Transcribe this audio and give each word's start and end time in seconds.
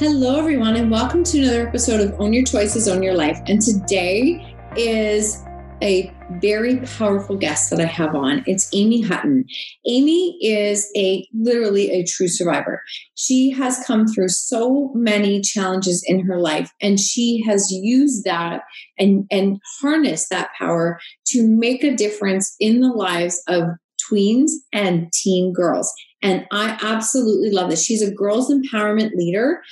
Hello, 0.00 0.38
everyone, 0.38 0.76
and 0.76 0.90
welcome 0.90 1.22
to 1.24 1.42
another 1.42 1.68
episode 1.68 2.00
of 2.00 2.18
Own 2.18 2.32
Your 2.32 2.42
Choices, 2.42 2.88
Own 2.88 3.02
Your 3.02 3.12
Life. 3.12 3.38
And 3.46 3.60
today 3.60 4.56
is 4.74 5.44
a 5.82 6.10
very 6.40 6.78
powerful 6.78 7.36
guest 7.36 7.68
that 7.68 7.80
I 7.80 7.84
have 7.84 8.14
on. 8.14 8.42
It's 8.46 8.70
Amy 8.72 9.02
Hutton. 9.02 9.44
Amy 9.86 10.38
is 10.40 10.90
a 10.96 11.28
literally 11.34 11.90
a 11.90 12.06
true 12.06 12.28
survivor. 12.28 12.82
She 13.14 13.50
has 13.50 13.84
come 13.86 14.06
through 14.06 14.30
so 14.30 14.90
many 14.94 15.42
challenges 15.42 16.02
in 16.06 16.20
her 16.20 16.40
life 16.40 16.72
and 16.80 16.98
she 16.98 17.44
has 17.46 17.70
used 17.70 18.24
that 18.24 18.62
and 18.98 19.26
and 19.30 19.60
harnessed 19.82 20.30
that 20.30 20.48
power 20.58 20.98
to 21.26 21.46
make 21.46 21.84
a 21.84 21.94
difference 21.94 22.56
in 22.58 22.80
the 22.80 22.88
lives 22.88 23.42
of 23.48 23.64
tweens 24.10 24.52
and 24.72 25.12
teen 25.12 25.52
girls. 25.52 25.92
And 26.22 26.46
I 26.52 26.78
absolutely 26.82 27.50
love 27.50 27.70
this. 27.70 27.84
She's 27.84 28.02
a 28.02 28.10
girls 28.10 28.50
empowerment 28.50 29.14
leader 29.14 29.62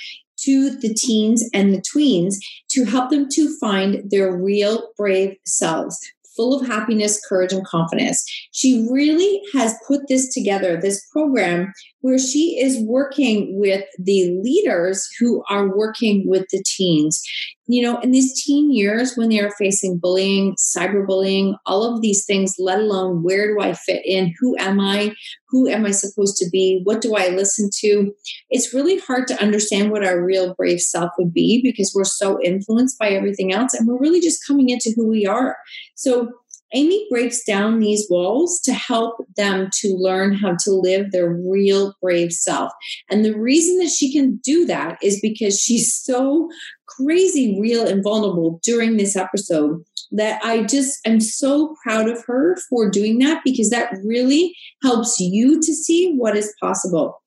to 0.45 0.69
the 0.69 0.93
teens 0.93 1.47
and 1.53 1.73
the 1.73 1.81
tweens 1.81 2.35
to 2.69 2.85
help 2.85 3.09
them 3.09 3.27
to 3.29 3.57
find 3.59 4.09
their 4.09 4.35
real 4.35 4.89
brave 4.97 5.35
selves 5.45 5.99
full 6.39 6.57
of 6.57 6.65
happiness, 6.65 7.19
courage, 7.27 7.51
and 7.51 7.65
confidence. 7.65 8.23
She 8.53 8.87
really 8.89 9.41
has 9.53 9.75
put 9.85 10.07
this 10.07 10.33
together, 10.33 10.79
this 10.79 11.05
program, 11.11 11.73
where 11.99 12.17
she 12.17 12.57
is 12.57 12.81
working 12.87 13.59
with 13.59 13.83
the 13.97 14.39
leaders 14.41 15.05
who 15.19 15.43
are 15.49 15.75
working 15.75 16.23
with 16.29 16.47
the 16.49 16.63
teens. 16.65 17.21
You 17.71 17.83
know, 17.83 17.99
in 17.99 18.09
these 18.09 18.43
teen 18.43 18.71
years 18.73 19.15
when 19.15 19.29
they 19.29 19.39
are 19.39 19.51
facing 19.51 19.99
bullying, 19.99 20.55
cyberbullying, 20.55 21.55
all 21.67 21.83
of 21.83 22.01
these 22.01 22.25
things, 22.25 22.55
let 22.57 22.79
alone 22.79 23.21
where 23.21 23.53
do 23.53 23.61
I 23.61 23.73
fit 23.73 24.01
in? 24.05 24.33
Who 24.39 24.57
am 24.57 24.79
I? 24.79 25.13
Who 25.49 25.67
am 25.67 25.85
I 25.85 25.91
supposed 25.91 26.37
to 26.37 26.49
be? 26.49 26.81
What 26.83 26.99
do 26.99 27.15
I 27.15 27.27
listen 27.27 27.69
to? 27.81 28.11
It's 28.49 28.73
really 28.73 28.97
hard 28.97 29.27
to 29.27 29.39
understand 29.39 29.91
what 29.91 30.03
our 30.03 30.19
real 30.19 30.55
brave 30.55 30.81
self 30.81 31.11
would 31.19 31.31
be 31.31 31.61
because 31.61 31.93
we're 31.95 32.05
so 32.05 32.41
influenced 32.41 32.97
by 32.97 33.09
everything 33.09 33.53
else 33.53 33.75
and 33.75 33.87
we're 33.87 33.99
really 33.99 34.19
just 34.19 34.47
coming 34.47 34.69
into 34.69 34.91
who 34.95 35.07
we 35.07 35.27
are. 35.27 35.55
So, 35.93 36.31
Amy 36.73 37.07
breaks 37.09 37.43
down 37.43 37.79
these 37.79 38.05
walls 38.09 38.59
to 38.61 38.73
help 38.73 39.25
them 39.35 39.69
to 39.79 39.95
learn 39.95 40.35
how 40.35 40.55
to 40.63 40.71
live 40.71 41.11
their 41.11 41.29
real 41.33 41.95
brave 42.01 42.31
self. 42.31 42.71
And 43.09 43.25
the 43.25 43.37
reason 43.37 43.79
that 43.79 43.89
she 43.89 44.13
can 44.13 44.39
do 44.43 44.65
that 44.65 44.99
is 45.01 45.19
because 45.19 45.59
she's 45.59 45.93
so 45.93 46.49
crazy 46.97 47.59
real 47.59 47.87
and 47.87 48.03
vulnerable 48.03 48.59
during 48.63 48.97
this 48.97 49.15
episode 49.15 49.83
that 50.11 50.43
I 50.43 50.63
just 50.63 50.99
am 51.05 51.19
so 51.19 51.75
proud 51.83 52.09
of 52.09 52.23
her 52.25 52.57
for 52.69 52.89
doing 52.89 53.19
that 53.19 53.41
because 53.43 53.69
that 53.69 53.91
really 54.03 54.55
helps 54.81 55.19
you 55.19 55.59
to 55.61 55.73
see 55.73 56.15
what 56.15 56.35
is 56.35 56.53
possible. 56.59 57.21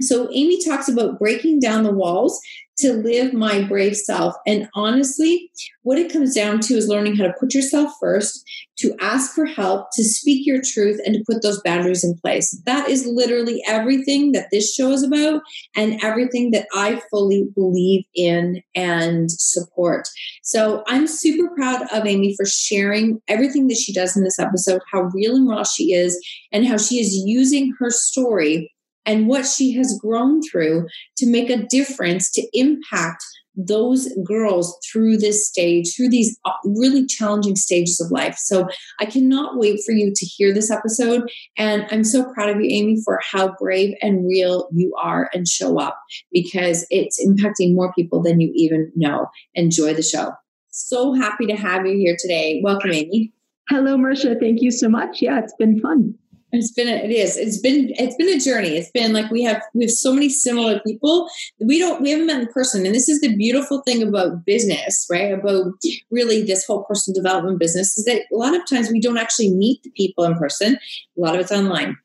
So, 0.00 0.28
Amy 0.32 0.64
talks 0.64 0.88
about 0.88 1.18
breaking 1.18 1.60
down 1.60 1.84
the 1.84 1.92
walls 1.92 2.40
to 2.80 2.94
live 2.94 3.32
my 3.34 3.62
brave 3.62 3.94
self. 3.94 4.34
And 4.46 4.68
honestly, 4.74 5.50
what 5.82 5.98
it 5.98 6.12
comes 6.12 6.34
down 6.34 6.60
to 6.60 6.74
is 6.74 6.88
learning 6.88 7.16
how 7.16 7.24
to 7.24 7.34
put 7.38 7.54
yourself 7.54 7.92
first, 8.00 8.42
to 8.78 8.94
ask 9.00 9.34
for 9.34 9.44
help, 9.44 9.88
to 9.92 10.02
speak 10.02 10.46
your 10.46 10.62
truth, 10.64 10.98
and 11.04 11.14
to 11.14 11.24
put 11.30 11.42
those 11.42 11.60
boundaries 11.62 12.02
in 12.02 12.16
place. 12.16 12.58
That 12.64 12.88
is 12.88 13.06
literally 13.06 13.62
everything 13.66 14.32
that 14.32 14.48
this 14.50 14.74
show 14.74 14.90
is 14.92 15.02
about 15.02 15.42
and 15.76 16.02
everything 16.02 16.52
that 16.52 16.66
I 16.74 17.02
fully 17.10 17.48
believe 17.54 18.04
in 18.14 18.62
and 18.74 19.30
support. 19.30 20.08
So 20.42 20.82
I'm 20.86 21.06
super 21.06 21.54
proud 21.54 21.82
of 21.92 22.06
Amy 22.06 22.34
for 22.34 22.46
sharing 22.46 23.20
everything 23.28 23.68
that 23.68 23.76
she 23.76 23.92
does 23.92 24.16
in 24.16 24.24
this 24.24 24.38
episode, 24.38 24.80
how 24.90 25.02
real 25.14 25.36
and 25.36 25.48
raw 25.48 25.64
she 25.64 25.92
is, 25.92 26.18
and 26.50 26.66
how 26.66 26.78
she 26.78 26.98
is 26.98 27.14
using 27.14 27.74
her 27.78 27.90
story 27.90 28.72
and 29.10 29.26
what 29.26 29.44
she 29.44 29.72
has 29.72 29.98
grown 30.00 30.40
through 30.40 30.86
to 31.16 31.26
make 31.26 31.50
a 31.50 31.66
difference 31.66 32.30
to 32.30 32.46
impact 32.52 33.24
those 33.56 34.08
girls 34.24 34.78
through 34.90 35.16
this 35.16 35.48
stage, 35.48 35.96
through 35.96 36.10
these 36.10 36.38
uh, 36.44 36.52
really 36.64 37.04
challenging 37.06 37.56
stages 37.56 38.00
of 38.00 38.12
life. 38.12 38.36
So 38.38 38.68
I 39.00 39.06
cannot 39.06 39.58
wait 39.58 39.80
for 39.84 39.90
you 39.90 40.12
to 40.14 40.24
hear 40.24 40.54
this 40.54 40.70
episode. 40.70 41.28
And 41.58 41.84
I'm 41.90 42.04
so 42.04 42.32
proud 42.32 42.50
of 42.50 42.60
you, 42.60 42.68
Amy, 42.70 43.02
for 43.04 43.18
how 43.28 43.52
brave 43.58 43.96
and 44.00 44.28
real 44.28 44.68
you 44.72 44.94
are 45.02 45.28
and 45.34 45.48
show 45.48 45.80
up 45.80 46.00
because 46.30 46.86
it's 46.88 47.20
impacting 47.20 47.74
more 47.74 47.92
people 47.92 48.22
than 48.22 48.40
you 48.40 48.52
even 48.54 48.92
know. 48.94 49.26
Enjoy 49.54 49.92
the 49.92 50.04
show. 50.04 50.30
So 50.68 51.14
happy 51.14 51.46
to 51.46 51.56
have 51.56 51.84
you 51.84 51.96
here 51.96 52.16
today. 52.16 52.60
Welcome, 52.62 52.92
Amy. 52.92 53.32
Hello, 53.68 53.96
Marsha. 53.96 54.38
Thank 54.38 54.62
you 54.62 54.70
so 54.70 54.88
much. 54.88 55.20
Yeah, 55.20 55.40
it's 55.40 55.54
been 55.58 55.80
fun. 55.80 56.14
It's 56.52 56.72
been 56.72 56.88
a, 56.88 56.96
it 57.04 57.10
is 57.10 57.36
it's 57.36 57.60
been 57.60 57.92
it's 57.96 58.16
been 58.16 58.28
a 58.28 58.40
journey. 58.40 58.76
It's 58.76 58.90
been 58.90 59.12
like 59.12 59.30
we 59.30 59.42
have 59.42 59.62
we 59.74 59.84
have 59.84 59.90
so 59.90 60.12
many 60.12 60.28
similar 60.28 60.80
people. 60.80 61.28
We 61.60 61.78
don't 61.78 62.00
we 62.02 62.10
haven't 62.10 62.26
met 62.26 62.40
in 62.40 62.48
person, 62.48 62.84
and 62.84 62.94
this 62.94 63.08
is 63.08 63.20
the 63.20 63.36
beautiful 63.36 63.82
thing 63.82 64.02
about 64.02 64.44
business, 64.44 65.06
right? 65.10 65.32
About 65.32 65.74
really 66.10 66.42
this 66.42 66.66
whole 66.66 66.84
personal 66.84 67.14
development 67.14 67.58
business 67.58 67.96
is 67.96 68.04
that 68.04 68.22
a 68.32 68.36
lot 68.36 68.54
of 68.54 68.68
times 68.68 68.90
we 68.90 69.00
don't 69.00 69.18
actually 69.18 69.50
meet 69.50 69.82
the 69.82 69.90
people 69.90 70.24
in 70.24 70.36
person. 70.36 70.78
A 71.16 71.20
lot 71.20 71.34
of 71.34 71.40
it's 71.40 71.52
online. 71.52 71.96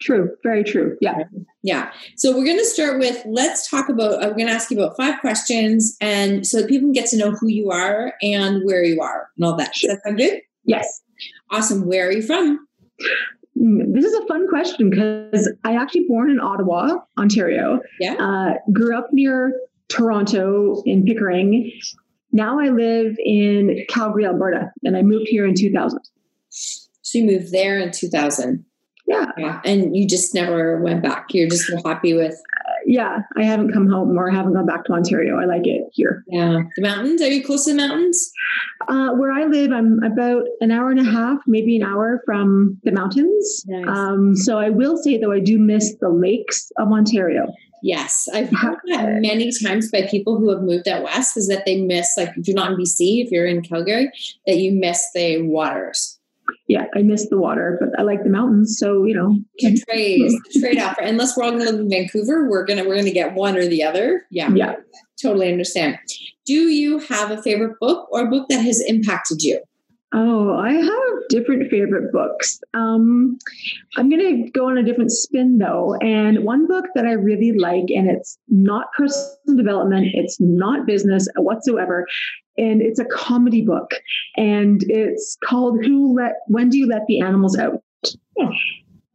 True, 0.00 0.36
very 0.42 0.64
true. 0.64 0.98
Yeah. 1.00 1.24
Yeah. 1.62 1.90
So 2.16 2.36
we're 2.36 2.44
going 2.44 2.58
to 2.58 2.64
start 2.64 2.98
with 2.98 3.22
let's 3.26 3.70
talk 3.70 3.88
about, 3.88 4.22
I'm 4.22 4.32
going 4.32 4.48
to 4.48 4.52
ask 4.52 4.70
you 4.70 4.78
about 4.78 4.96
five 4.98 5.20
questions 5.20 5.96
and 6.00 6.46
so 6.46 6.60
that 6.60 6.68
people 6.68 6.88
can 6.88 6.92
get 6.92 7.08
to 7.10 7.16
know 7.16 7.30
who 7.30 7.48
you 7.48 7.70
are 7.70 8.12
and 8.20 8.62
where 8.64 8.84
you 8.84 9.00
are 9.00 9.30
and 9.36 9.46
all 9.46 9.56
that. 9.56 9.72
Does 9.72 9.90
that 9.90 10.02
sound 10.04 10.18
good? 10.18 10.42
Yes. 10.64 11.02
Awesome. 11.50 11.86
Where 11.86 12.08
are 12.08 12.12
you 12.12 12.22
from? 12.22 12.66
This 13.56 14.04
is 14.04 14.14
a 14.14 14.26
fun 14.26 14.48
question 14.48 14.90
because 14.90 15.52
I 15.64 15.76
actually 15.76 16.06
born 16.08 16.30
in 16.30 16.40
Ottawa, 16.40 16.96
Ontario. 17.18 17.80
Yeah. 18.00 18.14
Uh, 18.14 18.54
grew 18.72 18.96
up 18.96 19.08
near 19.12 19.58
Toronto 19.88 20.82
in 20.86 21.04
Pickering. 21.04 21.70
Now 22.32 22.58
I 22.58 22.68
live 22.70 23.16
in 23.24 23.84
Calgary, 23.88 24.26
Alberta, 24.26 24.72
and 24.82 24.96
I 24.96 25.02
moved 25.02 25.28
here 25.28 25.46
in 25.46 25.54
2000. 25.54 26.00
So 26.50 27.18
you 27.18 27.24
moved 27.24 27.52
there 27.52 27.78
in 27.78 27.92
2000. 27.92 28.64
Yeah. 29.06 29.26
yeah. 29.36 29.60
And 29.64 29.96
you 29.96 30.08
just 30.08 30.34
never 30.34 30.80
went 30.80 31.02
back. 31.02 31.26
You're 31.30 31.48
just 31.48 31.70
happy 31.84 32.14
with. 32.14 32.36
Yeah, 32.86 33.20
I 33.36 33.44
haven't 33.44 33.72
come 33.72 33.88
home 33.88 34.16
or 34.16 34.30
haven't 34.30 34.54
gone 34.54 34.66
back 34.66 34.84
to 34.84 34.92
Ontario. 34.92 35.38
I 35.38 35.44
like 35.44 35.66
it 35.66 35.84
here. 35.92 36.24
Yeah. 36.28 36.62
The 36.76 36.82
mountains? 36.82 37.22
Are 37.22 37.28
you 37.28 37.44
close 37.44 37.64
to 37.64 37.72
the 37.72 37.76
mountains? 37.76 38.30
Uh, 38.88 39.10
where 39.12 39.32
I 39.32 39.44
live, 39.44 39.72
I'm 39.72 40.02
about 40.02 40.44
an 40.60 40.70
hour 40.70 40.90
and 40.90 41.00
a 41.00 41.10
half, 41.10 41.38
maybe 41.46 41.76
an 41.76 41.82
hour 41.82 42.22
from 42.24 42.78
the 42.84 42.92
mountains. 42.92 43.64
Nice. 43.66 43.86
Um, 43.86 44.36
so 44.36 44.58
I 44.58 44.70
will 44.70 44.96
say, 44.96 45.18
though, 45.18 45.32
I 45.32 45.40
do 45.40 45.58
miss 45.58 45.94
the 46.00 46.10
lakes 46.10 46.70
of 46.78 46.88
Ontario. 46.92 47.46
Yes, 47.82 48.28
I've 48.32 48.50
heard 48.50 48.78
that 48.86 49.12
many 49.20 49.50
times 49.62 49.90
by 49.90 50.06
people 50.10 50.38
who 50.38 50.48
have 50.50 50.62
moved 50.62 50.88
out 50.88 51.02
west 51.02 51.36
is 51.36 51.48
that 51.48 51.66
they 51.66 51.82
miss, 51.82 52.14
like 52.16 52.30
if 52.36 52.48
you're 52.48 52.56
not 52.56 52.72
in 52.72 52.78
BC, 52.78 53.24
if 53.24 53.30
you're 53.30 53.44
in 53.44 53.60
Calgary, 53.62 54.10
that 54.46 54.56
you 54.56 54.72
miss 54.72 55.06
the 55.14 55.42
waters 55.42 56.18
yeah, 56.68 56.86
I 56.94 57.02
miss 57.02 57.28
the 57.28 57.38
water, 57.38 57.78
but 57.80 57.98
I 57.98 58.02
like 58.02 58.22
the 58.24 58.30
mountains. 58.30 58.78
So 58.78 59.04
you 59.04 59.14
know, 59.14 59.38
trade 59.60 60.30
trade 60.58 60.78
off. 60.78 60.96
Unless 61.00 61.36
we're 61.36 61.44
all 61.44 61.52
going 61.52 61.64
to 61.64 61.70
live 61.70 61.80
in 61.80 61.90
Vancouver, 61.90 62.48
we're 62.48 62.64
gonna 62.64 62.84
we're 62.84 62.96
gonna 62.96 63.10
get 63.10 63.34
one 63.34 63.56
or 63.56 63.66
the 63.66 63.82
other. 63.82 64.26
Yeah, 64.30 64.50
yeah, 64.54 64.76
totally 65.20 65.50
understand. 65.50 65.98
Do 66.46 66.54
you 66.54 66.98
have 66.98 67.30
a 67.30 67.42
favorite 67.42 67.78
book 67.80 68.08
or 68.10 68.22
a 68.22 68.30
book 68.30 68.48
that 68.48 68.60
has 68.60 68.82
impacted 68.86 69.42
you? 69.42 69.60
Oh, 70.12 70.54
I 70.54 70.72
have 70.72 71.03
different 71.28 71.70
favorite 71.70 72.12
books. 72.12 72.60
Um, 72.74 73.38
I'm 73.96 74.08
going 74.08 74.44
to 74.44 74.50
go 74.50 74.68
on 74.68 74.78
a 74.78 74.82
different 74.82 75.12
spin 75.12 75.58
though. 75.58 75.96
And 76.00 76.44
one 76.44 76.66
book 76.66 76.86
that 76.94 77.06
I 77.06 77.12
really 77.12 77.52
like, 77.52 77.86
and 77.88 78.10
it's 78.10 78.38
not 78.48 78.92
personal 78.92 79.56
development, 79.56 80.08
it's 80.14 80.38
not 80.40 80.86
business 80.86 81.28
whatsoever. 81.36 82.06
And 82.56 82.80
it's 82.80 83.00
a 83.00 83.04
comedy 83.06 83.62
book, 83.62 83.90
and 84.36 84.84
it's 84.84 85.36
called 85.42 85.84
"Who 85.84 86.14
Let 86.14 86.34
When 86.46 86.68
Do 86.68 86.78
You 86.78 86.86
Let 86.86 87.04
the 87.08 87.20
Animals 87.20 87.58
Out?" 87.58 87.82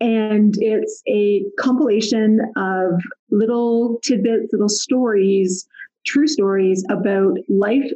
And 0.02 0.56
it's 0.60 1.02
a 1.08 1.46
compilation 1.58 2.42
of 2.58 3.02
little 3.32 4.00
tidbits, 4.04 4.52
little 4.52 4.68
stories, 4.68 5.66
true 6.06 6.28
stories 6.28 6.86
about 6.90 7.38
life 7.48 7.90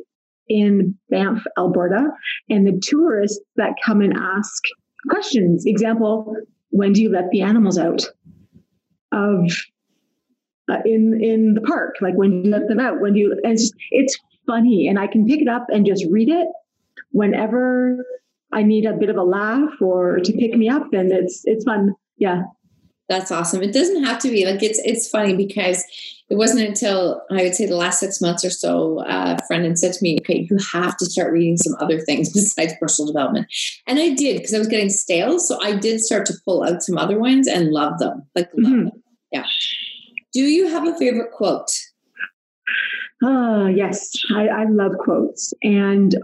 in 0.49 0.97
Banff, 1.09 1.43
Alberta, 1.57 2.07
and 2.49 2.67
the 2.67 2.79
tourists 2.79 3.39
that 3.55 3.73
come 3.83 4.01
and 4.01 4.13
ask 4.17 4.63
questions. 5.09 5.65
Example, 5.65 6.35
when 6.69 6.93
do 6.93 7.01
you 7.01 7.09
let 7.09 7.29
the 7.31 7.41
animals 7.41 7.77
out? 7.77 8.05
Of 9.11 9.51
uh, 10.71 10.77
in 10.85 11.21
in 11.21 11.53
the 11.53 11.61
park, 11.61 11.97
like 12.01 12.15
when 12.15 12.31
do 12.31 12.49
you 12.49 12.55
let 12.55 12.67
them 12.67 12.79
out? 12.79 12.99
When 12.99 13.13
do 13.13 13.19
you? 13.19 13.31
And 13.43 13.53
it's, 13.53 13.71
it's 13.91 14.17
funny, 14.47 14.87
and 14.87 14.97
I 14.97 15.07
can 15.07 15.27
pick 15.27 15.41
it 15.41 15.47
up 15.47 15.67
and 15.69 15.85
just 15.85 16.05
read 16.09 16.29
it 16.29 16.47
whenever 17.11 18.03
I 18.51 18.63
need 18.63 18.85
a 18.85 18.93
bit 18.93 19.09
of 19.09 19.17
a 19.17 19.23
laugh 19.23 19.69
or 19.81 20.19
to 20.19 20.33
pick 20.33 20.55
me 20.55 20.67
up, 20.67 20.93
and 20.93 21.11
it's 21.11 21.43
it's 21.45 21.63
fun. 21.63 21.93
Yeah, 22.17 22.43
that's 23.09 23.31
awesome. 23.31 23.61
It 23.61 23.73
doesn't 23.73 24.03
have 24.03 24.19
to 24.19 24.29
be 24.29 24.45
like 24.45 24.63
it's 24.63 24.79
it's 24.85 25.09
funny 25.09 25.35
because 25.35 25.83
it 26.29 26.35
wasn't 26.35 26.67
until 26.67 27.21
I 27.29 27.43
would 27.43 27.53
say 27.53 27.65
the 27.65 27.75
last 27.75 27.99
six 27.99 28.21
months 28.21 28.45
or 28.45 28.49
so, 28.49 28.99
uh, 28.99 29.37
Brendan 29.47 29.75
said 29.75 29.93
to 29.93 30.03
me, 30.03 30.17
"Okay, 30.21 30.47
you 30.49 30.57
have 30.71 30.95
to 30.97 31.05
start 31.05 31.33
reading 31.33 31.57
some 31.57 31.75
other 31.79 31.99
things 31.99 32.29
besides 32.33 32.73
personal 32.79 33.11
development," 33.11 33.47
and 33.87 33.99
I 33.99 34.09
did 34.09 34.37
because 34.37 34.53
I 34.53 34.59
was 34.59 34.67
getting 34.67 34.89
stale. 34.89 35.39
So 35.39 35.61
I 35.61 35.75
did 35.75 35.99
start 35.99 36.25
to 36.27 36.33
pull 36.45 36.63
out 36.63 36.81
some 36.81 36.97
other 36.97 37.19
ones 37.19 37.47
and 37.47 37.71
love 37.71 37.99
them, 37.99 38.23
like 38.35 38.49
love 38.55 38.73
mm-hmm. 38.73 38.85
them. 38.85 39.03
Yeah. 39.31 39.45
Do 40.31 40.41
you 40.41 40.67
have 40.67 40.87
a 40.87 40.97
favorite 40.97 41.31
quote? 41.31 41.71
Uh, 43.23 43.67
yes, 43.67 44.11
I, 44.33 44.47
I 44.47 44.63
love 44.65 44.93
quotes, 44.99 45.53
and 45.61 46.15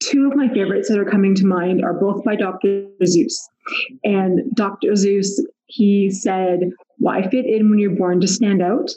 two 0.00 0.28
of 0.30 0.36
my 0.36 0.48
favorites 0.48 0.88
that 0.88 0.98
are 0.98 1.04
coming 1.04 1.34
to 1.36 1.46
mind 1.46 1.84
are 1.84 1.94
both 1.94 2.24
by 2.24 2.36
Dr. 2.36 2.86
Seuss. 3.02 3.48
And 4.02 4.54
Dr. 4.54 4.92
Seuss, 4.92 5.40
he 5.66 6.10
said, 6.10 6.70
Why 6.98 7.22
fit 7.28 7.46
in 7.46 7.70
when 7.70 7.78
you're 7.78 7.96
born 7.96 8.20
to 8.20 8.28
stand 8.28 8.62
out? 8.62 8.90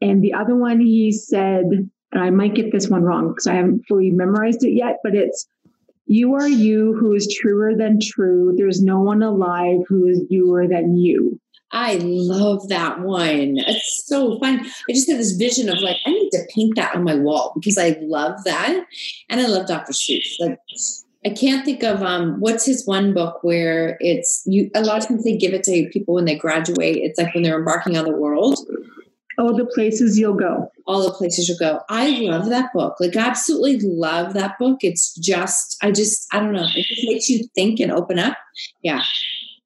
And 0.00 0.22
the 0.22 0.34
other 0.34 0.54
one 0.54 0.80
he 0.80 1.12
said, 1.12 1.64
and 2.12 2.22
I 2.22 2.30
might 2.30 2.54
get 2.54 2.72
this 2.72 2.88
one 2.88 3.02
wrong 3.02 3.28
because 3.28 3.46
I 3.46 3.54
haven't 3.54 3.84
fully 3.86 4.10
memorized 4.10 4.64
it 4.64 4.72
yet, 4.72 4.98
but 5.02 5.14
it's 5.14 5.46
you 6.06 6.34
are 6.34 6.48
you 6.48 6.94
who 6.94 7.12
is 7.12 7.36
truer 7.40 7.74
than 7.76 7.98
true. 8.00 8.54
There's 8.56 8.82
no 8.82 9.00
one 9.00 9.22
alive 9.22 9.80
who 9.86 10.06
is 10.06 10.22
youer 10.30 10.68
than 10.68 10.96
you. 10.96 11.38
I 11.70 11.98
love 12.00 12.68
that 12.68 13.00
one. 13.00 13.58
It's 13.58 14.06
so 14.06 14.38
fun. 14.38 14.60
I 14.60 14.92
just 14.92 15.10
had 15.10 15.18
this 15.18 15.32
vision 15.32 15.68
of 15.68 15.80
like, 15.80 15.98
I 16.06 16.10
need 16.12 16.30
to 16.30 16.46
paint 16.54 16.76
that 16.76 16.94
on 16.94 17.04
my 17.04 17.14
wall 17.14 17.52
because 17.54 17.76
I 17.76 17.98
love 18.00 18.42
that. 18.44 18.86
And 19.28 19.40
I 19.40 19.46
love 19.46 19.66
Dr. 19.66 19.92
Seuss. 19.92 20.40
Like 20.40 20.58
I 21.28 21.34
can't 21.34 21.62
think 21.62 21.82
of 21.82 22.02
um 22.02 22.40
what's 22.40 22.64
his 22.64 22.86
one 22.86 23.12
book 23.12 23.44
where 23.44 23.98
it's 24.00 24.42
you 24.46 24.70
a 24.74 24.80
lot 24.80 25.02
of 25.02 25.08
times 25.08 25.24
they 25.24 25.36
give 25.36 25.52
it 25.52 25.62
to 25.64 25.90
people 25.92 26.14
when 26.14 26.24
they 26.24 26.36
graduate. 26.36 26.96
It's 26.96 27.18
like 27.18 27.34
when 27.34 27.42
they're 27.42 27.58
embarking 27.58 27.98
on 27.98 28.06
the 28.06 28.16
world. 28.16 28.58
Oh, 29.36 29.54
the 29.54 29.66
places 29.66 30.18
you'll 30.18 30.34
go. 30.34 30.72
All 30.86 31.02
the 31.02 31.12
places 31.12 31.46
you'll 31.46 31.58
go. 31.58 31.82
I 31.90 32.08
love 32.22 32.48
that 32.48 32.72
book. 32.72 32.96
Like 32.98 33.14
absolutely 33.14 33.78
love 33.80 34.32
that 34.32 34.58
book. 34.58 34.78
It's 34.80 35.14
just 35.16 35.76
I 35.82 35.92
just 35.92 36.26
I 36.32 36.40
don't 36.40 36.54
know. 36.54 36.66
It 36.74 36.86
just 36.86 37.06
makes 37.06 37.28
you 37.28 37.46
think 37.54 37.78
and 37.78 37.92
open 37.92 38.18
up. 38.18 38.38
Yeah. 38.82 39.02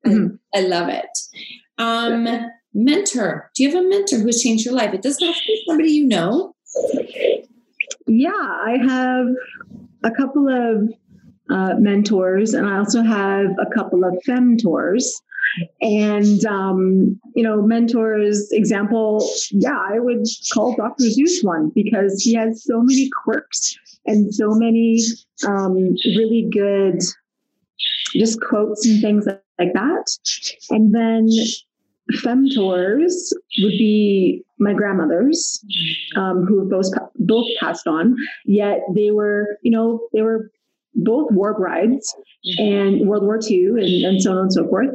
Mm-hmm. 0.05 0.35
I, 0.53 0.59
I 0.59 0.63
love 0.63 0.89
it. 0.89 1.17
Um 1.79 2.27
mentor. 2.75 3.53
Do 3.55 3.63
you 3.63 3.71
have 3.71 3.85
a 3.85 3.89
mentor 3.89 4.19
who's 4.19 4.43
changed 4.43 4.65
your 4.65 4.75
life? 4.75 4.93
It 4.95 5.03
doesn't 5.03 5.25
have 5.25 5.37
to 5.37 5.43
be 5.47 5.63
somebody 5.69 5.93
you 5.93 6.09
know. 6.09 6.57
Yeah, 8.09 8.31
I 8.33 8.79
have 8.83 9.27
a 10.03 10.11
couple 10.11 10.49
of 10.49 10.93
uh, 11.51 11.75
mentors, 11.79 12.55
and 12.55 12.67
I 12.67 12.79
also 12.79 13.03
have 13.03 13.47
a 13.59 13.75
couple 13.75 14.05
of 14.05 14.15
femtors. 14.27 15.05
And 15.81 16.45
um, 16.47 17.21
you 17.35 17.43
know, 17.43 17.61
mentors 17.61 18.51
example, 18.53 19.29
yeah, 19.51 19.77
I 19.77 19.99
would 19.99 20.25
call 20.53 20.75
Dr. 20.77 21.05
Seuss 21.05 21.43
one 21.43 21.71
because 21.75 22.23
he 22.23 22.35
has 22.35 22.65
so 22.65 22.81
many 22.83 23.11
quirks 23.23 23.77
and 24.07 24.35
so 24.35 24.55
many 24.55 25.01
um, 25.47 25.95
really 26.17 26.49
good 26.51 27.03
just 28.15 28.41
quotes 28.41 28.87
and 28.87 29.01
things 29.01 29.27
like 29.27 29.73
that. 29.75 30.07
And 30.71 30.95
then 30.95 31.29
femtors 32.15 33.33
would 33.63 33.71
be 33.71 34.45
my 34.59 34.73
grandmothers, 34.73 35.65
um, 36.17 36.45
who 36.47 36.69
both 36.69 36.87
both 37.17 37.47
passed 37.61 37.87
on. 37.87 38.17
Yet 38.45 38.81
they 38.95 39.11
were, 39.11 39.59
you 39.63 39.71
know, 39.71 40.01
they 40.13 40.23
were 40.23 40.51
both 40.95 41.31
war 41.33 41.55
brides 41.55 42.15
and 42.59 43.09
World 43.09 43.23
War 43.23 43.39
II 43.49 43.67
and, 43.79 44.05
and 44.05 44.23
so 44.23 44.33
on 44.33 44.39
and 44.39 44.53
so 44.53 44.69
forth. 44.69 44.91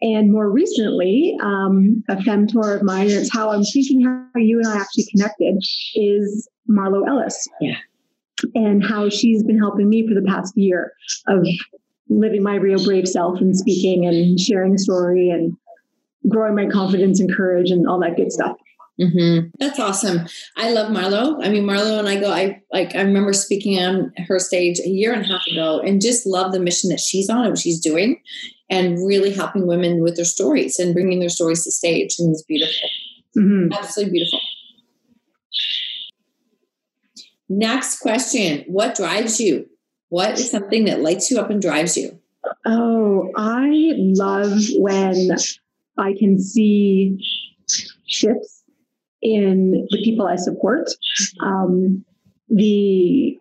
And 0.00 0.32
more 0.32 0.50
recently, 0.50 1.36
um, 1.42 2.02
a 2.08 2.16
femtor 2.16 2.76
of 2.76 2.82
mine, 2.82 3.08
it's 3.08 3.32
how 3.32 3.50
I'm 3.50 3.64
thinking 3.64 4.02
how 4.02 4.26
you 4.36 4.58
and 4.58 4.68
I 4.68 4.76
actually 4.76 5.06
connected, 5.10 5.58
is 5.94 6.48
Marlo 6.68 7.06
Ellis. 7.06 7.48
Yeah. 7.60 7.76
And 8.54 8.84
how 8.84 9.08
she's 9.08 9.42
been 9.44 9.58
helping 9.58 9.88
me 9.88 10.06
for 10.06 10.14
the 10.14 10.26
past 10.26 10.56
year 10.56 10.92
of 11.28 11.46
living 12.08 12.42
my 12.42 12.56
real 12.56 12.82
brave 12.84 13.08
self 13.08 13.40
and 13.40 13.56
speaking 13.56 14.04
and 14.06 14.38
sharing 14.38 14.76
story 14.78 15.30
and 15.30 15.56
growing 16.28 16.54
my 16.54 16.66
confidence 16.66 17.20
and 17.20 17.32
courage 17.32 17.70
and 17.70 17.86
all 17.86 18.00
that 18.00 18.16
good 18.16 18.32
stuff. 18.32 18.56
Mm-hmm. 19.00 19.48
That's 19.58 19.80
awesome. 19.80 20.26
I 20.56 20.70
love 20.70 20.92
Marlo. 20.92 21.38
I 21.42 21.48
mean, 21.48 21.64
Marlo 21.64 21.98
and 21.98 22.08
I 22.08 22.20
go. 22.20 22.30
I 22.30 22.60
like. 22.72 22.94
I 22.94 23.00
remember 23.00 23.32
speaking 23.32 23.78
on 23.78 24.12
her 24.28 24.38
stage 24.38 24.78
a 24.80 24.88
year 24.88 25.12
and 25.12 25.22
a 25.22 25.28
half 25.28 25.46
ago, 25.46 25.80
and 25.80 26.00
just 26.00 26.26
love 26.26 26.52
the 26.52 26.60
mission 26.60 26.90
that 26.90 27.00
she's 27.00 27.30
on 27.30 27.40
and 27.40 27.50
what 27.50 27.58
she's 27.58 27.80
doing, 27.80 28.20
and 28.68 29.04
really 29.04 29.32
helping 29.32 29.66
women 29.66 30.02
with 30.02 30.16
their 30.16 30.26
stories 30.26 30.78
and 30.78 30.94
bringing 30.94 31.20
their 31.20 31.30
stories 31.30 31.64
to 31.64 31.72
stage. 31.72 32.16
And 32.18 32.32
it's 32.32 32.42
beautiful. 32.42 32.88
Mm-hmm. 33.36 33.72
Absolutely 33.72 34.12
beautiful. 34.12 34.40
Next 37.48 38.00
question: 38.00 38.64
What 38.66 38.94
drives 38.94 39.40
you? 39.40 39.68
What 40.10 40.38
is 40.38 40.50
something 40.50 40.84
that 40.84 41.00
lights 41.00 41.30
you 41.30 41.38
up 41.40 41.48
and 41.48 41.62
drives 41.62 41.96
you? 41.96 42.20
Oh, 42.66 43.30
I 43.36 43.94
love 43.96 44.58
when 44.76 45.30
I 45.96 46.14
can 46.18 46.38
see 46.38 47.18
shifts 48.06 48.61
in 49.22 49.86
the 49.90 50.02
people 50.02 50.26
I 50.26 50.36
support. 50.36 50.90
Um, 51.40 52.04
the 52.48 53.38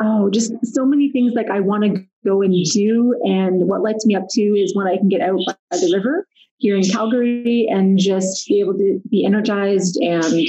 oh, 0.00 0.30
just 0.30 0.52
so 0.64 0.84
many 0.84 1.10
things 1.12 1.34
like 1.34 1.50
I 1.50 1.60
want 1.60 1.84
to 1.84 2.04
go 2.24 2.42
and 2.42 2.54
do, 2.72 3.14
and 3.24 3.68
what 3.68 3.82
lights 3.82 4.06
me 4.06 4.16
up 4.16 4.26
too 4.32 4.54
is 4.56 4.74
when 4.74 4.86
I 4.86 4.96
can 4.96 5.08
get 5.08 5.20
out 5.20 5.38
by 5.46 5.54
the 5.70 5.92
river 5.94 6.26
here 6.58 6.76
in 6.76 6.84
Calgary 6.84 7.66
and 7.70 7.98
just 7.98 8.46
be 8.48 8.60
able 8.60 8.74
to 8.74 9.00
be 9.10 9.24
energized 9.24 9.98
and 10.00 10.46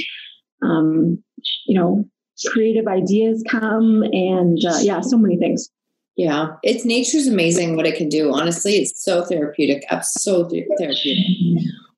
um, 0.62 1.22
you 1.66 1.78
know 1.78 2.04
creative 2.46 2.86
ideas 2.86 3.42
come 3.48 4.02
and 4.12 4.58
uh, 4.64 4.78
yeah, 4.80 5.00
so 5.00 5.16
many 5.16 5.36
things. 5.36 5.68
Yeah, 6.16 6.56
it's 6.62 6.86
nature's 6.86 7.26
amazing 7.26 7.76
what 7.76 7.86
it 7.86 7.96
can 7.96 8.08
do. 8.08 8.32
Honestly, 8.32 8.76
it's 8.76 9.04
so 9.04 9.24
therapeutic. 9.24 9.84
So 10.02 10.48
therapeutic. 10.48 11.26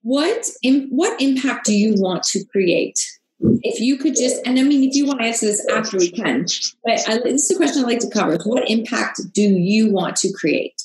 What 0.09 0.49
what 0.89 1.21
impact 1.21 1.67
do 1.67 1.75
you 1.75 1.93
want 1.99 2.23
to 2.33 2.43
create? 2.47 2.99
If 3.41 3.79
you 3.79 3.99
could 3.99 4.17
just, 4.17 4.41
and 4.47 4.59
I 4.59 4.63
mean, 4.63 4.89
if 4.89 4.97
you 4.97 5.05
want 5.05 5.21
to 5.21 5.27
answer 5.27 5.45
this 5.45 5.67
after 5.69 5.99
we 5.99 6.11
can, 6.11 6.47
but 6.83 7.07
I, 7.07 7.19
this 7.19 7.51
is 7.51 7.51
a 7.51 7.57
question 7.57 7.85
I'd 7.85 7.89
like 7.89 7.99
to 7.99 8.09
cover. 8.09 8.39
What 8.47 8.71
impact 8.71 9.21
do 9.35 9.43
you 9.43 9.93
want 9.93 10.17
to 10.17 10.33
create? 10.33 10.83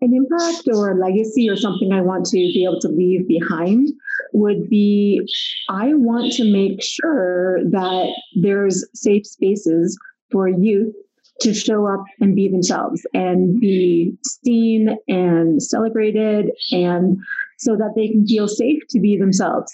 An 0.00 0.12
impact 0.12 0.66
or 0.74 0.90
a 0.90 0.98
legacy 0.98 1.48
or 1.48 1.56
something 1.56 1.92
I 1.92 2.00
want 2.00 2.26
to 2.26 2.36
be 2.36 2.64
able 2.64 2.80
to 2.80 2.88
leave 2.88 3.28
behind 3.28 3.90
would 4.32 4.68
be 4.68 5.24
I 5.68 5.94
want 5.94 6.32
to 6.32 6.52
make 6.52 6.82
sure 6.82 7.60
that 7.70 8.12
there's 8.34 8.84
safe 8.92 9.24
spaces 9.24 9.96
for 10.32 10.48
youth 10.48 10.96
to 11.40 11.52
show 11.52 11.86
up 11.86 12.04
and 12.20 12.34
be 12.34 12.48
themselves 12.48 13.06
and 13.12 13.60
be 13.60 14.16
seen 14.44 14.96
and 15.08 15.62
celebrated 15.62 16.50
and 16.70 17.18
so 17.58 17.76
that 17.76 17.92
they 17.96 18.08
can 18.08 18.26
feel 18.26 18.48
safe 18.48 18.82
to 18.90 19.00
be 19.00 19.18
themselves. 19.18 19.72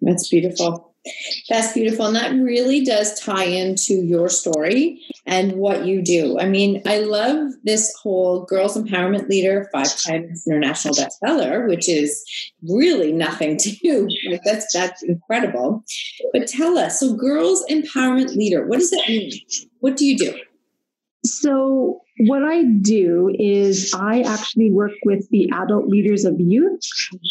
That's 0.00 0.28
beautiful. 0.28 0.94
That's 1.48 1.72
beautiful. 1.72 2.06
And 2.06 2.16
that 2.16 2.32
really 2.32 2.84
does 2.84 3.20
tie 3.20 3.44
into 3.44 3.94
your 3.94 4.28
story 4.28 5.02
and 5.26 5.52
what 5.52 5.86
you 5.86 6.02
do. 6.02 6.38
I 6.38 6.46
mean, 6.46 6.82
I 6.86 6.98
love 6.98 7.52
this 7.62 7.94
whole 8.02 8.44
girls 8.44 8.76
empowerment 8.76 9.28
leader, 9.28 9.68
five 9.72 9.96
times 9.96 10.46
international 10.46 10.94
bestseller, 10.94 11.66
which 11.66 11.88
is 11.88 12.24
really 12.68 13.12
nothing 13.12 13.56
to 13.58 13.70
do. 13.70 14.08
Like 14.30 14.42
that's 14.44 14.72
that's 14.72 15.02
incredible. 15.02 15.84
But 16.32 16.46
tell 16.46 16.78
us, 16.78 17.00
so 17.00 17.14
girls 17.14 17.64
empowerment 17.70 18.36
leader, 18.36 18.66
what 18.66 18.78
does 18.78 18.90
that 18.90 19.08
mean? 19.08 19.32
What 19.80 19.96
do 19.96 20.04
you 20.04 20.16
do? 20.16 20.34
So, 21.24 22.00
what 22.18 22.42
I 22.44 22.64
do 22.82 23.34
is 23.38 23.92
I 23.98 24.20
actually 24.22 24.70
work 24.70 24.92
with 25.04 25.28
the 25.30 25.50
adult 25.52 25.88
leaders 25.88 26.24
of 26.24 26.34
youth, 26.38 26.80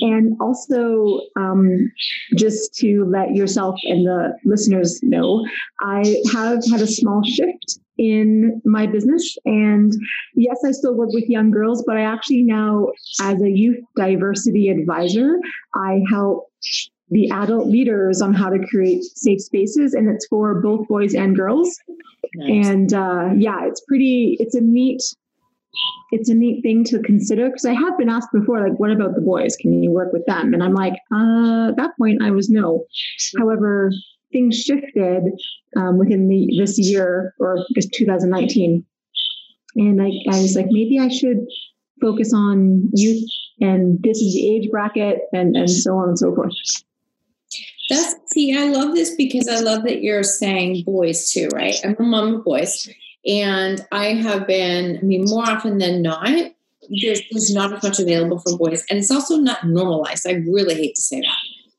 and 0.02 0.36
also 0.42 1.22
um, 1.38 1.92
just 2.36 2.74
to 2.80 3.06
let 3.06 3.36
yourself 3.36 3.80
and 3.84 4.06
the 4.06 4.34
listeners 4.46 5.00
know, 5.04 5.46
I 5.80 6.22
have 6.34 6.64
had 6.70 6.82
a 6.82 6.88
small 6.88 7.22
shift 7.24 7.80
in 7.98 8.62
my 8.66 8.88
business. 8.88 9.38
And 9.46 9.94
yes, 10.36 10.58
I 10.66 10.72
still 10.72 10.96
work 10.96 11.10
with 11.14 11.30
young 11.30 11.52
girls, 11.52 11.84
but 11.86 11.98
I 11.98 12.02
actually 12.02 12.44
now, 12.44 12.88
as 13.22 13.42
a 13.42 13.50
youth 13.50 13.80
diversity 13.96 14.70
advisor, 14.70 15.38
I 15.76 16.02
help 16.10 16.50
the 17.10 17.30
adult 17.32 17.68
leaders 17.68 18.22
on 18.22 18.34
how 18.34 18.50
to 18.50 18.66
create 18.68 19.04
safe 19.04 19.42
spaces 19.42 19.94
and 19.94 20.10
it's 20.10 20.26
for 20.28 20.62
both 20.62 20.88
boys 20.88 21.14
and 21.14 21.36
girls. 21.36 21.78
Nice. 22.36 22.68
and 22.68 22.94
uh, 22.94 23.30
yeah 23.36 23.66
it's 23.66 23.82
pretty 23.82 24.38
it's 24.40 24.56
a 24.56 24.62
neat 24.62 25.02
it's 26.12 26.30
a 26.30 26.34
neat 26.34 26.64
thing 26.64 26.84
to 26.86 27.00
consider 27.00 27.48
because 27.48 27.66
i 27.66 27.74
have 27.74 27.98
been 27.98 28.10
asked 28.10 28.30
before 28.34 28.68
like 28.68 28.80
what 28.80 28.92
about 28.92 29.14
the 29.16 29.22
boys? 29.22 29.56
Can 29.58 29.84
you 29.84 29.92
work 29.92 30.12
with 30.14 30.26
them? 30.26 30.54
And 30.54 30.64
i'm 30.64 30.74
like 30.74 30.94
uh, 31.14 31.70
at 31.70 31.76
that 31.78 31.92
point 31.98 32.24
i 32.24 32.32
was 32.32 32.50
no. 32.50 32.86
However 33.38 33.92
things 34.32 34.60
shifted 34.60 35.24
um, 35.78 35.98
within 35.98 36.28
the 36.28 36.48
this 36.58 36.80
year 36.80 37.36
or 37.40 37.58
just 37.76 37.94
2019 37.94 38.84
and 39.76 40.02
I, 40.02 40.12
I 40.30 40.42
was 40.42 40.56
like 40.56 40.68
maybe 40.70 41.00
i 41.00 41.08
should 41.08 41.46
focus 42.02 42.34
on 42.34 42.90
youth 42.94 43.30
and 43.62 44.02
this 44.02 44.18
is 44.18 44.34
the 44.34 44.56
age 44.56 44.70
bracket 44.72 45.20
and 45.34 45.56
and 45.56 45.70
so 45.70 45.98
on 45.98 46.10
and 46.10 46.20
so 46.20 46.34
forth 46.36 46.52
that's 47.90 48.16
see, 48.28 48.58
I 48.58 48.70
love 48.70 48.94
this 48.94 49.16
because 49.16 49.48
I 49.48 49.60
love 49.60 49.84
that 49.84 50.02
you're 50.02 50.24
saying 50.24 50.84
boys 50.84 51.32
too, 51.32 51.50
right? 51.54 51.76
I'm 51.84 51.96
a 52.00 52.04
mom 52.04 52.36
of 52.36 52.46
boys, 52.46 52.90
and 53.26 53.86
I 53.92 54.14
have 54.14 54.48
been. 54.48 54.98
I 54.98 55.02
mean, 55.02 55.26
more 55.26 55.44
often 55.44 55.78
than 55.78 56.02
not, 56.02 56.28
there's, 56.90 57.22
there's 57.32 57.54
not 57.54 57.74
as 57.74 57.84
much 57.84 58.00
available 58.00 58.40
for 58.40 58.58
boys, 58.58 58.86
and 58.90 59.00
it's 59.00 59.12
also 59.12 59.38
not 59.38 59.68
normalized. 59.68 60.28
I 60.28 60.34
really 60.34 60.76
hate 60.76 60.96
to 60.96 61.02
say 61.02 61.22
that 61.22 61.36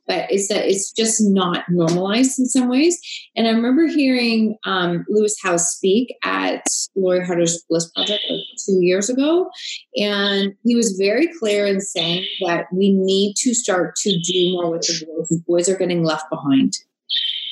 but 0.06 0.30
it's 0.30 0.49
that 0.49 0.66
it's 0.66 0.92
just 0.92 1.20
not 1.20 1.64
normalized 1.68 2.38
in 2.38 2.46
some 2.46 2.68
ways. 2.68 2.99
And 3.37 3.46
I 3.46 3.50
remember 3.50 3.87
hearing 3.87 4.56
um, 4.64 5.04
Lewis 5.08 5.37
Howes 5.42 5.68
speak 5.68 6.14
at 6.25 6.64
Lori 6.94 7.25
Harder's 7.25 7.64
Bliss 7.68 7.90
Project 7.90 8.25
like 8.28 8.40
two 8.64 8.78
years 8.80 9.08
ago, 9.08 9.50
and 9.96 10.54
he 10.64 10.75
was 10.75 10.96
very 10.99 11.28
clear 11.38 11.66
in 11.66 11.80
saying 11.80 12.26
that 12.46 12.66
we 12.73 12.92
need 12.92 13.34
to 13.38 13.54
start 13.54 13.96
to 13.96 14.18
do 14.20 14.52
more 14.52 14.70
with 14.70 14.82
the 14.82 15.06
boys. 15.06 15.28
The 15.28 15.42
boys 15.46 15.68
are 15.68 15.76
getting 15.76 16.04
left 16.04 16.28
behind 16.30 16.75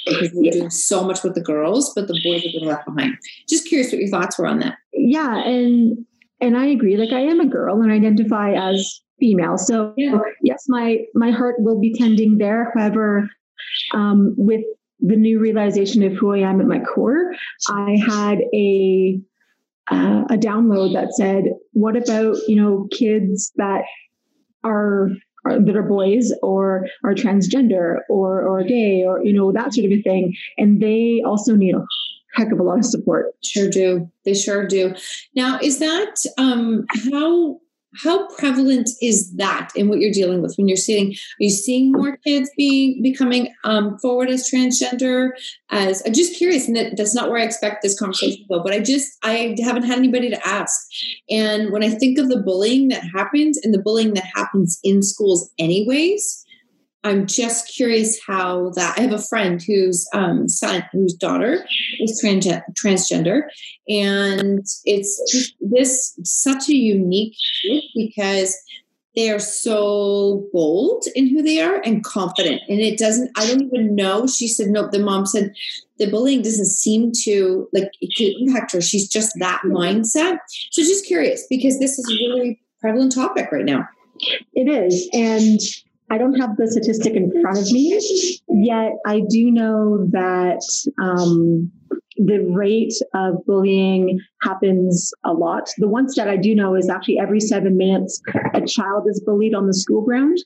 because 0.07 0.31
we're 0.35 0.53
doing 0.53 0.71
so 0.71 1.05
much 1.05 1.23
with 1.23 1.35
the 1.35 1.41
girls, 1.41 1.93
but 1.95 2.09
the 2.09 2.21
boys 2.25 2.41
are 2.41 2.53
getting 2.53 2.69
left 2.69 2.87
behind. 2.87 3.17
Just 3.49 3.67
curious 3.69 3.93
what 3.93 4.01
your 4.01 4.11
thoughts 4.11 4.39
were 4.39 4.47
on 4.47 4.59
that. 4.61 4.79
Yeah, 4.93 5.43
and 5.45 6.05
and 6.43 6.59
I 6.59 6.67
agree. 6.67 6.97
Like 6.97 7.13
I 7.13 7.21
am 7.21 7.41
a 7.41 7.47
girl 7.47 7.81
and 7.81 7.91
identify 7.91 8.53
as 8.53 9.01
female. 9.19 9.57
So 9.57 9.95
yeah. 9.97 10.19
yes, 10.43 10.65
my 10.69 10.99
my 11.15 11.31
heart 11.31 11.57
will 11.61 11.81
be 11.81 11.95
tending 11.95 12.39
there. 12.39 12.73
However, 12.75 13.31
um, 13.95 14.35
with 14.37 14.63
the 15.01 15.17
new 15.17 15.39
realization 15.39 16.03
of 16.03 16.13
who 16.13 16.35
I 16.35 16.39
am 16.39 16.61
at 16.61 16.67
my 16.67 16.81
core, 16.81 17.33
I 17.69 17.97
had 18.07 18.41
a 18.53 19.21
uh, 19.91 20.25
a 20.31 20.37
download 20.37 20.93
that 20.95 21.15
said, 21.15 21.45
"What 21.73 21.97
about 21.97 22.37
you 22.49 22.57
know 22.57 22.89
kids 22.91 23.53
that 23.57 23.83
are, 24.65 25.11
are 25.45 25.61
that 25.61 25.77
are 25.77 25.83
boys 25.83 26.33
or 26.43 26.87
are 27.05 27.15
transgender 27.15 27.99
or 28.11 28.43
or 28.43 28.65
gay 28.65 29.05
or 29.07 29.25
you 29.25 29.33
know 29.33 29.53
that 29.53 29.73
sort 29.75 29.87
of 29.87 29.93
a 29.93 30.03
thing, 30.03 30.35
and 30.59 30.81
they 30.81 31.23
also 31.25 31.55
need 31.55 31.77
a 31.77 31.85
heck 32.35 32.53
of 32.53 32.61
a 32.61 32.63
lot 32.63 32.79
of 32.79 32.85
support." 32.85 33.35
Sure 33.43 33.69
do. 33.69 34.11
They 34.25 34.35
sure 34.35 34.67
do. 34.67 34.95
Now, 35.35 35.59
is 35.61 35.79
that 35.79 36.17
um, 36.39 36.87
how 37.11 37.61
how 37.95 38.27
prevalent 38.37 38.89
is 39.03 39.33
that 39.37 39.71
in 39.77 39.89
what 39.89 39.99
you're 39.99 40.13
dealing 40.13 40.41
with 40.41 40.55
when 40.57 40.67
you're 40.67 40.77
seeing 40.77 41.11
are 41.11 41.41
you 41.41 41.51
seeing 41.51 41.93
more 41.93 42.17
kids 42.19 42.51
being 42.57 43.03
becoming 43.03 43.53
um, 43.65 43.99
forward 43.99 44.31
as 44.31 44.51
transgender 44.51 45.31
as 45.71 46.03
i'm 46.07 46.13
just 46.13 46.37
curious 46.37 46.67
and 46.67 46.77
that, 46.77 46.97
that's 46.97 47.15
not 47.15 47.29
where 47.29 47.39
i 47.39 47.45
expect 47.45 47.83
this 47.83 47.99
conversation 47.99 48.39
to 48.39 48.49
go 48.49 48.63
but 48.63 48.73
i 48.73 48.81
just 48.81 49.19
i 49.23 49.55
haven't 49.63 49.83
had 49.83 49.99
anybody 49.99 50.31
to 50.31 50.47
ask 50.47 50.89
and 51.29 51.71
when 51.71 51.83
i 51.83 51.89
think 51.89 52.19
of 52.19 52.29
the 52.29 52.41
bullying 52.41 52.89
that 52.89 53.03
happens 53.15 53.59
and 53.63 53.75
the 53.75 53.83
bullying 53.83 54.15
that 54.15 54.25
happens 54.35 54.79
in 54.83 55.03
schools 55.03 55.51
anyways 55.59 56.45
I'm 57.05 57.27
just 57.27 57.75
curious 57.75 58.21
how 58.25 58.71
that. 58.71 58.99
I 58.99 59.03
have 59.03 59.13
a 59.13 59.19
friend 59.19 59.61
whose 59.61 60.09
um, 60.13 60.49
son, 60.49 60.85
whose 60.93 61.15
daughter 61.15 61.65
is 62.01 62.21
trans- 62.21 62.47
transgender, 62.81 63.43
and 63.89 64.65
it's 64.85 65.53
this 65.61 66.19
such 66.23 66.69
a 66.69 66.75
unique 66.75 67.35
because 67.95 68.57
they 69.15 69.31
are 69.31 69.41
so 69.41 70.49
bold 70.53 71.05
in 71.15 71.29
who 71.29 71.43
they 71.43 71.61
are 71.61 71.81
and 71.85 72.05
confident. 72.05 72.63
And 72.69 72.81
it 72.81 72.99
doesn't. 72.99 73.31
I 73.37 73.47
don't 73.47 73.63
even 73.63 73.95
know. 73.95 74.27
She 74.27 74.49
said 74.49 74.69
no. 74.69 74.89
The 74.89 75.01
mom 75.01 75.27
said 75.27 75.53
the 75.99 76.11
bullying 76.11 76.43
doesn't 76.43 76.67
seem 76.67 77.13
to 77.25 77.69
like 77.73 77.91
to 78.01 78.43
impact 78.43 78.73
her. 78.73 78.81
She's 78.81 79.09
just 79.09 79.33
that 79.41 79.63
mindset. 79.67 80.39
So 80.71 80.83
just 80.83 81.07
curious 81.07 81.47
because 81.51 81.79
this 81.79 81.99
is 81.99 82.09
a 82.11 82.15
really 82.15 82.61
prevalent 82.81 83.13
topic 83.15 83.51
right 83.51 83.65
now. 83.65 83.89
It 84.55 84.69
is, 84.69 85.09
and 85.13 85.61
I 86.13 86.19
don't 86.19 86.39
have 86.39 86.59
the 86.59 86.71
statistic 86.71 87.15
in 87.15 87.33
front 87.41 87.57
of 87.57 87.73
me, 87.73 87.99
yet 88.49 88.93
I 89.07 89.23
do 89.31 89.51
know 89.51 90.07
that 90.11 90.61
um, 91.03 91.73
the 92.19 92.41
rate 92.51 92.93
of 93.15 93.37
bullying 93.47 94.21
happens 94.43 95.11
a 95.25 95.33
lot. 95.33 95.71
The 95.79 95.89
one 95.89 96.11
stat 96.11 96.29
I 96.29 96.37
do 96.37 96.55
know 96.55 96.75
is 96.75 96.91
actually 96.91 97.19
every 97.19 97.41
seven 97.41 97.79
minutes, 97.79 98.21
a 98.53 98.61
child 98.61 99.07
is 99.09 99.23
bullied 99.25 99.55
on 99.55 99.67
the 99.67 99.73
school 99.73 100.03
ground. 100.03 100.37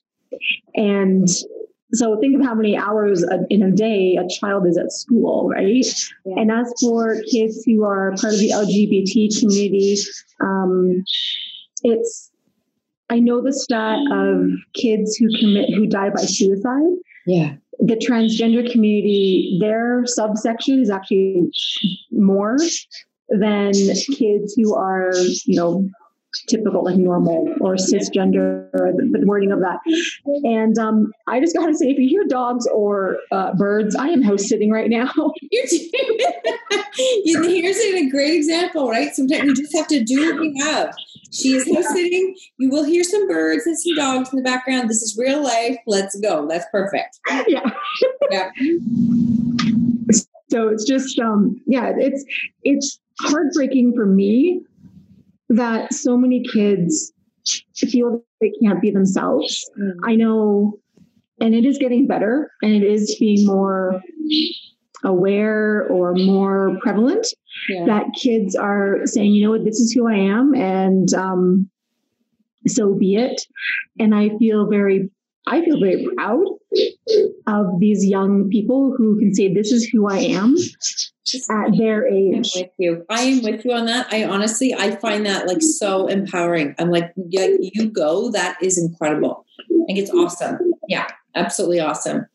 And 0.77 1.29
so 1.93 2.17
think 2.21 2.39
of 2.39 2.47
how 2.47 2.55
many 2.55 2.77
hours 2.77 3.25
in 3.51 3.65
a 3.65 3.73
day 3.73 4.17
a 4.17 4.29
child 4.29 4.69
is 4.69 4.79
at 4.79 4.93
school, 4.93 5.49
right? 5.49 5.85
Yeah. 6.25 6.35
And 6.43 6.53
as 6.53 6.73
for 6.81 7.17
kids 7.33 7.65
who 7.65 7.85
are 7.85 8.15
part 8.21 8.35
of 8.35 8.39
the 8.39 8.51
LGBT 8.51 9.41
community, 9.41 9.97
um, 10.41 11.03
it's 11.83 12.31
I 13.09 13.21
know 13.21 13.43
the 13.43 13.53
stat 13.53 13.99
of 14.11 14.51
kids 14.75 15.17
who 15.17 15.29
commit 15.39 15.73
who 15.75 15.87
die 15.87 16.11
by 16.11 16.23
suicide. 16.23 16.97
Yeah. 17.27 17.55
The 17.79 17.97
transgender 17.97 18.71
community, 18.71 19.59
their 19.61 20.05
subsection 20.07 20.81
is 20.81 20.91
actually 20.91 21.51
more 22.11 22.57
than 23.29 23.73
kids 24.17 24.55
who 24.57 24.75
are, 24.75 25.13
you 25.45 25.57
know, 25.57 25.89
typical 26.49 26.85
like 26.85 26.97
normal 26.97 27.49
or 27.61 27.77
cisgender 27.77 28.69
or 28.75 28.93
the, 28.93 29.19
the 29.19 29.27
wording 29.27 29.53
of 29.53 29.61
that. 29.61 29.79
And 30.45 30.79
um, 30.79 31.13
i 31.27 31.41
just 31.41 31.57
gotta 31.57 31.75
say 31.75 31.87
if 31.87 31.99
you 31.99 32.09
hear 32.09 32.25
dogs 32.25 32.67
or 32.67 33.19
uh, 33.33 33.55
birds 33.55 33.97
i 33.97 34.09
am 34.09 34.23
house 34.23 34.47
sitting 34.49 34.71
right 34.71 34.91
now. 34.91 35.11
Here's 37.25 37.79
a 37.79 38.11
great 38.11 38.35
example 38.35 38.91
right? 38.91 39.15
Sometimes 39.15 39.45
you 39.45 39.55
just 39.55 39.77
have 39.77 39.87
to 39.89 40.05
do 40.05 40.35
what 40.35 40.45
you 40.45 40.65
have 40.65 40.95
she 41.33 41.51
is 41.51 41.73
house 41.75 41.89
sitting 41.93 42.35
you 42.59 42.71
will 42.71 42.85
hear 42.85 43.05
some 43.05 43.27
birds 43.29 43.67
and 43.67 43.79
some 43.79 43.95
dogs 43.97 44.33
in 44.33 44.37
the 44.37 44.43
background. 44.43 44.89
This 44.89 45.03
is 45.03 45.17
real 45.19 45.43
life. 45.43 45.77
Let's 45.87 46.19
go. 46.21 46.47
That's 46.49 46.67
perfect. 46.71 47.19
Yeah. 47.47 47.71
Yeah. 48.31 48.51
So 50.49 50.69
it's 50.69 50.85
just 50.85 51.19
um 51.19 51.61
yeah 51.67 51.93
it's 51.97 52.25
it's 52.63 53.01
heartbreaking 53.21 53.95
for 53.95 54.07
me 54.07 54.63
that 55.49 55.93
so 55.93 56.17
many 56.17 56.43
kids 56.53 57.13
feel 57.77 58.23
they 58.41 58.53
can't 58.63 58.81
be 58.81 58.91
themselves. 58.91 59.69
Mm. 59.79 59.93
I 60.05 60.17
know, 60.17 60.79
and 61.41 61.55
it 61.55 61.65
is 61.65 61.79
getting 61.79 62.07
better 62.07 62.51
and 62.63 62.73
it 62.73 62.83
is 62.83 63.17
being 63.21 63.47
more 63.47 64.01
aware 65.07 65.87
or 65.89 66.15
more 66.15 66.77
prevalent 66.83 67.27
yeah. 67.71 67.87
that 67.87 68.07
kids 68.21 68.55
are 68.55 69.01
saying, 69.05 69.33
you 69.33 69.45
know 69.45 69.53
what, 69.53 69.65
this 69.65 69.81
is 69.81 69.93
who 69.93 70.07
I 70.07 70.17
am, 70.17 70.55
and 70.55 71.15
um, 71.15 71.71
so 72.67 72.95
be 72.95 73.17
it. 73.17 73.41
And 73.99 74.15
I 74.15 74.37
feel 74.39 74.67
very, 74.69 75.09
I 75.47 75.65
feel 75.65 75.81
very 75.81 76.07
proud 76.17 76.45
of 77.47 77.81
these 77.81 78.05
young 78.05 78.51
people 78.51 78.95
who 78.97 79.19
can 79.19 79.35
say, 79.35 79.55
this 79.55 79.73
is 79.73 79.85
who 79.85 80.09
I 80.09 80.19
am, 80.19 80.57
at 81.51 81.77
their 81.79 82.07
age. 82.07 82.53
I'm 82.55 82.63
with 82.63 82.73
you. 82.79 83.07
I 83.09 83.23
am 83.23 83.43
with 83.43 83.65
you 83.65 83.73
on 83.73 83.87
that. 83.87 84.09
I 84.13 84.25
honestly, 84.25 84.75
I 84.75 84.97
find 84.97 85.25
that 85.25 85.47
like 85.47 85.63
so 85.63 86.09
empowering. 86.09 86.75
I'm 86.79 86.91
like, 86.91 87.13
yeah, 87.17 87.49
you 87.61 87.89
go. 87.89 88.31
That 88.31 88.59
is 88.61 88.77
incredible. 88.77 89.47
I 89.71 89.87
think 89.87 89.99
it's 89.99 90.11
awesome. 90.11 90.59
Yeah, 90.89 91.07
absolutely 91.35 91.81
awesome. 91.81 92.27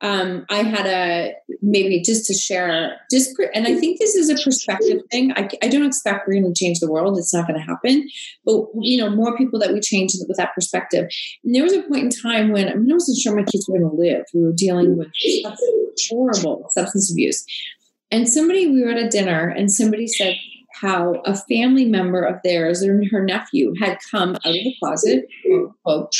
Um, 0.00 0.46
I 0.48 0.62
had 0.62 0.86
a 0.86 1.34
maybe 1.60 2.00
just 2.00 2.26
to 2.26 2.34
share, 2.34 2.96
just 3.10 3.36
and 3.52 3.66
I 3.66 3.74
think 3.74 3.98
this 3.98 4.14
is 4.14 4.30
a 4.30 4.40
perspective 4.42 5.00
thing. 5.10 5.32
I, 5.32 5.48
I 5.60 5.68
don't 5.68 5.86
expect 5.86 6.28
we're 6.28 6.40
going 6.40 6.52
to 6.52 6.58
change 6.58 6.78
the 6.78 6.90
world; 6.90 7.18
it's 7.18 7.34
not 7.34 7.48
going 7.48 7.58
to 7.58 7.66
happen. 7.66 8.08
But 8.44 8.66
you 8.80 8.98
know, 8.98 9.10
more 9.10 9.36
people 9.36 9.58
that 9.58 9.72
we 9.72 9.80
change 9.80 10.12
with 10.26 10.36
that 10.36 10.54
perspective. 10.54 11.08
And 11.42 11.54
there 11.54 11.64
was 11.64 11.72
a 11.72 11.82
point 11.82 12.04
in 12.04 12.10
time 12.10 12.52
when 12.52 12.68
I, 12.68 12.74
mean, 12.74 12.90
I 12.92 12.94
wasn't 12.94 13.18
sure 13.18 13.34
my 13.34 13.42
kids 13.42 13.68
were 13.68 13.78
going 13.78 13.90
to 13.90 13.96
live. 13.96 14.24
We 14.32 14.42
were 14.42 14.52
dealing 14.52 14.96
with 14.96 15.08
horrible 16.08 16.68
substance 16.70 17.10
abuse, 17.10 17.44
and 18.12 18.28
somebody 18.28 18.68
we 18.68 18.84
were 18.84 18.90
at 18.90 19.02
a 19.02 19.08
dinner, 19.08 19.48
and 19.48 19.72
somebody 19.72 20.06
said 20.06 20.36
how 20.80 21.14
a 21.24 21.36
family 21.36 21.86
member 21.86 22.22
of 22.22 22.36
theirs 22.44 22.82
and 22.82 23.10
her 23.10 23.24
nephew 23.24 23.74
had 23.80 23.98
come 24.12 24.30
out 24.30 24.46
of 24.46 24.52
the 24.52 24.74
closet, 24.78 25.26
quote, 25.82 26.14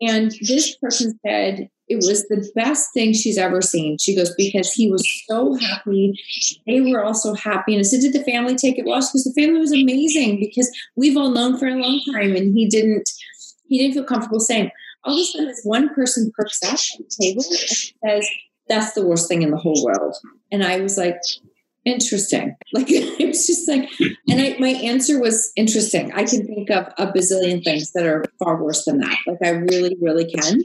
and 0.00 0.32
this 0.40 0.76
person 0.76 1.18
said 1.26 1.68
it 1.88 1.96
was 1.96 2.26
the 2.28 2.50
best 2.54 2.92
thing 2.92 3.12
she's 3.12 3.38
ever 3.38 3.62
seen. 3.62 3.98
She 3.98 4.14
goes, 4.14 4.34
because 4.36 4.72
he 4.72 4.90
was 4.90 5.06
so 5.28 5.54
happy. 5.54 6.18
They 6.66 6.80
were 6.80 7.04
also 7.04 7.34
happy. 7.34 7.74
And 7.74 7.80
I 7.80 7.82
said, 7.82 8.00
Did 8.00 8.12
the 8.12 8.24
family 8.24 8.56
take 8.56 8.78
it 8.78 8.84
well? 8.84 9.00
She 9.00 9.12
goes, 9.14 9.24
The 9.24 9.40
family 9.40 9.60
was 9.60 9.72
amazing 9.72 10.40
because 10.40 10.70
we've 10.96 11.16
all 11.16 11.30
known 11.30 11.56
for 11.58 11.66
a 11.66 11.74
long 11.74 12.00
time. 12.12 12.36
And 12.36 12.56
he 12.56 12.68
didn't 12.68 13.08
he 13.68 13.78
didn't 13.78 13.94
feel 13.94 14.04
comfortable 14.04 14.40
saying. 14.40 14.70
All 15.04 15.14
of 15.14 15.20
a 15.20 15.24
sudden 15.24 15.48
this 15.48 15.62
one 15.64 15.94
person 15.94 16.30
perks 16.36 16.62
up 16.62 16.74
at 16.74 16.78
the 16.98 17.16
table 17.20 17.44
and 17.48 18.20
says, 18.22 18.28
That's 18.68 18.92
the 18.92 19.06
worst 19.06 19.28
thing 19.28 19.42
in 19.42 19.50
the 19.50 19.56
whole 19.56 19.84
world. 19.84 20.16
And 20.52 20.64
I 20.64 20.80
was 20.80 20.98
like, 20.98 21.16
interesting. 21.84 22.54
Like 22.74 22.90
it 22.90 23.26
was 23.26 23.46
just 23.46 23.66
like, 23.66 23.88
and 24.28 24.40
I, 24.42 24.56
my 24.58 24.68
answer 24.68 25.18
was 25.20 25.52
interesting. 25.56 26.12
I 26.12 26.24
can 26.24 26.46
think 26.46 26.70
of 26.70 26.92
a 26.98 27.06
bazillion 27.06 27.64
things 27.64 27.92
that 27.92 28.04
are 28.04 28.24
far 28.38 28.62
worse 28.62 28.84
than 28.84 28.98
that. 28.98 29.16
Like 29.26 29.38
I 29.42 29.50
really, 29.50 29.96
really 30.00 30.30
can 30.30 30.62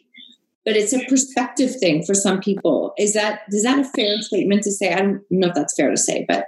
but 0.65 0.75
it's 0.75 0.93
a 0.93 1.05
perspective 1.05 1.75
thing 1.79 2.03
for 2.03 2.13
some 2.13 2.39
people. 2.39 2.93
Is 2.97 3.13
that 3.13 3.41
is 3.49 3.63
that 3.63 3.79
a 3.79 3.83
fair 3.83 4.21
statement 4.21 4.63
to 4.63 4.71
say? 4.71 4.93
I 4.93 4.99
don't 4.99 5.21
know 5.29 5.47
if 5.47 5.53
that's 5.53 5.75
fair 5.75 5.89
to 5.89 5.97
say, 5.97 6.25
but 6.27 6.47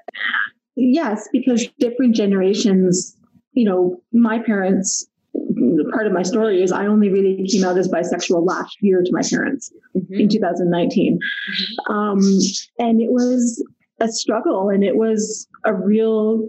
yes, 0.75 1.27
because 1.31 1.67
different 1.79 2.15
generations, 2.15 3.15
you 3.53 3.65
know, 3.65 4.01
my 4.13 4.39
parents. 4.39 5.07
Part 5.91 6.07
of 6.07 6.13
my 6.13 6.24
story 6.24 6.63
is 6.63 6.72
I 6.72 6.86
only 6.86 7.10
really 7.10 7.45
came 7.45 7.65
out 7.65 7.77
as 7.77 7.89
bisexual 7.89 8.48
last 8.48 8.77
year 8.79 9.01
to 9.03 9.12
my 9.12 9.22
parents 9.29 9.69
mm-hmm. 9.95 10.13
in 10.13 10.29
2019, 10.29 11.19
mm-hmm. 11.19 11.93
um, 11.93 12.19
and 12.79 13.01
it 13.01 13.12
was 13.12 13.62
a 14.00 14.07
struggle, 14.07 14.69
and 14.69 14.81
it 14.81 14.95
was 14.95 15.45
a 15.65 15.74
real 15.74 16.48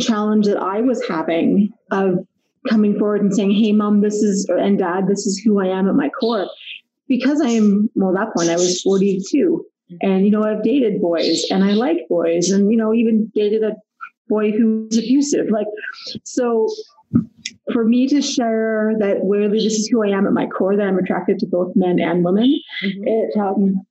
challenge 0.00 0.46
that 0.46 0.58
I 0.58 0.80
was 0.80 1.06
having 1.06 1.70
of 1.92 2.26
coming 2.68 2.98
forward 2.98 3.22
and 3.22 3.32
saying, 3.32 3.52
"Hey, 3.52 3.72
mom, 3.72 4.00
this 4.00 4.16
is 4.16 4.48
and 4.48 4.76
dad, 4.76 5.06
this 5.06 5.24
is 5.24 5.38
who 5.38 5.60
I 5.60 5.66
am 5.66 5.88
at 5.88 5.94
my 5.94 6.08
core." 6.08 6.48
Because 7.08 7.40
I'm, 7.40 7.90
well, 7.94 8.16
at 8.16 8.26
that 8.26 8.34
point 8.34 8.50
I 8.50 8.56
was 8.56 8.82
42 8.82 9.64
and, 10.02 10.24
you 10.24 10.30
know, 10.30 10.44
I've 10.44 10.62
dated 10.62 11.00
boys 11.00 11.44
and 11.50 11.64
I 11.64 11.72
like 11.72 12.06
boys 12.08 12.50
and, 12.50 12.70
you 12.70 12.76
know, 12.76 12.92
even 12.92 13.30
dated 13.34 13.62
a 13.62 13.76
boy 14.28 14.50
who's 14.50 14.98
abusive. 14.98 15.50
Like, 15.50 15.66
so 16.24 16.68
for 17.72 17.84
me 17.84 18.08
to 18.08 18.20
share 18.20 18.94
that 18.98 19.18
really 19.24 19.62
this 19.62 19.74
is 19.74 19.88
who 19.88 20.04
I 20.04 20.08
am 20.08 20.26
at 20.26 20.32
my 20.32 20.46
core, 20.46 20.76
that 20.76 20.86
I'm 20.86 20.98
attracted 20.98 21.38
to 21.40 21.46
both 21.46 21.74
men 21.76 22.00
and 22.00 22.24
women, 22.24 22.60
mm-hmm. 22.82 23.04
it, 23.06 23.36
um, 23.38 23.86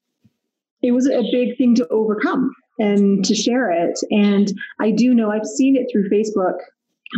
it 0.81 0.91
was 0.91 1.07
a 1.07 1.23
big 1.31 1.57
thing 1.57 1.75
to 1.75 1.87
overcome 1.87 2.53
and 2.77 3.23
to 3.23 3.33
share 3.33 3.71
it. 3.71 3.97
And 4.11 4.51
I 4.79 4.91
do 4.91 5.13
know 5.13 5.31
I've 5.31 5.45
seen 5.45 5.77
it 5.77 5.87
through 5.91 6.09
Facebook 6.09 6.57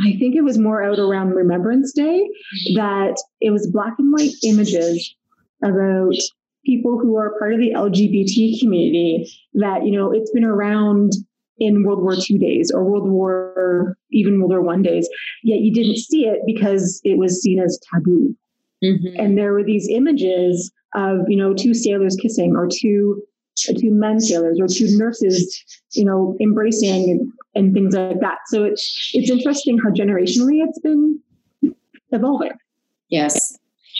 I 0.05 0.15
think 0.17 0.35
it 0.35 0.43
was 0.43 0.57
more 0.57 0.83
out 0.83 0.99
around 0.99 1.29
Remembrance 1.29 1.93
Day 1.93 2.21
mm-hmm. 2.21 2.75
that 2.75 3.21
it 3.41 3.51
was 3.51 3.67
black 3.67 3.93
and 3.97 4.11
white 4.11 4.33
images 4.43 5.15
about 5.63 6.13
people 6.65 6.99
who 6.99 7.15
are 7.17 7.37
part 7.39 7.53
of 7.53 7.59
the 7.59 7.73
LGBT 7.73 8.59
community 8.59 9.31
that, 9.53 9.85
you 9.85 9.91
know, 9.91 10.11
it's 10.11 10.31
been 10.31 10.43
around 10.43 11.13
in 11.59 11.83
World 11.83 12.01
War 12.01 12.13
II 12.13 12.37
days 12.37 12.71
or 12.71 12.83
World 12.83 13.09
War, 13.09 13.97
even 14.11 14.39
World 14.39 14.51
War 14.51 14.61
One 14.61 14.83
days, 14.83 15.09
yet 15.43 15.59
you 15.59 15.73
didn't 15.73 15.97
see 15.97 16.25
it 16.25 16.41
because 16.45 17.01
it 17.03 17.17
was 17.17 17.41
seen 17.41 17.59
as 17.59 17.79
taboo. 17.91 18.35
Mm-hmm. 18.83 19.19
And 19.19 19.37
there 19.37 19.53
were 19.53 19.63
these 19.63 19.87
images 19.89 20.71
of, 20.93 21.21
you 21.27 21.37
know, 21.37 21.53
two 21.53 21.73
sailors 21.73 22.15
kissing 22.21 22.55
or 22.55 22.67
two 22.71 23.23
two 23.55 23.91
men 23.91 24.19
sailors 24.19 24.59
or 24.59 24.67
two 24.67 24.97
nurses, 24.97 25.63
you 25.93 26.05
know, 26.05 26.37
embracing 26.39 27.09
and, 27.09 27.33
and 27.55 27.73
things 27.73 27.95
like 27.95 28.19
that. 28.19 28.37
So 28.47 28.63
it's 28.63 29.11
it's 29.13 29.31
interesting 29.31 29.79
how 29.79 29.89
generationally 29.89 30.63
it's 30.63 30.79
been 30.79 31.19
evolving. 32.11 32.51
Yes. 33.09 33.57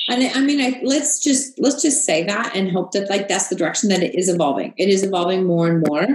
And 0.10 0.24
I 0.24 0.40
mean, 0.40 0.62
I, 0.62 0.80
let's 0.84 1.22
just 1.22 1.60
let's 1.60 1.82
just 1.82 2.06
say 2.06 2.24
that 2.24 2.56
and 2.56 2.72
hope 2.72 2.92
that 2.94 3.10
like 3.10 3.28
that's 3.28 3.50
the 3.50 3.56
direction 3.56 3.90
that 3.90 4.02
it 4.02 4.16
is 4.16 4.30
evolving. 4.30 4.74
It 4.78 4.88
is 4.88 5.04
evolving 5.04 5.46
more 5.46 5.68
and 5.68 5.84
more 5.86 6.08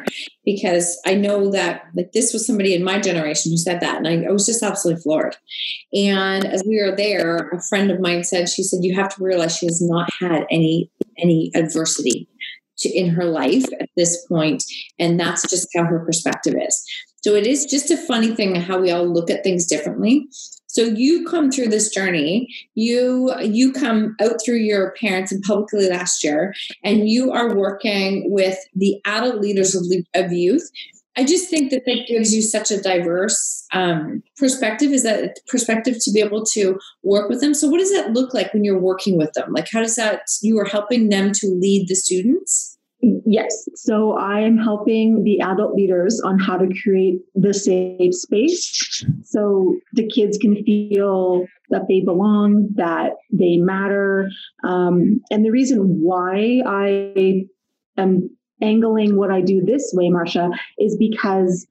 because 0.45 0.99
I 1.05 1.15
know 1.15 1.51
that 1.51 1.85
like 1.95 2.13
this 2.13 2.33
was 2.33 2.47
somebody 2.47 2.75
in 2.75 2.85
my 2.85 3.01
generation 3.01 3.53
who 3.53 3.59
said 3.59 3.81
that, 3.81 3.99
and 3.99 4.09
I, 4.09 4.29
I 4.29 4.31
was 4.31 4.47
just 4.47 4.63
absolutely 4.63 5.03
floored. 5.03 5.37
And 5.93 6.47
as 6.47 6.63
we 6.67 6.83
were 6.83 6.97
there, 6.97 7.51
a 7.51 7.63
friend 7.63 7.91
of 7.91 8.01
mine 8.01 8.25
said, 8.25 8.49
she 8.49 8.63
said, 8.63 8.83
"You 8.83 8.95
have 8.95 9.15
to 9.15 9.23
realize 9.23 9.57
she 9.57 9.67
has 9.67 9.83
not 9.83 10.09
had 10.21 10.47
any 10.51 10.91
any 11.19 11.51
adversity 11.55 12.29
to, 12.79 12.89
in 12.89 13.11
her 13.11 13.27
life 13.27 13.67
at 13.79 13.91
this 13.95 14.25
point, 14.27 14.65
and 14.99 15.21
that's 15.21 15.49
just 15.51 15.69
how 15.77 15.85
her 15.85 16.03
perspective 16.05 16.55
is." 16.57 16.83
So 17.23 17.35
it 17.35 17.47
is 17.47 17.67
just 17.67 17.91
a 17.91 17.97
funny 17.97 18.35
thing 18.35 18.57
how 18.57 18.81
we 18.81 18.91
all 18.91 19.07
look 19.07 19.31
at 19.31 19.45
things 19.45 19.67
differently. 19.67 20.27
So 20.73 20.85
you 20.85 21.27
come 21.27 21.51
through 21.51 21.69
this 21.69 21.91
journey. 21.91 22.49
You 22.75 23.33
you 23.43 23.73
come 23.73 24.17
out 24.21 24.41
through 24.43 24.57
your 24.57 24.95
parents 24.99 25.31
and 25.31 25.43
publicly 25.43 25.89
last 25.89 26.25
year, 26.25 26.55
and 26.83 27.09
you 27.09 27.31
are 27.31 27.55
working 27.55 28.31
with 28.31 28.59
the 28.75 28.99
adult 29.05 29.37
leaders 29.37 29.75
of, 29.75 29.85
of 30.15 30.33
youth. 30.33 30.69
I 31.15 31.25
just 31.25 31.51
think 31.51 31.71
that 31.73 31.85
that 31.85 32.07
gives 32.09 32.35
you 32.35 32.41
such 32.41 32.71
a 32.71 32.81
diverse 32.81 33.67
um, 33.75 34.23
perspective. 34.39 34.93
Is 34.93 35.03
that 35.03 35.41
perspective 35.47 35.99
to 36.01 36.11
be 36.11 36.21
able 36.21 36.43
to 36.55 36.79
work 37.03 37.29
with 37.29 37.43
them? 37.43 37.53
So, 37.53 37.69
what 37.69 37.79
does 37.79 37.93
that 37.93 38.13
look 38.13 38.33
like 38.33 38.55
when 38.55 38.65
you're 38.65 38.81
working 38.81 39.19
with 39.19 39.35
them? 39.35 39.53
Like, 39.53 39.69
how 39.71 39.81
does 39.81 39.97
that 39.97 40.23
you 40.41 40.59
are 40.59 40.65
helping 40.65 41.11
them 41.11 41.33
to 41.33 41.49
lead 41.49 41.89
the 41.89 41.97
students? 41.97 42.72
Yes. 43.03 43.69
So 43.75 44.17
I 44.17 44.41
am 44.41 44.57
helping 44.57 45.25
the 45.25 45.41
adult 45.41 45.75
leaders 45.75 46.21
on 46.25 46.39
how 46.39 46.57
to 46.57 46.69
create 46.83 47.19
the 47.35 47.53
safe 47.53 48.15
space 48.15 49.05
so 49.25 49.77
the 49.95 50.07
kids 50.07 50.39
can 50.39 50.63
feel 50.65 51.45
that 51.71 51.89
they 51.89 52.01
belong, 52.01 52.69
that 52.77 53.15
they 53.33 53.57
matter. 53.57 54.31
Um, 54.63 55.21
and 55.33 55.45
the 55.45 55.51
reason 55.51 56.01
why 56.01 56.63
I 56.65 57.47
am 57.97 58.31
angling 58.61 59.17
what 59.17 59.33
I 59.33 59.41
do 59.41 59.65
this 59.65 59.93
way, 59.97 60.09
Marsha, 60.09 60.51
is 60.79 60.97
because, 60.97 61.67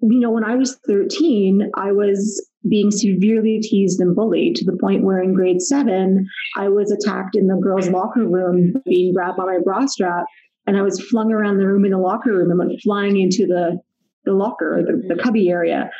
you 0.00 0.20
know, 0.20 0.30
when 0.30 0.44
I 0.44 0.54
was 0.54 0.76
13, 0.86 1.72
I 1.74 1.90
was 1.90 2.48
being 2.68 2.90
severely 2.90 3.60
teased 3.60 4.00
and 4.00 4.14
bullied 4.14 4.56
to 4.56 4.64
the 4.64 4.76
point 4.76 5.04
where 5.04 5.22
in 5.22 5.34
grade 5.34 5.62
seven, 5.62 6.28
I 6.56 6.68
was 6.68 6.90
attacked 6.90 7.36
in 7.36 7.46
the 7.46 7.56
girls' 7.56 7.88
locker 7.88 8.26
room, 8.26 8.74
being 8.84 9.14
grabbed 9.14 9.36
by 9.36 9.44
my 9.44 9.58
bra 9.62 9.86
strap, 9.86 10.24
and 10.66 10.76
I 10.76 10.82
was 10.82 11.00
flung 11.00 11.32
around 11.32 11.58
the 11.58 11.66
room 11.66 11.84
in 11.84 11.92
the 11.92 11.98
locker 11.98 12.32
room 12.32 12.50
and 12.50 12.58
went 12.58 12.80
flying 12.82 13.18
into 13.18 13.46
the, 13.46 13.80
the 14.24 14.32
locker, 14.32 14.82
the, 14.82 15.14
the 15.14 15.22
cubby 15.22 15.48
area. 15.48 15.90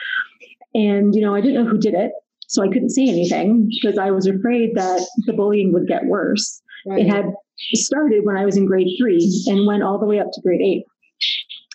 And, 0.74 1.14
you 1.14 1.22
know, 1.22 1.35
I 1.35 1.40
didn't 1.40 1.64
know 1.64 1.70
who 1.70 1.79
did 1.79 1.94
it. 1.94 2.12
So 2.48 2.62
I 2.62 2.68
couldn't 2.68 2.90
say 2.90 3.09
anything 3.09 3.68
because 3.70 3.98
I 3.98 4.11
was 4.11 4.26
afraid 4.26 4.76
that 4.76 5.05
the 5.26 5.33
bullying 5.33 5.72
would 5.72 5.88
get 5.88 6.05
worse. 6.05 6.62
Right. 6.87 7.00
It 7.00 7.09
had 7.09 7.26
started 7.74 8.24
when 8.24 8.37
I 8.37 8.44
was 8.44 8.57
in 8.57 8.66
grade 8.66 8.94
three 8.98 9.44
and 9.46 9.66
went 9.66 9.83
all 9.83 9.98
the 9.98 10.07
way 10.07 10.20
up 10.20 10.29
to 10.33 10.40
grade 10.42 10.61
eight. 10.61 10.85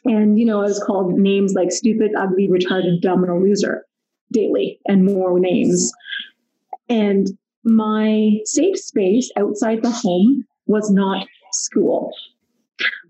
And, 0.06 0.39
you 0.39 0.45
know, 0.45 0.62
I 0.62 0.63
was 0.63 0.82
called 0.82 1.19
names 1.19 1.54
like 1.54 1.71
stupid, 1.71 2.12
ugly, 2.17 2.47
retarded, 2.47 3.01
dumb, 3.01 3.23
and 3.23 3.32
a 3.32 3.36
loser 3.36 3.86
daily 4.32 4.80
and 4.88 5.06
more 5.06 5.39
names. 5.39 5.91
And 6.89 7.28
my 7.63 8.39
safe 8.46 8.78
space 8.78 9.32
outside 9.38 9.84
the 9.84 9.91
home 9.91 10.46
was 10.65 10.89
not 10.89 11.28
school. 11.52 12.12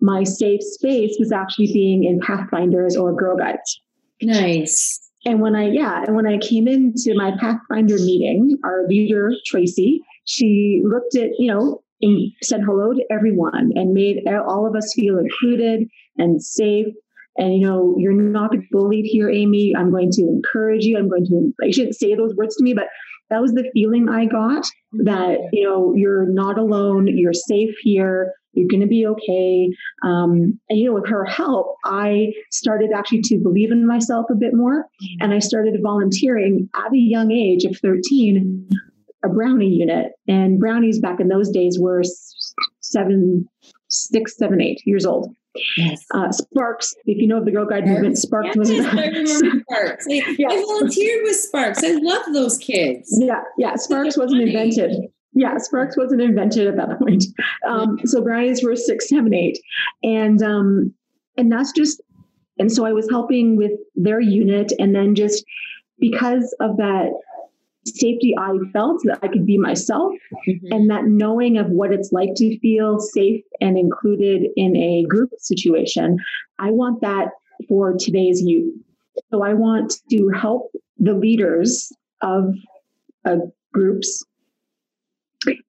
My 0.02 0.24
safe 0.24 0.62
space 0.62 1.16
was 1.20 1.32
actually 1.32 1.72
being 1.74 2.04
in 2.04 2.20
Pathfinders 2.20 2.98
or 2.98 3.16
Girl 3.16 3.38
Guides. 3.38 3.82
Nice. 4.22 5.00
And 5.26 5.40
when 5.40 5.56
I, 5.56 5.70
yeah, 5.70 6.04
and 6.06 6.16
when 6.16 6.28
I 6.28 6.38
came 6.40 6.68
into 6.68 7.14
my 7.16 7.32
Pathfinder 7.40 7.96
meeting, 7.96 8.58
our 8.64 8.88
leader, 8.88 9.32
Tracy, 9.46 10.02
she 10.26 10.82
looked 10.84 11.16
at, 11.16 11.30
you 11.38 11.48
know, 11.48 11.84
and 12.02 12.32
said 12.42 12.62
hello 12.66 12.94
to 12.94 13.06
everyone 13.12 13.72
and 13.76 13.94
made 13.94 14.28
all 14.28 14.68
of 14.68 14.76
us 14.76 14.94
feel 14.96 15.20
included 15.20 15.88
and 16.18 16.44
safe 16.44 16.88
and 17.38 17.54
you 17.54 17.68
know 17.68 17.96
you're 17.98 18.14
not 18.14 18.52
bullied 18.72 19.06
here 19.06 19.30
amy. 19.30 19.74
I'm 19.76 19.92
going 19.92 20.12
to 20.12 20.22
encourage 20.22 20.84
you. 20.84 20.98
I'm 20.98 21.10
going 21.10 21.26
to 21.26 21.54
i 21.64 21.72
shouldn't 21.72 21.96
say 21.96 22.16
those 22.16 22.36
words 22.36 22.56
to 22.58 22.64
me 22.64 22.74
but 22.74 22.88
that 23.30 23.42
was 23.42 23.54
the 23.54 23.70
feeling 23.74 24.10
i 24.10 24.26
got 24.26 24.66
that 24.92 25.38
you 25.54 25.64
know 25.64 25.94
you're 25.96 26.26
not 26.26 26.58
alone. 26.58 27.08
You're 27.08 27.34
safe 27.34 27.76
here. 27.82 28.34
You're 28.54 28.68
going 28.68 28.82
to 28.82 28.88
be 28.88 29.08
okay. 29.08 29.70
Um, 30.04 30.60
and 30.70 30.78
you 30.78 30.88
know 30.88 30.94
with 30.94 31.08
her 31.08 31.26
help 31.26 31.78
i 31.86 32.34
started 32.52 32.92
actually 32.94 33.22
to 33.22 33.38
believe 33.38 33.72
in 33.72 33.88
myself 33.88 34.26
a 34.30 34.36
bit 34.36 34.54
more. 34.54 34.86
And 35.20 35.34
i 35.34 35.40
started 35.40 35.76
volunteering 35.82 36.70
at 36.76 36.94
a 36.94 36.98
young 36.98 37.32
age 37.32 37.64
of 37.66 37.78
13 37.78 38.70
a 39.24 39.30
brownie 39.30 39.68
unit. 39.68 40.14
And 40.28 40.60
brownies 40.60 41.00
back 41.00 41.20
in 41.20 41.28
those 41.28 41.50
days 41.52 41.78
were 41.80 42.02
seven 42.80 43.48
six, 43.92 44.38
seven, 44.38 44.62
eight 44.62 44.82
years 44.86 45.06
old. 45.06 45.36
Yes. 45.78 46.06
Uh, 46.14 46.32
Sparks, 46.32 46.94
if 47.06 47.18
you 47.18 47.28
know 47.28 47.38
of 47.38 47.46
the 47.46 47.52
Girl 47.52 47.66
Guide 47.66 47.86
movement, 47.86 48.18
Sparks 48.18 48.50
yes, 48.56 48.58
was 48.58 48.70
I 48.72 49.08
remember 49.08 49.26
Sparks. 49.70 50.06
I. 50.10 50.36
I 50.50 50.62
volunteered 50.62 51.24
with 51.24 51.36
Sparks. 51.36 51.84
I 51.84 51.92
love 52.02 52.24
those 52.34 52.58
kids. 52.58 53.10
Yeah, 53.22 53.42
yeah. 53.58 53.76
Sparks 53.76 54.18
wasn't 54.18 54.42
funny. 54.42 54.54
invented. 54.54 55.12
Yeah, 55.34 55.58
Sparks 55.58 55.98
wasn't 55.98 56.22
invented 56.22 56.68
at 56.68 56.78
that 56.78 57.00
point. 57.00 57.26
Um, 57.68 58.00
so 58.06 58.22
Brownies 58.22 58.64
were 58.64 58.76
six, 58.76 59.10
seven, 59.10 59.34
eight, 59.34 59.60
and 60.04 60.42
um, 60.42 60.94
and 61.38 61.52
that's 61.52 61.72
just. 61.72 62.02
And 62.60 62.72
so 62.72 62.86
I 62.86 62.92
was 62.94 63.10
helping 63.10 63.56
with 63.56 63.72
their 63.96 64.20
unit, 64.20 64.72
and 64.78 64.94
then 64.94 65.16
just 65.16 65.44
because 66.00 66.56
of 66.60 66.78
that 66.78 67.12
safety 67.86 68.34
I 68.38 68.52
felt 68.74 69.02
that 69.06 69.20
I 69.22 69.28
could 69.28 69.46
be 69.46 69.58
myself 69.58 70.14
mm-hmm. 70.48 70.72
and 70.72 70.90
that 70.90 71.06
knowing 71.06 71.58
of 71.58 71.68
what 71.68 71.92
it's 71.92 72.12
like 72.12 72.36
to 72.36 72.60
feel 72.60 73.00
safe 73.00 73.44
and 73.60 73.78
included 73.78 74.48
in 74.56 74.76
a 74.76 75.04
group 75.08 75.32
situation, 75.40 76.18
I 76.60 76.72
want 76.72 77.02
that 77.02 77.30
for 77.68 77.96
today's 77.98 78.42
youth. 78.42 78.74
So 79.32 79.44
I 79.44 79.54
want 79.54 79.94
to 80.12 80.30
help 80.30 80.72
the 80.98 81.14
leaders 81.14 81.92
of 82.22 82.54
uh, 83.26 83.38
groups 83.74 84.24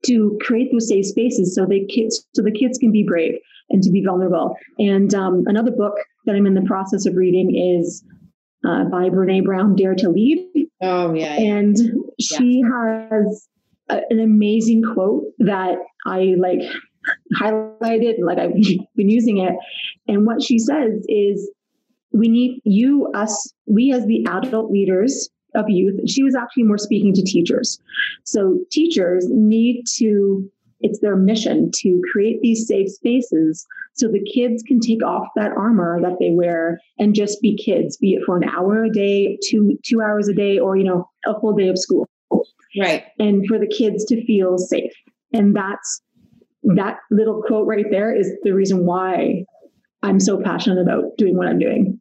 to 0.05 0.39
create 0.43 0.71
those 0.71 0.89
safe 0.89 1.07
spaces 1.07 1.55
so 1.55 1.65
they 1.65 1.87
kids 1.87 2.27
so 2.35 2.43
the 2.43 2.51
kids 2.51 2.77
can 2.77 2.93
be 2.93 3.03
brave 3.03 3.39
and 3.71 3.83
to 3.83 3.91
be 3.91 4.05
vulnerable. 4.05 4.55
And 4.79 5.15
um, 5.15 5.45
another 5.47 5.71
book 5.71 5.95
that 6.27 6.37
I'm 6.37 6.47
in 6.47 6.55
the 6.55 6.63
process 6.63 7.07
of 7.07 7.17
reading 7.17 7.57
is 7.57 8.05
uh, 8.65 8.85
by 8.85 9.09
Brene 9.09 9.45
Brown, 9.45 9.75
Dare 9.75 9.95
to 9.97 10.09
Lead. 10.11 10.47
Oh, 10.83 11.15
yeah. 11.15 11.39
yeah. 11.39 11.55
And 11.55 11.77
she 12.21 12.63
yeah. 12.65 13.09
has 13.11 13.49
a, 13.89 14.01
an 14.11 14.21
amazing 14.21 14.83
quote 14.95 15.25
that 15.39 15.77
I 16.07 16.35
like 16.39 16.61
highlighted, 17.41 18.17
like 18.23 18.39
I've 18.39 18.55
been 18.97 19.09
using 19.09 19.39
it. 19.39 19.55
And 20.09 20.27
what 20.27 20.43
she 20.43 20.59
says 20.59 21.05
is, 21.09 21.51
we 22.13 22.29
need 22.29 22.61
you, 22.65 23.11
us, 23.15 23.55
we 23.67 23.93
as 23.93 24.05
the 24.07 24.27
adult 24.29 24.71
leaders 24.71 25.31
of 25.55 25.69
youth. 25.69 26.01
She 26.09 26.23
was 26.23 26.35
actually 26.35 26.65
more 26.65 26.79
speaking 26.79 27.13
to 27.15 27.23
teachers. 27.23 27.79
So 28.25 28.59
teachers 28.71 29.27
need 29.31 29.85
to 29.97 30.51
it's 30.83 31.01
their 31.01 31.17
mission 31.17 31.71
to 31.73 32.01
create 32.13 32.41
these 32.43 32.67
safe 32.67 32.91
spaces 32.91 33.67
so 33.95 34.09
the 34.09 34.25
kids 34.25 34.63
can 34.63 34.81
take 34.81 35.03
off 35.05 35.29
that 35.37 35.53
armor 35.53 36.01
that 36.03 36.17
they 36.19 36.31
wear 36.31 36.81
and 36.99 37.15
just 37.15 37.41
be 37.41 37.57
kids 37.57 37.97
be 37.97 38.15
it 38.15 38.25
for 38.25 38.37
an 38.37 38.49
hour 38.49 38.85
a 38.85 38.91
day 38.91 39.39
two 39.49 39.79
two 39.85 40.01
hours 40.01 40.29
a 40.29 40.35
day 40.35 40.59
or 40.59 40.77
you 40.77 40.85
know 40.85 41.09
a 41.27 41.39
full 41.41 41.55
day 41.55 41.69
of 41.69 41.79
school. 41.79 42.09
Right. 42.79 43.05
And 43.19 43.47
for 43.47 43.59
the 43.59 43.67
kids 43.67 44.05
to 44.07 44.25
feel 44.25 44.57
safe. 44.57 44.93
And 45.35 45.55
that's 45.55 46.01
that 46.63 46.99
little 47.11 47.43
quote 47.43 47.67
right 47.67 47.85
there 47.91 48.15
is 48.15 48.33
the 48.45 48.53
reason 48.53 48.87
why 48.87 49.45
i'm 50.05 50.21
so 50.21 50.41
passionate 50.41 50.81
about 50.81 51.05
doing 51.19 51.37
what 51.37 51.49
i'm 51.49 51.59
doing. 51.59 52.01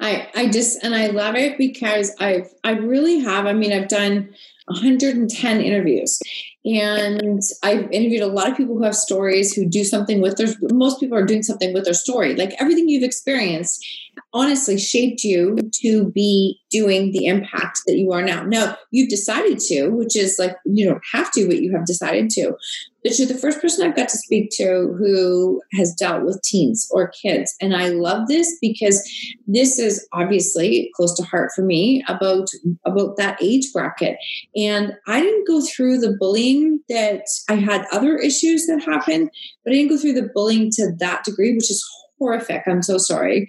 I 0.00 0.28
I 0.34 0.48
just 0.48 0.82
and 0.82 0.94
I 0.94 1.06
love 1.06 1.36
it 1.36 1.56
because 1.56 2.14
I've 2.20 2.52
I 2.64 2.72
really 2.72 3.20
have. 3.20 3.46
I 3.46 3.54
mean, 3.54 3.72
I've 3.72 3.88
done 3.88 4.28
110 4.66 5.60
interviews 5.60 6.18
and 6.64 7.42
I've 7.62 7.90
interviewed 7.92 8.22
a 8.22 8.26
lot 8.26 8.50
of 8.50 8.56
people 8.56 8.76
who 8.76 8.84
have 8.84 8.94
stories 8.94 9.52
who 9.52 9.66
do 9.66 9.84
something 9.84 10.22
with 10.22 10.36
their, 10.36 10.48
most 10.72 10.98
people 10.98 11.16
are 11.16 11.26
doing 11.26 11.42
something 11.42 11.74
with 11.74 11.84
their 11.84 11.94
story. 11.94 12.34
Like 12.34 12.54
everything 12.58 12.88
you've 12.88 13.02
experienced 13.02 13.84
honestly 14.32 14.78
shaped 14.78 15.22
you 15.24 15.56
to 15.82 16.10
be 16.10 16.60
doing 16.70 17.12
the 17.12 17.26
impact 17.26 17.80
that 17.86 17.96
you 17.96 18.12
are 18.12 18.22
now. 18.22 18.42
Now, 18.42 18.76
you've 18.90 19.08
decided 19.08 19.58
to, 19.60 19.88
which 19.90 20.16
is 20.16 20.36
like, 20.38 20.56
you 20.64 20.86
don't 20.86 21.02
have 21.12 21.30
to, 21.32 21.46
but 21.46 21.62
you 21.62 21.72
have 21.72 21.86
decided 21.86 22.30
to. 22.30 22.54
But 23.02 23.18
you're 23.18 23.28
the 23.28 23.34
first 23.34 23.60
person 23.60 23.86
I've 23.86 23.96
got 23.96 24.08
to 24.08 24.18
speak 24.18 24.50
to 24.52 24.94
who 24.98 25.62
has 25.74 25.94
dealt 25.94 26.24
with 26.24 26.42
teens 26.42 26.88
or 26.90 27.12
kids. 27.22 27.54
And 27.60 27.76
I 27.76 27.88
love 27.90 28.28
this 28.28 28.58
because 28.60 29.02
this 29.46 29.78
is 29.78 30.06
obviously 30.12 30.90
close 30.96 31.14
to 31.16 31.22
heart 31.22 31.52
for 31.54 31.62
me 31.62 32.02
about, 32.08 32.48
about 32.86 33.16
that 33.18 33.38
age 33.42 33.72
bracket. 33.72 34.16
And 34.56 34.94
I 35.06 35.20
didn't 35.20 35.46
go 35.46 35.60
through 35.60 35.98
the 35.98 36.16
bullying 36.18 36.80
that 36.88 37.24
I 37.48 37.54
had 37.54 37.86
other 37.92 38.16
issues 38.16 38.66
that 38.66 38.82
happened, 38.84 39.30
but 39.64 39.72
I 39.72 39.76
didn't 39.76 39.90
go 39.90 39.98
through 39.98 40.14
the 40.14 40.30
bullying 40.34 40.70
to 40.72 40.92
that 40.98 41.24
degree, 41.24 41.54
which 41.54 41.70
is 41.70 41.86
horrific. 42.18 42.62
I'm 42.66 42.82
so 42.82 42.98
sorry. 42.98 43.48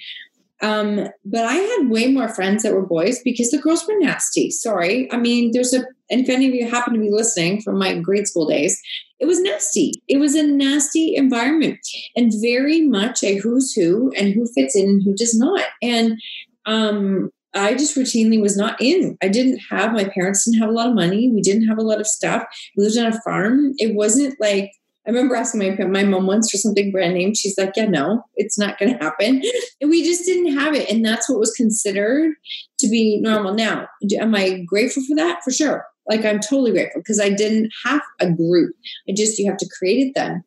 Um, 0.62 1.08
but 1.26 1.46
I 1.46 1.54
had 1.54 1.90
way 1.90 2.08
more 2.08 2.30
friends 2.30 2.64
that 2.64 2.74
were 2.74 2.86
boys 2.86 3.22
because 3.24 3.52
the 3.52 3.58
girls 3.58 3.86
were 3.86 4.00
nasty. 4.00 4.50
Sorry. 4.50 5.12
I 5.12 5.18
mean, 5.18 5.52
there's 5.54 5.74
a, 5.74 5.84
and 6.10 6.22
if 6.22 6.30
any 6.30 6.48
of 6.48 6.54
you 6.54 6.70
happen 6.70 6.94
to 6.94 7.00
be 7.00 7.12
listening 7.12 7.62
from 7.62 7.78
my 7.78 8.00
grade 8.00 8.28
school 8.28 8.48
days, 8.48 8.82
it 9.20 9.26
was 9.26 9.42
nasty. 9.42 9.92
It 10.08 10.18
was 10.18 10.36
a 10.36 10.44
nasty 10.44 11.16
environment 11.16 11.80
and 12.16 12.32
very 12.42 12.82
much 12.82 13.24
a 13.24 13.36
who's 13.36 13.74
who 13.74 14.12
and 14.18 14.34
who 14.34 14.48
fits 14.54 14.76
in 14.76 14.86
and 14.86 15.04
who 15.04 15.14
does 15.16 15.38
not. 15.38 15.66
And 15.82 16.20
um, 16.66 17.32
I 17.54 17.74
just 17.74 17.98
routinely 17.98 18.42
was 18.42 18.58
not 18.58 18.80
in. 18.82 19.18
I 19.22 19.28
didn't 19.28 19.60
have, 19.70 19.94
my 19.94 20.06
parents 20.06 20.46
didn't 20.46 20.62
have 20.62 20.70
a 20.70 20.74
lot 20.74 20.90
of 20.90 20.96
money. 20.96 21.30
We 21.32 21.42
didn't 21.42 21.68
have 21.68 21.78
a 21.78 21.84
lot 21.84 22.00
of 22.00 22.08
stuff. 22.08 22.44
We 22.76 22.84
lived 22.84 22.98
on 22.98 23.14
a 23.14 23.22
farm. 23.22 23.74
It 23.78 23.96
wasn't 23.96 24.36
like, 24.40 24.72
I 25.08 25.12
remember 25.12 25.36
asking 25.36 25.78
my 25.78 25.86
my 25.86 26.04
mom 26.04 26.26
once 26.26 26.50
for 26.50 26.58
something 26.58 26.92
brand 26.92 27.14
name. 27.14 27.36
She's 27.36 27.58
like, 27.58 27.74
"Yeah, 27.76 27.86
no, 27.86 28.24
it's 28.36 28.58
not 28.58 28.80
going 28.80 28.98
to 28.98 29.04
happen." 29.04 29.42
And 29.82 29.90
we 29.90 30.04
just 30.04 30.26
didn't 30.26 30.58
have 30.58 30.74
it, 30.74 30.90
and 30.90 31.06
that's 31.06 31.30
what 31.30 31.40
was 31.40 31.52
considered 31.52 32.34
to 32.80 32.88
be 32.88 33.20
normal. 33.22 33.54
Now, 33.54 33.88
am 34.20 34.34
I 34.36 34.64
grateful 34.66 35.04
for 35.08 35.16
that? 35.16 35.44
For 35.44 35.52
sure. 35.52 35.86
Like 36.08 36.24
I'm 36.24 36.40
totally 36.40 36.72
grateful 36.72 37.02
because 37.02 37.20
I 37.20 37.30
didn't 37.30 37.72
have 37.84 38.02
a 38.20 38.32
group. 38.32 38.76
I 39.10 39.14
just 39.14 39.40
you 39.40 39.50
have 39.50 39.58
to 39.58 39.70
create 39.78 40.08
it 40.08 40.14
then. 40.16 40.44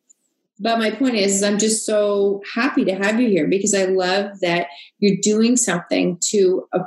But 0.59 0.79
my 0.79 0.91
point 0.91 1.15
is, 1.15 1.35
is 1.35 1.43
I'm 1.43 1.57
just 1.57 1.85
so 1.85 2.41
happy 2.53 2.83
to 2.85 2.93
have 2.93 3.19
you 3.19 3.29
here 3.29 3.47
because 3.47 3.73
I 3.73 3.85
love 3.85 4.39
that 4.41 4.67
you're 4.99 5.17
doing 5.21 5.55
something 5.55 6.17
to 6.31 6.67
uh, 6.73 6.79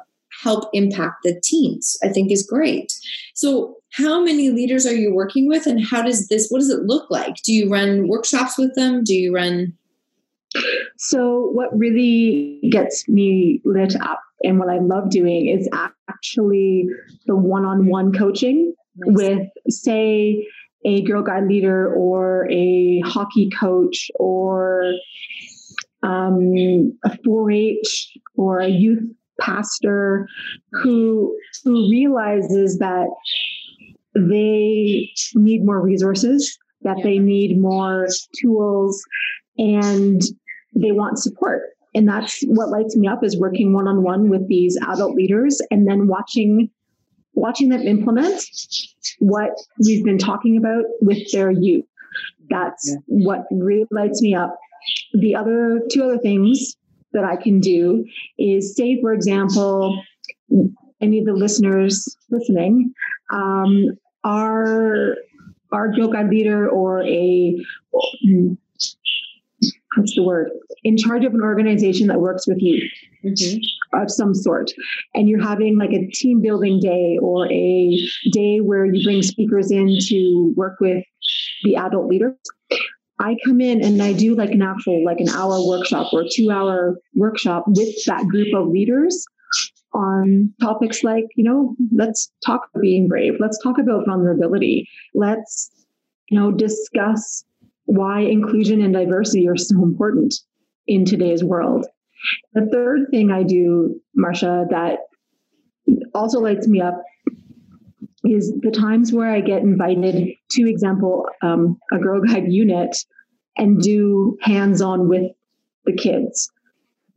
help 0.43 0.69
impact 0.73 1.23
the 1.23 1.41
teams, 1.43 1.97
I 2.03 2.09
think 2.09 2.33
is 2.33 2.43
great. 2.43 2.93
So 3.35 3.77
how 3.93 4.23
many 4.23 4.51
leaders 4.51 4.87
are 4.87 4.95
you 4.95 5.15
working 5.15 5.47
with 5.47 5.67
and 5.67 5.85
how 5.85 6.03
does 6.03 6.29
this 6.29 6.49
what 6.49 6.59
does 6.59 6.71
it 6.71 6.83
look 6.85 7.11
like 7.11 7.37
do 7.43 7.53
you 7.53 7.71
run 7.71 8.09
workshops 8.09 8.57
with 8.59 8.75
them 8.75 9.05
do 9.05 9.15
you 9.15 9.35
run 9.35 9.73
so 10.99 11.51
what 11.53 11.77
really 11.79 12.61
gets 12.71 13.09
me 13.09 13.61
lit 13.65 13.95
up 14.01 14.21
and 14.43 14.59
what 14.59 14.69
i 14.69 14.79
love 14.79 15.11
doing 15.11 15.47
is 15.47 15.69
actually 16.09 16.87
the 17.27 17.37
one-on-one 17.37 18.13
coaching 18.13 18.75
nice. 18.97 19.15
with 19.15 19.49
say 19.69 20.47
a 20.85 21.03
girl 21.03 21.23
guide 21.23 21.45
leader 21.45 21.93
or 21.95 22.51
a 22.51 23.01
hockey 23.05 23.49
coach 23.51 24.11
or 24.17 24.93
um, 26.03 26.93
a 27.05 27.11
4-h 27.25 28.19
or 28.37 28.59
a 28.59 28.69
youth 28.69 29.05
pastor 29.41 30.29
who 30.73 31.37
who 31.65 31.91
realizes 31.91 32.79
that 32.79 33.09
they 34.15 35.11
need 35.35 35.65
more 35.65 35.81
resources, 35.81 36.59
that 36.83 36.99
they 37.03 37.19
need 37.19 37.61
more 37.61 38.09
tools, 38.41 39.03
and 39.59 40.23
they 40.75 40.93
want 40.93 41.19
support. 41.19 41.63
And 41.95 42.09
that's 42.09 42.43
what 42.47 42.71
lights 42.71 42.97
me 42.97 43.07
up 43.07 43.23
is 43.23 43.39
working 43.39 43.75
one 43.75 43.87
on 43.87 44.03
one 44.03 44.31
with 44.31 44.49
these 44.49 44.79
adult 44.89 45.15
leaders 45.15 45.61
and 45.71 45.87
then 45.87 46.07
watching 46.07 46.71
watching 47.35 47.71
them 47.71 47.83
implement 47.83 48.43
what 49.19 49.51
we've 49.85 50.05
been 50.05 50.19
talking 50.19 50.57
about 50.57 50.85
with 51.01 51.19
their 51.33 51.51
youth. 51.51 51.85
That's 52.51 52.91
yeah. 52.91 53.27
what 53.27 53.47
really 53.51 53.87
lights 53.91 54.21
me 54.21 54.35
up. 54.35 54.57
The 55.15 55.35
other 55.35 55.81
two 55.91 56.05
other 56.05 56.19
things 56.19 56.77
that 57.13 57.25
I 57.25 57.37
can 57.37 57.61
do 57.61 58.05
is 58.39 58.77
say, 58.77 59.01
for 59.01 59.13
example, 59.13 60.03
any 61.01 61.19
of 61.19 61.27
the 61.27 61.33
listeners 61.33 62.17
listening 62.31 62.93
um, 63.33 63.99
are 64.25 65.17
our 65.73 65.89
Guide 65.89 66.29
leader 66.29 66.69
or 66.69 67.03
a 67.03 67.57
what's 69.97 70.15
the 70.15 70.23
word? 70.23 70.51
In 70.85 70.97
charge 70.97 71.25
of 71.25 71.35
an 71.35 71.43
organization 71.43 72.09
that 72.09 72.21
works 72.21 72.47
with 72.47 72.59
youth 72.61 72.91
mm-hmm. 73.25 74.01
of 74.01 74.11
some 74.11 74.35
sort. 74.35 74.73
And 75.15 75.29
you're 75.29 75.43
having 75.43 75.79
like 75.79 75.93
a 75.93 76.07
team 76.09 76.41
building 76.41 76.81
day 76.81 77.19
or 77.21 77.51
a 77.51 78.09
day 78.33 78.61
where 78.61 78.85
you 78.85 79.05
bring 79.05 79.23
speakers 79.23 79.71
in 79.71 79.99
to 80.09 80.53
work 80.57 80.79
with 80.81 81.05
the 81.63 81.77
adult 81.77 82.09
leaders 82.09 82.35
I 83.23 83.37
come 83.45 83.61
in 83.61 83.85
and 83.85 84.03
I 84.03 84.13
do 84.13 84.35
like 84.35 84.51
an 84.51 84.63
actual 84.63 85.05
like 85.05 85.21
an 85.21 85.29
hour 85.29 85.65
workshop 85.65 86.13
or 86.13 86.25
two 86.31 86.51
hour 86.51 86.99
workshop 87.15 87.65
with 87.69 88.05
that 88.07 88.27
group 88.27 88.53
of 88.55 88.69
leaders 88.69 89.25
on 89.95 90.53
topics 90.61 91.05
like, 91.05 91.27
you 91.37 91.45
know, 91.45 91.77
let's 91.95 92.33
talk 92.45 92.63
about 92.75 92.83
being 92.83 93.09
brave. 93.09 93.35
Let's 93.39 93.63
talk 93.63 93.79
about 93.79 94.07
vulnerability. 94.07 94.89
Let's, 95.15 95.71
you 96.31 96.39
know, 96.39 96.51
discuss 96.51 97.45
why 97.85 98.21
inclusion 98.21 98.81
and 98.81 98.93
diversity 98.93 99.47
are 99.49 99.57
so 99.57 99.83
important 99.83 100.35
in 100.87 101.05
today's 101.05 101.45
world. 101.45 101.87
The 102.55 102.67
third 102.73 103.09
thing 103.11 103.31
I 103.31 103.43
do, 103.43 104.01
Marsha, 104.19 104.69
that 104.71 105.01
also 106.15 106.41
lights 106.41 106.67
me 106.67 106.81
up 106.81 107.01
is 108.25 108.53
the 108.63 108.71
times 108.71 109.13
where 109.13 109.31
I 109.31 109.41
get 109.41 109.63
invited 109.63 110.29
to 110.53 110.69
example 110.69 111.27
um, 111.43 111.79
a 111.93 111.99
Girl 111.99 112.21
Guide 112.21 112.51
unit 112.51 112.97
and 113.57 113.81
do 113.81 114.37
hands-on 114.43 115.09
with 115.09 115.31
the 115.85 115.93
kids. 115.93 116.51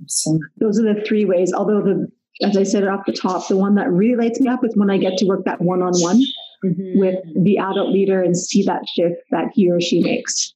So 0.08 0.39
those 0.58 0.80
are 0.80 0.93
the 0.93 1.02
three 1.06 1.26
ways. 1.26 1.54
Although 1.54 1.82
the 1.82 2.12
as 2.41 2.58
I 2.58 2.63
said 2.63 2.86
off 2.86 3.06
the 3.06 3.13
top, 3.13 3.48
the 3.48 3.58
one 3.58 3.76
that 3.76 3.89
really 3.89 4.15
lights 4.15 4.39
me 4.41 4.50
up 4.50 4.63
is 4.65 4.76
when 4.76 4.89
I 4.89 4.98
get 4.98 5.17
to 5.19 5.26
work 5.26 5.45
that 5.45 5.62
one-on-one 5.62 6.21
mm-hmm. 6.65 7.00
with 7.00 7.15
the 7.43 7.58
adult 7.58 7.91
leader 7.91 8.21
and 8.21 8.38
see 8.38 8.63
that 8.63 8.88
shift 8.89 9.21
that 9.32 9.52
he 9.54 9.71
or 9.71 9.80
she 9.80 10.02
makes. 10.02 10.54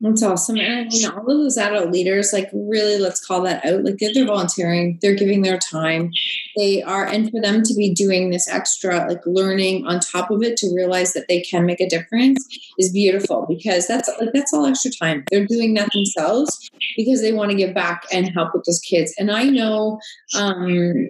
That's 0.00 0.22
awesome. 0.22 0.58
And 0.58 0.88
I 0.88 0.88
mean, 0.90 1.06
all 1.06 1.20
of 1.20 1.26
those 1.26 1.56
adult 1.56 1.90
leaders, 1.90 2.30
like, 2.30 2.50
really, 2.52 2.98
let's 2.98 3.24
call 3.24 3.40
that 3.44 3.64
out. 3.64 3.82
Like, 3.82 3.96
they're, 3.98 4.12
they're 4.12 4.26
volunteering, 4.26 4.98
they're 5.00 5.14
giving 5.14 5.40
their 5.40 5.56
time. 5.56 6.10
They 6.54 6.82
are, 6.82 7.06
and 7.06 7.30
for 7.30 7.40
them 7.40 7.62
to 7.62 7.74
be 7.74 7.94
doing 7.94 8.28
this 8.28 8.46
extra, 8.46 9.08
like, 9.08 9.22
learning 9.24 9.86
on 9.86 10.00
top 10.00 10.30
of 10.30 10.42
it 10.42 10.58
to 10.58 10.74
realize 10.74 11.14
that 11.14 11.28
they 11.28 11.40
can 11.40 11.64
make 11.64 11.80
a 11.80 11.88
difference 11.88 12.46
is 12.78 12.92
beautiful 12.92 13.46
because 13.48 13.86
that's 13.86 14.10
like, 14.20 14.34
that's 14.34 14.52
all 14.52 14.66
extra 14.66 14.90
time. 14.90 15.24
They're 15.30 15.46
doing 15.46 15.72
that 15.74 15.90
themselves 15.92 16.70
because 16.94 17.22
they 17.22 17.32
want 17.32 17.52
to 17.52 17.56
give 17.56 17.74
back 17.74 18.04
and 18.12 18.28
help 18.28 18.50
with 18.52 18.64
those 18.64 18.80
kids. 18.80 19.14
And 19.18 19.30
I 19.30 19.44
know, 19.44 19.98
um, 20.36 21.08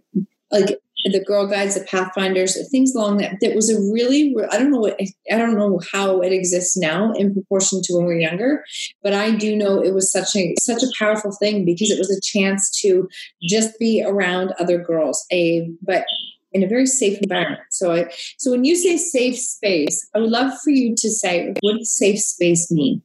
like, 0.53 0.79
the 1.12 1.25
Girl 1.25 1.47
Guides, 1.47 1.75
the 1.75 1.85
Pathfinders, 1.85 2.59
things 2.71 2.95
along 2.95 3.19
that. 3.19 3.37
That 3.40 3.55
was 3.55 3.71
a 3.71 3.81
really, 3.92 4.35
I 4.51 4.59
don't 4.59 4.71
know 4.71 4.81
what, 4.81 5.01
I 5.01 5.37
don't 5.37 5.57
know 5.57 5.81
how 5.92 6.21
it 6.21 6.33
exists 6.33 6.77
now 6.77 7.12
in 7.12 7.35
proportion 7.35 7.81
to 7.83 7.95
when 7.95 8.07
we 8.07 8.14
were 8.14 8.21
younger, 8.21 8.64
but 9.03 9.12
I 9.12 9.31
do 9.31 9.57
know 9.57 9.83
it 9.83 9.95
was 9.95 10.11
such 10.11 10.35
a 10.37 10.55
such 10.59 10.83
a 10.83 10.92
powerful 10.99 11.33
thing 11.33 11.64
because 11.64 11.90
it 11.90 11.99
was 11.99 12.11
a 12.11 12.21
chance 12.21 12.71
to 12.83 13.09
just 13.42 13.79
be 13.79 14.05
around 14.05 14.55
other 14.59 14.79
girls. 14.79 15.25
A 15.33 15.71
but 15.83 16.05
in 16.53 16.62
a 16.62 16.69
very 16.69 16.87
safe 16.87 17.19
environment. 17.19 17.61
So, 17.71 17.92
I, 17.92 18.11
so 18.38 18.51
when 18.51 18.64
you 18.64 18.77
say 18.77 18.97
safe 18.97 19.38
space, 19.38 20.09
I 20.14 20.21
would 20.21 20.31
love 20.31 20.53
for 20.64 20.71
you 20.71 20.95
to 20.97 21.11
say 21.11 21.53
what 21.61 21.77
does 21.77 21.95
safe 21.95 22.19
space 22.19 22.71
mean. 22.71 23.03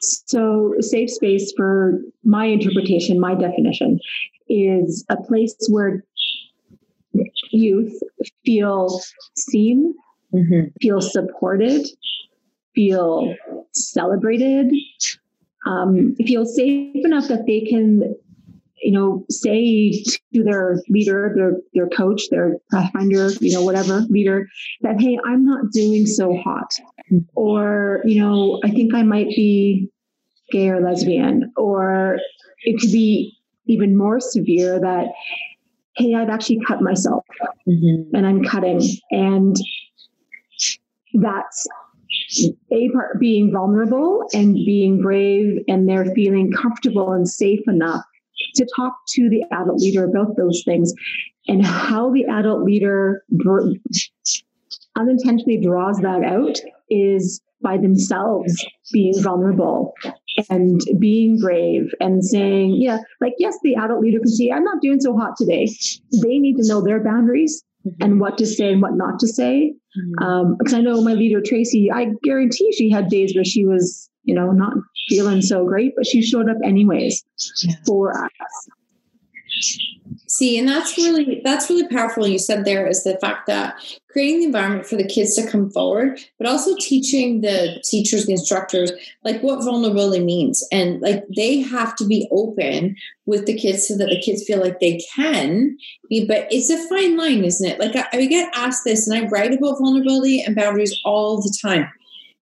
So, 0.00 0.74
safe 0.80 1.10
space, 1.10 1.52
for 1.56 2.00
my 2.24 2.46
interpretation, 2.46 3.20
my 3.20 3.34
definition, 3.34 3.98
is 4.48 5.04
a 5.08 5.16
place 5.16 5.54
where 5.68 6.04
youth 7.50 7.92
feel 8.44 9.00
seen, 9.36 9.94
mm-hmm. 10.34 10.68
feel 10.80 11.00
supported, 11.00 11.86
feel 12.74 13.34
celebrated, 13.72 14.72
um, 15.66 16.14
feel 16.26 16.44
safe 16.44 17.04
enough 17.04 17.28
that 17.28 17.46
they 17.46 17.60
can, 17.60 18.14
you 18.82 18.90
know, 18.90 19.24
say 19.30 20.02
to 20.34 20.42
their 20.42 20.82
leader, 20.88 21.32
their 21.36 21.56
their 21.74 21.88
coach, 21.88 22.28
their 22.30 22.56
pathfinder, 22.70 23.30
you 23.40 23.52
know, 23.52 23.62
whatever 23.62 24.00
leader, 24.08 24.48
that 24.80 25.00
hey, 25.00 25.18
I'm 25.24 25.44
not 25.44 25.70
doing 25.72 26.06
so 26.06 26.36
hot, 26.36 26.72
or 27.34 28.00
you 28.04 28.20
know, 28.20 28.60
I 28.64 28.70
think 28.70 28.94
I 28.94 29.02
might 29.02 29.28
be 29.28 29.88
gay 30.50 30.68
or 30.68 30.80
lesbian, 30.80 31.52
or 31.56 32.18
it 32.64 32.80
could 32.80 32.92
be 32.92 33.36
even 33.66 33.96
more 33.96 34.20
severe 34.20 34.80
that 34.80 35.06
hey, 35.96 36.14
I've 36.14 36.30
actually 36.30 36.60
cut 36.66 36.80
myself 36.80 37.24
mm-hmm. 37.68 38.14
and 38.14 38.26
I'm 38.26 38.42
cutting. 38.44 38.80
And 39.10 39.56
that's 41.14 41.68
a 42.70 42.90
part 42.90 43.20
being 43.20 43.52
vulnerable 43.52 44.24
and 44.32 44.54
being 44.54 45.00
brave, 45.00 45.58
and 45.68 45.88
they're 45.88 46.12
feeling 46.14 46.52
comfortable 46.52 47.12
and 47.12 47.28
safe 47.28 47.60
enough 47.66 48.02
to 48.54 48.66
talk 48.76 48.94
to 49.08 49.28
the 49.28 49.42
adult 49.52 49.80
leader 49.80 50.04
about 50.04 50.36
those 50.36 50.62
things 50.64 50.92
and 51.48 51.64
how 51.64 52.10
the 52.12 52.24
adult 52.24 52.62
leader 52.62 53.24
unintentionally 54.96 55.60
draws 55.60 55.98
that 55.98 56.22
out 56.24 56.58
is 56.90 57.40
by 57.62 57.76
themselves 57.76 58.64
being 58.92 59.20
vulnerable 59.22 59.94
and 60.48 60.80
being 60.98 61.38
brave 61.38 61.92
and 62.00 62.24
saying, 62.24 62.76
yeah, 62.78 62.98
like, 63.20 63.34
yes, 63.38 63.58
the 63.62 63.74
adult 63.74 64.00
leader 64.00 64.18
can 64.18 64.28
see, 64.28 64.50
I'm 64.50 64.64
not 64.64 64.80
doing 64.80 65.00
so 65.00 65.16
hot 65.16 65.36
today. 65.36 65.68
They 66.22 66.38
need 66.38 66.56
to 66.56 66.66
know 66.66 66.82
their 66.82 67.02
boundaries 67.02 67.62
mm-hmm. 67.86 68.02
and 68.02 68.20
what 68.20 68.38
to 68.38 68.46
say 68.46 68.72
and 68.72 68.82
what 68.82 68.94
not 68.94 69.18
to 69.20 69.28
say. 69.28 69.74
Mm-hmm. 69.96 70.24
Um, 70.24 70.56
because 70.58 70.74
I 70.74 70.80
know 70.80 71.02
my 71.02 71.12
leader, 71.12 71.40
Tracy, 71.40 71.90
I 71.92 72.08
guarantee 72.22 72.72
she 72.72 72.90
had 72.90 73.08
days 73.08 73.34
where 73.34 73.44
she 73.44 73.64
was, 73.64 74.08
you 74.24 74.34
know, 74.34 74.50
not 74.52 74.74
feeling 75.08 75.42
so 75.42 75.66
great, 75.66 75.92
but 75.96 76.06
she 76.06 76.22
showed 76.22 76.48
up 76.48 76.56
anyways 76.64 77.24
yeah. 77.62 77.74
for 77.86 78.12
us. 78.24 78.68
See, 80.26 80.58
and 80.58 80.68
that's 80.68 80.96
really 80.96 81.40
that's 81.44 81.68
really 81.68 81.88
powerful. 81.88 82.26
You 82.26 82.38
said 82.38 82.64
there 82.64 82.86
is 82.86 83.04
the 83.04 83.18
fact 83.18 83.46
that 83.46 83.76
creating 84.10 84.40
the 84.40 84.46
environment 84.46 84.86
for 84.86 84.96
the 84.96 85.06
kids 85.06 85.34
to 85.36 85.46
come 85.46 85.70
forward, 85.70 86.20
but 86.38 86.46
also 86.46 86.74
teaching 86.78 87.40
the 87.40 87.82
teachers, 87.84 88.26
the 88.26 88.32
instructors, 88.32 88.92
like 89.24 89.42
what 89.42 89.64
vulnerability 89.64 90.24
means, 90.24 90.66
and 90.72 91.00
like 91.00 91.24
they 91.34 91.60
have 91.60 91.96
to 91.96 92.06
be 92.06 92.28
open 92.30 92.96
with 93.26 93.46
the 93.46 93.56
kids 93.56 93.86
so 93.86 93.96
that 93.96 94.08
the 94.08 94.20
kids 94.20 94.44
feel 94.44 94.60
like 94.60 94.80
they 94.80 95.00
can 95.14 95.76
be. 96.08 96.26
But 96.26 96.46
it's 96.50 96.70
a 96.70 96.88
fine 96.88 97.16
line, 97.16 97.44
isn't 97.44 97.68
it? 97.68 97.78
Like 97.78 97.96
I, 97.96 98.06
I 98.18 98.26
get 98.26 98.52
asked 98.54 98.84
this, 98.84 99.08
and 99.08 99.16
I 99.16 99.28
write 99.28 99.52
about 99.52 99.78
vulnerability 99.78 100.42
and 100.42 100.56
boundaries 100.56 100.98
all 101.04 101.40
the 101.40 101.56
time, 101.62 101.88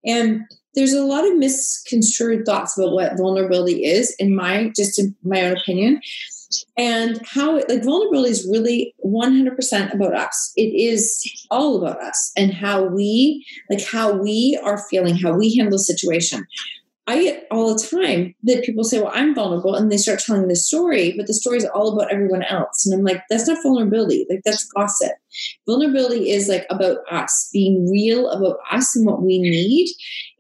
and 0.04 0.42
there's 0.74 0.92
a 0.92 1.04
lot 1.04 1.26
of 1.26 1.37
misconstrued 1.37 2.46
thoughts 2.46 2.78
about 2.78 2.92
what 2.92 3.16
vulnerability 3.16 3.85
is 3.85 4.14
in 4.18 4.35
my 4.35 4.72
just 4.76 4.98
in 4.98 5.14
my 5.24 5.42
own 5.42 5.57
opinion 5.57 6.00
and 6.76 7.20
how 7.26 7.56
like 7.68 7.84
vulnerability 7.84 8.30
is 8.30 8.48
really 8.50 8.94
100% 9.04 9.94
about 9.94 10.14
us 10.14 10.52
it 10.56 10.74
is 10.74 11.46
all 11.50 11.76
about 11.78 12.00
us 12.02 12.32
and 12.37 12.52
how 12.52 12.84
we 12.84 13.44
like 13.70 13.84
how 13.84 14.12
we 14.12 14.58
are 14.62 14.82
feeling 14.90 15.16
how 15.16 15.32
we 15.32 15.54
handle 15.56 15.78
situation 15.78 16.46
I 17.08 17.22
get 17.22 17.46
all 17.50 17.74
the 17.74 17.82
time 17.82 18.34
that 18.42 18.64
people 18.64 18.84
say, 18.84 19.00
Well, 19.00 19.11
I'm 19.14 19.34
vulnerable, 19.34 19.74
and 19.74 19.90
they 19.90 19.96
start 19.96 20.20
telling 20.20 20.46
the 20.46 20.54
story, 20.54 21.14
but 21.16 21.26
the 21.26 21.32
story 21.32 21.56
is 21.56 21.64
all 21.64 21.94
about 21.94 22.12
everyone 22.12 22.42
else. 22.42 22.84
And 22.84 22.94
I'm 22.94 23.02
like, 23.02 23.22
That's 23.30 23.48
not 23.48 23.62
vulnerability. 23.62 24.26
Like, 24.28 24.42
that's 24.44 24.70
gossip. 24.72 25.12
Vulnerability 25.66 26.30
is 26.30 26.48
like 26.48 26.66
about 26.70 26.98
us, 27.10 27.48
being 27.52 27.90
real 27.90 28.28
about 28.30 28.58
us 28.70 28.96
and 28.96 29.06
what 29.06 29.22
we 29.22 29.38
need, 29.38 29.88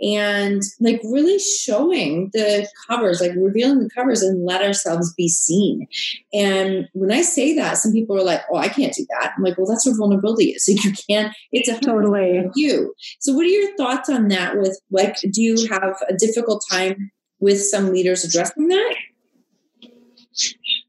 and 0.00 0.62
like 0.80 1.00
really 1.04 1.38
showing 1.38 2.30
the 2.32 2.68
covers, 2.88 3.20
like 3.20 3.32
revealing 3.36 3.80
the 3.80 3.90
covers 3.90 4.22
and 4.22 4.44
let 4.44 4.62
ourselves 4.62 5.12
be 5.14 5.28
seen. 5.28 5.86
And 6.32 6.88
when 6.92 7.12
I 7.12 7.22
say 7.22 7.54
that, 7.56 7.78
some 7.78 7.92
people 7.92 8.16
are 8.16 8.24
like, 8.24 8.42
Oh, 8.50 8.56
I 8.56 8.68
can't 8.68 8.94
do 8.94 9.06
that. 9.10 9.32
I'm 9.36 9.42
like, 9.42 9.58
Well, 9.58 9.66
that's 9.66 9.86
what 9.86 9.96
vulnerability 9.96 10.50
is. 10.50 10.68
Like, 10.78 10.84
you 10.84 10.92
can't, 11.08 11.34
it's 11.50 11.68
a 11.68 11.80
totally 11.80 12.48
you. 12.54 12.94
So, 13.20 13.32
what 13.32 13.44
are 13.44 13.48
your 13.48 13.76
thoughts 13.76 14.08
on 14.08 14.28
that? 14.28 14.58
With 14.58 14.78
like, 14.90 15.16
do 15.32 15.42
you 15.42 15.66
have 15.70 15.96
a 16.08 16.14
difficult 16.14 16.62
time 16.70 17.10
with 17.40 17.60
some 17.60 17.92
leaders 17.92 18.24
addressing 18.24 18.68
that? 18.68 18.94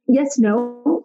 Yes, 0.07 0.37
no. 0.37 1.03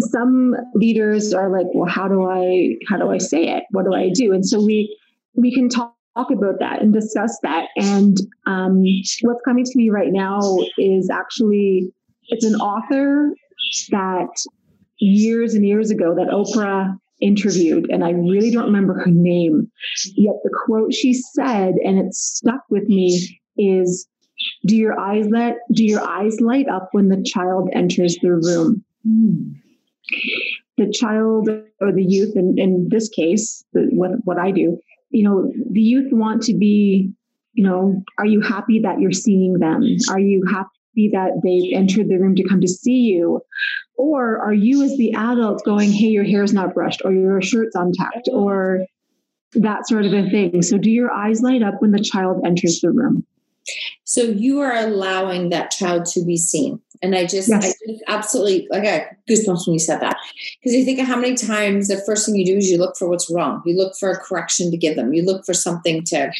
Some 0.00 0.54
leaders 0.74 1.32
are 1.32 1.50
like, 1.50 1.66
well, 1.74 1.88
how 1.88 2.08
do 2.08 2.28
I 2.28 2.76
how 2.88 2.96
do 2.96 3.10
I 3.10 3.18
say 3.18 3.48
it? 3.48 3.64
What 3.70 3.84
do 3.84 3.94
I 3.94 4.10
do? 4.10 4.32
And 4.32 4.46
so 4.46 4.62
we 4.62 4.96
we 5.34 5.54
can 5.54 5.68
talk 5.68 5.94
about 6.16 6.58
that 6.60 6.80
and 6.80 6.92
discuss 6.92 7.38
that. 7.42 7.68
And 7.76 8.18
um, 8.46 8.82
what's 9.22 9.42
coming 9.44 9.64
to 9.64 9.72
me 9.74 9.90
right 9.90 10.12
now 10.12 10.40
is 10.78 11.10
actually 11.10 11.92
it's 12.28 12.44
an 12.44 12.54
author 12.56 13.34
that 13.90 14.28
years 14.98 15.54
and 15.54 15.66
years 15.66 15.90
ago 15.90 16.14
that 16.14 16.28
Oprah 16.28 16.96
interviewed, 17.20 17.90
and 17.90 18.04
I 18.04 18.10
really 18.10 18.50
don't 18.50 18.66
remember 18.66 18.94
her 18.94 19.10
name. 19.10 19.70
Yet 20.14 20.34
the 20.42 20.50
quote 20.66 20.92
she 20.92 21.14
said, 21.14 21.74
and 21.84 21.98
it 21.98 22.14
stuck 22.14 22.60
with 22.70 22.88
me, 22.88 23.40
is 23.56 24.06
do 24.66 24.76
your 24.76 24.98
eyes 24.98 25.26
let 25.30 25.56
do 25.72 25.84
your 25.84 26.02
eyes 26.02 26.40
light 26.40 26.68
up 26.68 26.88
when 26.92 27.08
the 27.08 27.22
child 27.22 27.70
enters 27.72 28.16
the 28.20 28.32
room 28.32 28.84
mm. 29.06 29.54
The 30.76 30.90
child 30.90 31.48
or 31.80 31.92
the 31.92 32.04
youth 32.04 32.36
in, 32.36 32.54
in 32.58 32.88
this 32.90 33.08
case 33.08 33.64
the, 33.72 33.88
what, 33.92 34.10
what 34.24 34.38
i 34.38 34.50
do 34.50 34.78
you 35.10 35.22
know 35.22 35.50
the 35.70 35.80
youth 35.80 36.12
want 36.12 36.42
to 36.42 36.54
be 36.54 37.12
you 37.54 37.64
know 37.64 38.02
are 38.18 38.26
you 38.26 38.40
happy 38.40 38.80
that 38.80 39.00
you're 39.00 39.12
seeing 39.12 39.58
them? 39.58 39.82
Are 40.10 40.18
you 40.18 40.44
happy 40.50 41.08
that 41.12 41.40
they've 41.42 41.72
entered 41.72 42.08
the 42.08 42.18
room 42.18 42.34
to 42.36 42.48
come 42.48 42.60
to 42.60 42.68
see 42.68 43.02
you? 43.12 43.40
Or 43.96 44.38
are 44.38 44.52
you 44.52 44.82
as 44.82 44.96
the 44.96 45.14
adult 45.14 45.64
going 45.64 45.92
hey 45.92 46.08
your 46.08 46.24
hair's 46.24 46.52
not 46.52 46.74
brushed 46.74 47.02
or 47.04 47.12
your 47.12 47.40
shirt's 47.40 47.76
untucked 47.76 48.28
or 48.32 48.86
that 49.52 49.86
sort 49.86 50.04
of 50.04 50.12
a 50.12 50.28
thing? 50.30 50.62
So 50.62 50.78
do 50.78 50.90
your 50.90 51.12
eyes 51.12 51.42
light 51.42 51.62
up 51.62 51.80
when 51.80 51.92
the 51.92 52.00
child 52.00 52.42
enters 52.44 52.80
the 52.80 52.90
room 52.90 53.24
so 54.04 54.22
you 54.22 54.60
are 54.60 54.74
allowing 54.74 55.50
that 55.50 55.70
child 55.70 56.06
to 56.06 56.24
be 56.24 56.36
seen. 56.36 56.80
And 57.02 57.14
I 57.14 57.26
just, 57.26 57.48
yes. 57.48 57.64
I 57.64 57.90
just 57.90 58.04
absolutely, 58.08 58.66
like, 58.70 58.84
I 58.84 58.98
got 58.98 59.08
goosebumps 59.28 59.66
when 59.66 59.74
you 59.74 59.78
said 59.78 60.00
that. 60.00 60.16
Because 60.60 60.74
you 60.74 60.84
think 60.84 60.98
of 61.00 61.06
how 61.06 61.16
many 61.16 61.34
times 61.34 61.88
the 61.88 62.02
first 62.06 62.24
thing 62.24 62.36
you 62.36 62.46
do 62.46 62.56
is 62.56 62.70
you 62.70 62.78
look 62.78 62.96
for 62.96 63.08
what's 63.08 63.30
wrong. 63.30 63.62
You 63.66 63.76
look 63.76 63.94
for 63.98 64.10
a 64.10 64.18
correction 64.18 64.70
to 64.70 64.76
give 64.76 64.96
them. 64.96 65.12
You 65.12 65.24
look 65.24 65.44
for 65.44 65.52
something 65.52 66.02
to, 66.04 66.32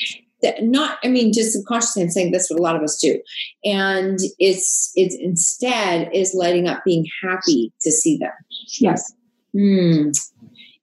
that 0.42 0.62
not, 0.62 0.98
I 1.04 1.08
mean, 1.08 1.32
just 1.32 1.52
subconsciously, 1.52 2.02
I'm 2.02 2.10
saying 2.10 2.32
that's 2.32 2.50
what 2.50 2.58
a 2.58 2.62
lot 2.62 2.76
of 2.76 2.82
us 2.82 2.98
do. 2.98 3.20
And 3.64 4.18
it's, 4.38 4.92
it's 4.94 5.16
instead 5.16 6.10
is 6.14 6.34
lighting 6.34 6.66
up 6.68 6.82
being 6.84 7.06
happy 7.22 7.72
to 7.82 7.90
see 7.90 8.16
them. 8.16 8.32
Yes. 8.78 9.12
Hmm. 9.52 10.10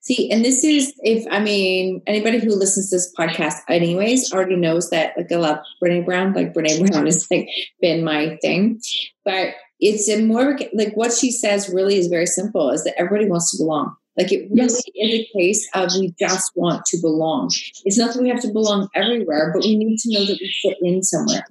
See, 0.02 0.32
and 0.32 0.44
this 0.44 0.64
is 0.64 0.94
if 1.04 1.26
I 1.30 1.40
mean 1.40 2.02
anybody 2.08 2.40
who 2.40 2.56
listens 2.56 2.90
to 2.90 2.96
this 2.96 3.14
podcast, 3.18 3.58
anyways, 3.70 4.34
already 4.34 4.56
knows 4.56 4.90
that 4.90 5.16
like 5.16 5.32
I 5.32 5.36
love 5.36 5.60
Brene 5.82 6.06
Brown. 6.06 6.34
Like 6.34 6.54
Brene 6.54 6.88
Brown 6.92 7.06
has 7.06 7.28
like 7.30 7.48
been 7.82 8.04
my 8.04 8.38
thing, 8.42 8.82
but 9.24 9.50
it's 9.80 10.10
a 10.10 10.26
more 10.26 10.58
like 10.74 10.94
what 10.96 11.14
she 11.14 11.32
says 11.32 11.70
really 11.70 11.98
is 11.98 12.08
very 12.08 12.26
simple: 12.26 12.72
is 12.72 12.84
that 12.84 13.00
everybody 13.00 13.30
wants 13.30 13.52
to 13.52 13.64
belong. 13.64 13.96
Like 14.18 14.32
it 14.32 14.50
really 14.50 14.74
yes. 14.74 14.84
is 14.96 15.20
a 15.20 15.30
case 15.38 15.70
of 15.76 15.92
we 16.00 16.14
just 16.20 16.52
want 16.56 16.84
to 16.86 16.98
belong. 17.00 17.52
It's 17.86 17.98
not 17.98 18.14
that 18.14 18.22
we 18.24 18.30
have 18.30 18.42
to 18.42 18.52
belong 18.52 18.90
everywhere, 18.96 19.52
but 19.54 19.64
we 19.64 19.76
need 19.76 19.98
to 20.00 20.12
know 20.12 20.26
that 20.26 20.38
we 20.42 20.56
fit 20.64 20.78
in 20.82 21.04
somewhere. 21.04 21.46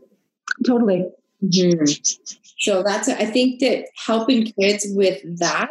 Totally. 0.66 1.08
Mm-hmm. 1.42 1.84
So 2.58 2.82
that's 2.82 3.08
I 3.08 3.24
think 3.26 3.60
that 3.60 3.86
helping 4.06 4.52
kids 4.52 4.86
with 4.90 5.20
that 5.38 5.70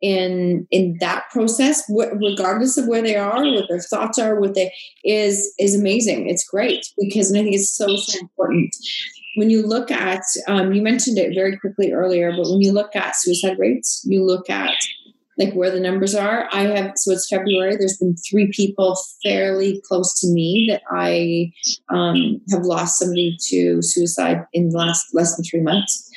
in 0.00 0.66
in 0.70 0.96
that 1.00 1.24
process 1.30 1.84
regardless 1.88 2.78
of 2.78 2.86
where 2.86 3.02
they 3.02 3.16
are 3.16 3.44
what 3.44 3.66
their 3.68 3.80
thoughts 3.80 4.18
are 4.18 4.40
what 4.40 4.54
they 4.54 4.72
is 5.04 5.52
is 5.58 5.78
amazing. 5.78 6.28
It's 6.28 6.44
great 6.44 6.86
because 6.98 7.32
i 7.32 7.42
think 7.42 7.54
it's 7.54 7.70
so 7.70 7.96
so 7.96 8.18
important. 8.20 8.74
When 9.36 9.50
you 9.50 9.66
look 9.66 9.90
at 9.90 10.22
um, 10.48 10.72
you 10.72 10.82
mentioned 10.82 11.18
it 11.18 11.34
very 11.34 11.56
quickly 11.56 11.92
earlier 11.92 12.32
but 12.32 12.50
when 12.50 12.60
you 12.60 12.72
look 12.72 12.96
at 12.96 13.16
suicide 13.16 13.58
rates 13.58 14.04
you 14.06 14.24
look 14.24 14.50
at 14.50 14.74
like 15.38 15.54
where 15.54 15.70
the 15.70 15.80
numbers 15.80 16.14
are 16.14 16.48
i 16.52 16.62
have 16.62 16.92
so 16.96 17.12
it's 17.12 17.28
february 17.28 17.76
there's 17.76 17.96
been 17.96 18.16
three 18.16 18.50
people 18.52 18.98
fairly 19.22 19.80
close 19.86 20.18
to 20.20 20.26
me 20.28 20.66
that 20.68 20.82
i 20.90 21.50
um, 21.88 22.40
have 22.50 22.62
lost 22.62 22.98
somebody 22.98 23.36
to 23.40 23.80
suicide 23.80 24.44
in 24.52 24.68
the 24.68 24.76
last 24.76 25.14
less 25.14 25.36
than 25.36 25.44
three 25.44 25.62
months 25.62 26.10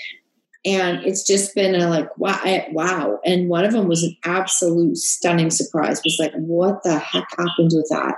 and 0.65 1.03
it's 1.03 1.25
just 1.27 1.53
been 1.55 1.75
a 1.75 1.89
like 1.89 2.17
wow. 2.17 3.19
And 3.25 3.49
one 3.49 3.65
of 3.65 3.73
them 3.73 3.87
was 3.87 4.03
an 4.03 4.15
absolute 4.23 4.95
stunning 4.95 5.49
surprise. 5.49 6.01
Was 6.05 6.17
like, 6.19 6.33
what 6.35 6.83
the 6.83 6.97
heck 6.97 7.27
happened 7.31 7.71
with 7.73 7.87
that? 7.89 8.15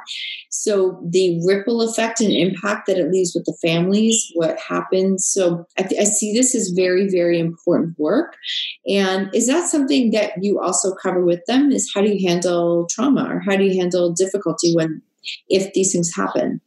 So 0.50 1.00
the 1.04 1.42
ripple 1.46 1.82
effect 1.82 2.22
and 2.22 2.32
impact 2.32 2.86
that 2.88 2.98
it 2.98 3.12
leaves 3.12 3.34
with 3.34 3.46
the 3.46 3.58
families, 3.62 4.32
what 4.36 4.60
happens. 4.60 5.26
So 5.26 5.66
I, 5.78 5.84
th- 5.84 6.00
I 6.00 6.04
see 6.04 6.34
this 6.34 6.54
as 6.54 6.70
very, 6.70 7.10
very 7.10 7.40
important 7.40 7.98
work. 7.98 8.36
And 8.88 9.34
is 9.34 9.48
that 9.48 9.68
something 9.68 10.12
that 10.12 10.34
you 10.42 10.60
also 10.60 10.94
cover 10.94 11.26
with 11.26 11.44
them? 11.48 11.72
Is 11.72 11.92
how 11.94 12.02
do 12.02 12.10
you 12.10 12.28
handle 12.28 12.88
trauma 12.92 13.28
or 13.28 13.40
how 13.40 13.58
do 13.58 13.64
you 13.64 13.80
handle 13.80 14.14
difficulty 14.14 14.76
when 14.76 15.02
if 15.50 15.74
these 15.74 15.92
things 15.92 16.16
happen? 16.16 16.62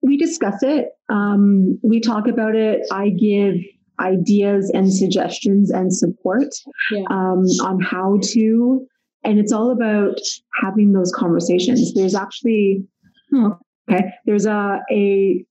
We 0.00 0.16
discuss 0.16 0.62
it. 0.62 0.90
Um, 1.08 1.80
we 1.82 2.00
talk 2.00 2.28
about 2.28 2.54
it. 2.54 2.86
I 2.92 3.08
give 3.08 3.56
ideas 4.00 4.70
and 4.74 4.92
suggestions 4.92 5.70
and 5.70 5.94
support 5.94 6.54
yeah. 6.92 7.04
um, 7.10 7.44
on 7.62 7.80
how 7.80 8.18
to. 8.22 8.86
And 9.24 9.38
it's 9.38 9.52
all 9.52 9.70
about 9.70 10.18
having 10.62 10.92
those 10.92 11.12
conversations. 11.12 11.92
There's 11.94 12.14
actually, 12.14 12.86
oh, 13.34 13.58
okay, 13.90 14.04
there's 14.26 14.46
a, 14.46 14.80
a 14.90 15.44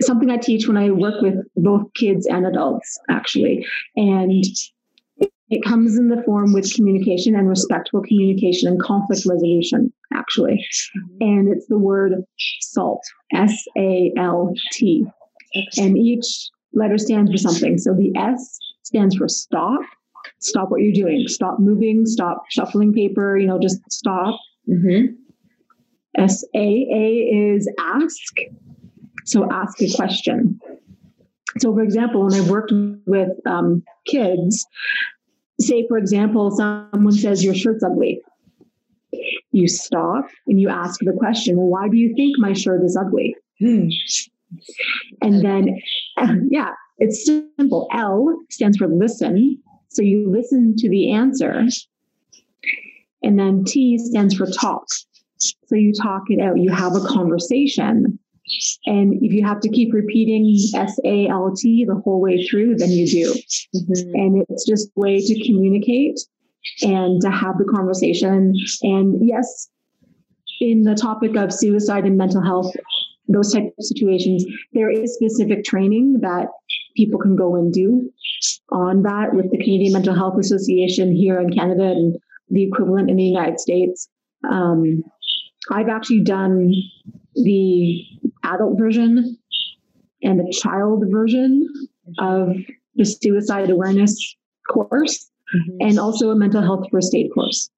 something 0.00 0.30
I 0.30 0.38
teach 0.38 0.66
when 0.66 0.76
I 0.76 0.90
work 0.90 1.20
with 1.20 1.34
both 1.56 1.92
kids 1.94 2.26
and 2.26 2.46
adults, 2.46 2.98
actually. 3.10 3.66
And 3.94 4.44
it 5.50 5.62
comes 5.64 5.96
in 5.98 6.08
the 6.08 6.22
form 6.24 6.54
with 6.54 6.74
communication 6.74 7.36
and 7.36 7.48
respectful 7.48 8.02
communication 8.02 8.68
and 8.68 8.80
conflict 8.80 9.26
resolution, 9.26 9.92
actually. 10.12 10.66
Mm-hmm. 10.96 11.16
And 11.20 11.48
it's 11.54 11.66
the 11.66 11.78
word 11.78 12.12
SALT, 12.60 13.02
S 13.34 13.54
A 13.76 14.12
L 14.16 14.54
T. 14.72 15.06
And 15.78 15.96
each 15.96 16.50
letter 16.74 16.98
stands 16.98 17.30
for 17.30 17.38
something. 17.38 17.78
So 17.78 17.94
the 17.94 18.12
S 18.16 18.58
stands 18.82 19.16
for 19.16 19.28
stop. 19.28 19.80
Stop 20.38 20.70
what 20.70 20.80
you're 20.80 20.92
doing. 20.92 21.24
Stop 21.28 21.58
moving. 21.58 22.06
Stop 22.06 22.44
shuffling 22.50 22.92
paper. 22.92 23.36
You 23.36 23.46
know, 23.46 23.58
just 23.58 23.80
stop. 23.90 24.38
Mm-hmm. 24.68 25.14
S 26.16 26.44
A 26.54 26.58
A 26.58 27.54
is 27.54 27.70
ask. 27.78 28.34
So 29.24 29.50
ask 29.50 29.80
a 29.82 29.90
question. 29.94 30.60
So, 31.58 31.72
for 31.72 31.82
example, 31.82 32.24
when 32.24 32.34
I've 32.34 32.50
worked 32.50 32.72
with 33.06 33.30
um, 33.46 33.82
kids, 34.06 34.66
say, 35.60 35.86
for 35.88 35.98
example, 35.98 36.50
someone 36.50 37.12
says 37.12 37.44
your 37.44 37.54
shirt's 37.54 37.84
ugly. 37.84 38.20
You 39.52 39.68
stop 39.68 40.26
and 40.48 40.60
you 40.60 40.68
ask 40.68 40.98
the 41.00 41.12
question, 41.12 41.56
well, 41.56 41.68
why 41.68 41.88
do 41.88 41.96
you 41.96 42.14
think 42.16 42.38
my 42.38 42.52
shirt 42.52 42.82
is 42.82 42.96
ugly? 42.96 43.36
Hmm. 43.60 43.88
And 45.22 45.44
then, 45.44 45.80
yeah, 46.50 46.70
it's 46.98 47.26
simple. 47.26 47.88
L 47.92 48.36
stands 48.50 48.76
for 48.76 48.88
listen. 48.88 49.58
So 49.88 50.02
you 50.02 50.30
listen 50.30 50.74
to 50.78 50.88
the 50.88 51.12
answer. 51.12 51.62
And 53.22 53.38
then 53.38 53.64
T 53.64 53.98
stands 53.98 54.34
for 54.34 54.46
talk. 54.46 54.86
So 55.38 55.76
you 55.76 55.92
talk 55.92 56.24
it 56.28 56.40
out, 56.40 56.58
you 56.58 56.70
have 56.72 56.94
a 56.94 57.00
conversation. 57.00 58.18
And 58.84 59.14
if 59.22 59.32
you 59.32 59.42
have 59.44 59.60
to 59.60 59.70
keep 59.70 59.94
repeating 59.94 60.54
S 60.74 60.98
A 61.04 61.28
L 61.28 61.54
T 61.56 61.84
the 61.86 61.94
whole 61.94 62.20
way 62.20 62.46
through, 62.46 62.76
then 62.76 62.90
you 62.90 63.06
do. 63.06 63.32
Mm-hmm. 63.74 64.14
And 64.14 64.46
it's 64.48 64.66
just 64.66 64.88
a 64.88 65.00
way 65.00 65.20
to 65.20 65.44
communicate 65.46 66.20
and 66.82 67.20
to 67.22 67.30
have 67.30 67.56
the 67.58 67.64
conversation. 67.64 68.54
And 68.82 69.26
yes, 69.26 69.70
in 70.60 70.82
the 70.82 70.94
topic 70.94 71.36
of 71.36 71.52
suicide 71.52 72.04
and 72.04 72.18
mental 72.18 72.42
health, 72.42 72.74
those 73.28 73.52
type 73.52 73.74
of 73.78 73.84
situations, 73.84 74.44
there 74.72 74.90
is 74.90 75.14
specific 75.14 75.64
training 75.64 76.20
that 76.20 76.48
people 76.96 77.18
can 77.18 77.36
go 77.36 77.56
and 77.56 77.72
do 77.72 78.10
on 78.70 79.02
that 79.02 79.34
with 79.34 79.50
the 79.50 79.58
Canadian 79.58 79.92
Mental 79.92 80.14
Health 80.14 80.38
Association 80.38 81.14
here 81.14 81.40
in 81.40 81.52
Canada 81.52 81.84
and 81.84 82.16
the 82.50 82.62
equivalent 82.64 83.10
in 83.10 83.16
the 83.16 83.24
United 83.24 83.58
States. 83.58 84.08
Um, 84.48 85.02
I've 85.70 85.88
actually 85.88 86.22
done 86.22 86.72
the 87.34 88.04
adult 88.44 88.78
version 88.78 89.38
and 90.22 90.40
the 90.40 90.52
child 90.52 91.04
version 91.10 91.66
of 92.18 92.54
the 92.96 93.04
suicide 93.04 93.70
awareness 93.70 94.36
course 94.68 95.30
mm-hmm. 95.54 95.76
and 95.80 95.98
also 95.98 96.30
a 96.30 96.36
mental 96.36 96.62
health 96.62 96.86
first 96.90 97.14
aid 97.14 97.30
course. 97.34 97.70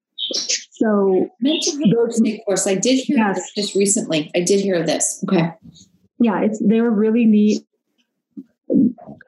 So 0.79 1.29
mental 1.41 1.79
health 1.79 2.41
course, 2.45 2.67
I 2.67 2.75
did 2.75 2.97
hear 2.97 3.17
yes. 3.17 3.37
this 3.37 3.53
just 3.55 3.75
recently. 3.75 4.31
I 4.35 4.41
did 4.41 4.61
hear 4.61 4.85
this. 4.85 5.25
Okay. 5.27 5.51
Yeah, 6.19 6.43
it's 6.43 6.63
they're 6.65 6.91
really 6.91 7.25
neat 7.25 7.63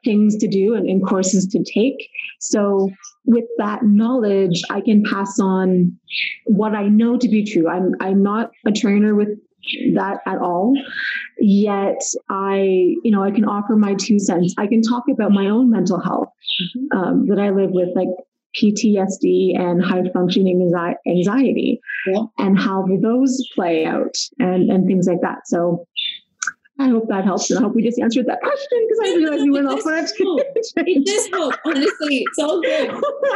things 0.04 0.36
to 0.36 0.48
do 0.48 0.74
and, 0.74 0.88
and 0.88 1.06
courses 1.06 1.46
to 1.46 1.62
take. 1.64 2.08
So 2.40 2.90
with 3.24 3.44
that 3.58 3.82
knowledge, 3.82 4.62
I 4.70 4.80
can 4.80 5.02
pass 5.04 5.38
on 5.40 5.98
what 6.44 6.74
I 6.74 6.88
know 6.88 7.16
to 7.18 7.28
be 7.28 7.44
true. 7.44 7.68
I'm 7.68 7.94
I'm 8.00 8.22
not 8.22 8.50
a 8.66 8.72
trainer 8.72 9.14
with 9.14 9.28
that 9.94 10.20
at 10.26 10.38
all 10.38 10.72
yet 11.40 12.00
i 12.30 12.56
you 13.02 13.10
know 13.10 13.22
i 13.22 13.30
can 13.30 13.44
offer 13.44 13.76
my 13.76 13.94
two 13.94 14.18
cents 14.18 14.54
i 14.56 14.66
can 14.66 14.80
talk 14.80 15.04
about 15.10 15.30
my 15.30 15.46
own 15.46 15.68
mental 15.68 16.00
health 16.00 16.28
mm-hmm. 16.76 16.98
um, 16.98 17.26
that 17.26 17.38
i 17.38 17.50
live 17.50 17.70
with 17.70 17.88
like 17.94 18.08
PTSD 18.60 19.58
and 19.58 19.82
high 19.82 20.02
functioning 20.12 20.72
anxiety 21.06 21.80
yeah. 22.06 22.22
and 22.38 22.58
how 22.58 22.86
those 23.00 23.46
play 23.54 23.84
out 23.84 24.16
and, 24.38 24.70
and 24.70 24.86
things 24.86 25.06
like 25.06 25.20
that. 25.22 25.46
So 25.46 25.86
I 26.80 26.88
hope 26.88 27.08
that 27.08 27.24
helps. 27.24 27.50
And 27.50 27.58
I 27.58 27.62
hope 27.62 27.74
we 27.74 27.82
just 27.82 27.98
answered 27.98 28.26
that 28.26 28.40
question 28.40 28.86
because 28.88 29.00
I 29.02 29.16
realized 29.16 29.42
we 29.42 29.50
went 29.50 29.66
off 29.66 29.84
on 29.84 29.94
that 29.94 30.12
It 30.76 31.06
does 31.06 31.28
help. 31.28 31.54
Honestly, 31.64 32.24
it's 32.24 32.38
all 32.38 32.60
good. 32.60 32.90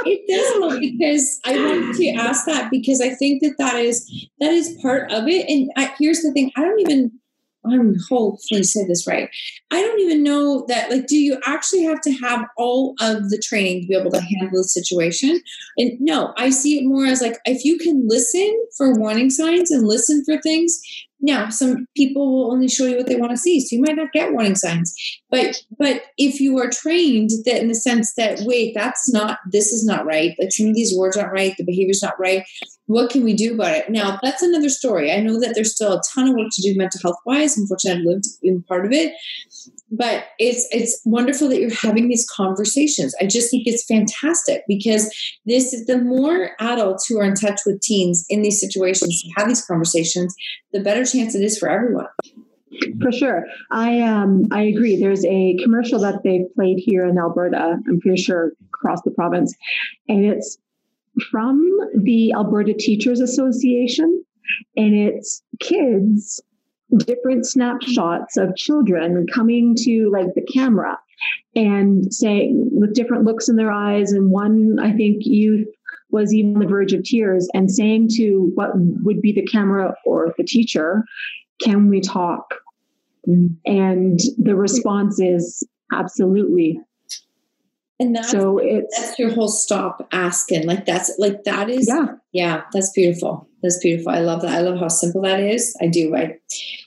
It 0.06 0.28
does 0.28 0.52
help 0.60 0.80
because 0.80 1.40
I 1.44 1.56
wanted 1.56 1.96
to 1.96 2.08
ask 2.10 2.46
that 2.46 2.70
because 2.70 3.00
I 3.00 3.10
think 3.10 3.42
that 3.42 3.56
that 3.58 3.76
is 3.76 4.28
that 4.38 4.52
is 4.52 4.78
part 4.80 5.10
of 5.10 5.26
it. 5.26 5.48
And 5.48 5.70
I, 5.76 5.92
here's 5.98 6.22
the 6.22 6.30
thing: 6.32 6.52
I 6.56 6.60
don't 6.60 6.78
even 6.80 7.10
I'm 7.64 7.96
hopefully 8.08 8.62
say 8.62 8.84
this 8.86 9.06
right. 9.06 9.28
I 9.70 9.80
don't 9.80 10.00
even 10.00 10.22
know 10.22 10.64
that 10.68 10.90
like 10.90 11.06
do 11.06 11.16
you 11.16 11.38
actually 11.46 11.84
have 11.84 12.00
to 12.02 12.12
have 12.12 12.46
all 12.56 12.94
of 13.00 13.30
the 13.30 13.38
training 13.38 13.82
to 13.82 13.86
be 13.88 13.94
able 13.94 14.10
to 14.10 14.20
handle 14.20 14.58
the 14.58 14.64
situation? 14.64 15.40
And 15.78 15.92
no, 16.00 16.34
I 16.36 16.50
see 16.50 16.78
it 16.78 16.84
more 16.84 17.06
as 17.06 17.22
like 17.22 17.38
if 17.44 17.64
you 17.64 17.78
can 17.78 18.08
listen 18.08 18.66
for 18.76 18.98
warning 18.98 19.30
signs 19.30 19.70
and 19.70 19.86
listen 19.86 20.24
for 20.24 20.40
things, 20.40 20.80
now, 21.24 21.50
some 21.50 21.86
people 21.96 22.32
will 22.32 22.52
only 22.52 22.68
show 22.68 22.84
you 22.84 22.96
what 22.96 23.06
they 23.06 23.14
want 23.14 23.30
to 23.30 23.36
see, 23.36 23.60
so 23.60 23.76
you 23.76 23.82
might 23.82 23.94
not 23.94 24.12
get 24.12 24.32
warning 24.32 24.56
signs. 24.56 24.92
But 25.30 25.56
but 25.78 26.02
if 26.18 26.40
you 26.40 26.58
are 26.58 26.68
trained 26.68 27.30
that 27.44 27.62
in 27.62 27.68
the 27.68 27.76
sense 27.76 28.14
that 28.14 28.40
wait, 28.42 28.74
that's 28.74 29.10
not 29.12 29.38
this 29.50 29.72
is 29.72 29.86
not 29.86 30.04
right. 30.04 30.34
Like 30.40 30.50
some 30.50 30.66
of 30.66 30.74
these 30.74 30.96
words 30.96 31.16
aren't 31.16 31.32
right, 31.32 31.54
the 31.56 31.64
behavior's 31.64 32.02
not 32.02 32.18
right. 32.18 32.42
What 32.86 33.10
can 33.10 33.22
we 33.22 33.34
do 33.34 33.54
about 33.54 33.76
it? 33.76 33.88
Now, 33.88 34.18
that's 34.20 34.42
another 34.42 34.68
story. 34.68 35.12
I 35.12 35.20
know 35.20 35.38
that 35.38 35.54
there's 35.54 35.74
still 35.74 35.92
a 35.92 36.02
ton 36.12 36.28
of 36.28 36.34
work 36.34 36.48
to 36.50 36.62
do 36.62 36.76
mental 36.76 37.00
health 37.02 37.16
wise. 37.24 37.56
Unfortunately, 37.56 38.00
I've 38.00 38.06
lived 38.06 38.26
in 38.42 38.62
part 38.64 38.84
of 38.84 38.92
it 38.92 39.12
but 39.92 40.24
it's 40.38 40.66
it's 40.70 41.00
wonderful 41.04 41.48
that 41.48 41.60
you're 41.60 41.74
having 41.74 42.08
these 42.08 42.28
conversations. 42.28 43.14
I 43.20 43.26
just 43.26 43.50
think 43.50 43.64
it's 43.66 43.84
fantastic 43.84 44.62
because 44.66 45.12
this 45.46 45.72
is 45.72 45.86
the 45.86 45.98
more 45.98 46.50
adults 46.58 47.06
who 47.06 47.18
are 47.20 47.24
in 47.24 47.34
touch 47.34 47.60
with 47.66 47.80
teens 47.80 48.24
in 48.28 48.42
these 48.42 48.60
situations 48.60 49.22
have 49.36 49.48
these 49.48 49.64
conversations 49.64 50.34
the 50.72 50.80
better 50.80 51.04
chance 51.04 51.34
it 51.34 51.44
is 51.44 51.58
for 51.58 51.68
everyone. 51.68 52.06
For 53.02 53.12
sure. 53.12 53.44
I 53.70 54.00
um 54.00 54.48
i 54.50 54.62
agree. 54.62 54.96
There's 54.96 55.24
a 55.26 55.56
commercial 55.62 56.00
that 56.00 56.22
they've 56.24 56.52
played 56.54 56.78
here 56.78 57.04
in 57.04 57.18
alberta 57.18 57.78
i'm 57.86 58.00
pretty 58.00 58.20
sure 58.20 58.52
across 58.72 59.02
the 59.02 59.10
province 59.10 59.54
and 60.08 60.24
it's 60.24 60.58
from 61.30 61.60
the 61.94 62.32
Alberta 62.32 62.74
Teachers 62.74 63.20
Association, 63.20 64.24
and 64.76 64.94
it's 64.94 65.42
kids, 65.60 66.40
different 66.98 67.46
snapshots 67.46 68.36
of 68.36 68.54
children 68.56 69.26
coming 69.32 69.74
to 69.78 70.10
like 70.10 70.34
the 70.34 70.42
camera 70.42 70.98
and 71.54 72.12
saying 72.12 72.68
with 72.72 72.94
different 72.94 73.24
looks 73.24 73.48
in 73.48 73.56
their 73.56 73.72
eyes. 73.72 74.12
And 74.12 74.30
one, 74.30 74.78
I 74.80 74.92
think, 74.92 75.24
youth 75.24 75.68
was 76.10 76.32
even 76.34 76.54
on 76.54 76.60
the 76.60 76.66
verge 76.66 76.92
of 76.92 77.02
tears 77.04 77.48
and 77.54 77.70
saying 77.70 78.08
to 78.16 78.50
what 78.54 78.70
would 78.74 79.22
be 79.22 79.32
the 79.32 79.46
camera 79.46 79.94
or 80.04 80.34
the 80.36 80.44
teacher, 80.44 81.04
Can 81.62 81.88
we 81.88 82.00
talk? 82.00 82.54
Mm. 83.28 83.56
And 83.64 84.20
the 84.38 84.56
response 84.56 85.20
is 85.20 85.66
absolutely. 85.92 86.80
And 88.00 88.16
that's, 88.16 88.30
so 88.30 88.58
it's 88.58 88.98
that's 88.98 89.18
your 89.18 89.32
whole 89.32 89.48
stop 89.48 90.08
asking. 90.12 90.66
Like 90.66 90.86
that's 90.86 91.14
like 91.18 91.44
that 91.44 91.70
is 91.70 91.86
yeah, 91.88 92.06
yeah, 92.32 92.62
that's 92.72 92.90
beautiful. 92.90 93.48
That's 93.62 93.78
beautiful. 93.78 94.10
I 94.10 94.18
love 94.18 94.42
that. 94.42 94.50
I 94.50 94.60
love 94.60 94.80
how 94.80 94.88
simple 94.88 95.22
that 95.22 95.38
is. 95.38 95.76
I 95.80 95.86
do, 95.86 96.12
right? 96.12 96.40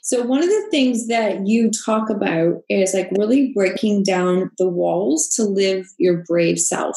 So 0.05 0.21
one 0.21 0.43
of 0.43 0.49
the 0.49 0.67
things 0.69 1.07
that 1.07 1.47
you 1.47 1.71
talk 1.71 2.11
about 2.11 2.61
is 2.69 2.93
like 2.93 3.09
really 3.17 3.51
breaking 3.53 4.03
down 4.03 4.51
the 4.59 4.69
walls 4.69 5.27
to 5.29 5.43
live 5.43 5.87
your 5.97 6.23
brave 6.27 6.59
self. 6.59 6.95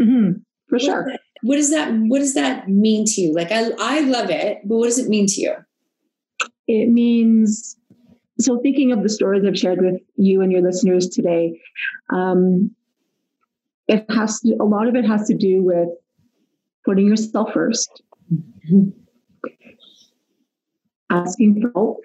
Mm-hmm, 0.00 0.38
for 0.66 0.76
what 0.76 0.80
sure. 0.80 1.04
That, 1.06 1.20
what 1.42 1.56
does 1.56 1.70
that 1.70 1.92
what 1.92 2.20
does 2.20 2.32
that 2.32 2.70
mean 2.70 3.04
to 3.08 3.20
you? 3.20 3.34
Like 3.34 3.52
I 3.52 3.70
I 3.78 4.00
love 4.00 4.30
it, 4.30 4.60
but 4.64 4.78
what 4.78 4.86
does 4.86 4.98
it 4.98 5.10
mean 5.10 5.26
to 5.26 5.40
you? 5.42 5.54
It 6.68 6.88
means 6.88 7.76
so 8.40 8.58
thinking 8.60 8.90
of 8.90 9.02
the 9.02 9.10
stories 9.10 9.44
I've 9.46 9.58
shared 9.58 9.82
with 9.82 10.00
you 10.16 10.40
and 10.40 10.50
your 10.50 10.62
listeners 10.62 11.06
today, 11.06 11.60
um, 12.08 12.74
it 13.88 14.06
has 14.08 14.40
to, 14.40 14.56
a 14.58 14.64
lot 14.64 14.88
of 14.88 14.94
it 14.94 15.04
has 15.04 15.26
to 15.28 15.34
do 15.34 15.62
with 15.62 15.88
putting 16.86 17.08
yourself 17.08 17.50
1st 17.50 17.88
mm-hmm. 18.32 18.88
Asking 21.10 21.60
for 21.60 21.70
help, 21.74 22.00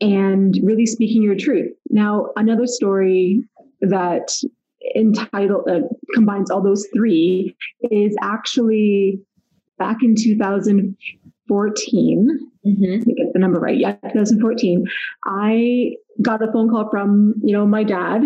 and 0.00 0.58
really 0.62 0.86
speaking 0.86 1.22
your 1.22 1.36
truth. 1.36 1.72
Now, 1.90 2.30
another 2.36 2.66
story 2.66 3.44
that 3.80 4.32
entitled 4.96 5.68
uh, 5.68 5.82
combines 6.14 6.50
all 6.50 6.62
those 6.62 6.88
three 6.94 7.54
is 7.90 8.16
actually 8.20 9.20
back 9.78 9.98
in 10.02 10.14
2014 10.16 12.52
mm-hmm. 12.66 13.10
get 13.10 13.32
the 13.32 13.38
number 13.38 13.60
right. 13.60 13.78
Yeah, 13.78 13.92
2014. 13.92 14.84
I 15.24 15.92
got 16.20 16.42
a 16.42 16.50
phone 16.52 16.68
call 16.70 16.90
from, 16.90 17.34
you 17.42 17.52
know, 17.52 17.66
my 17.66 17.84
dad, 17.84 18.22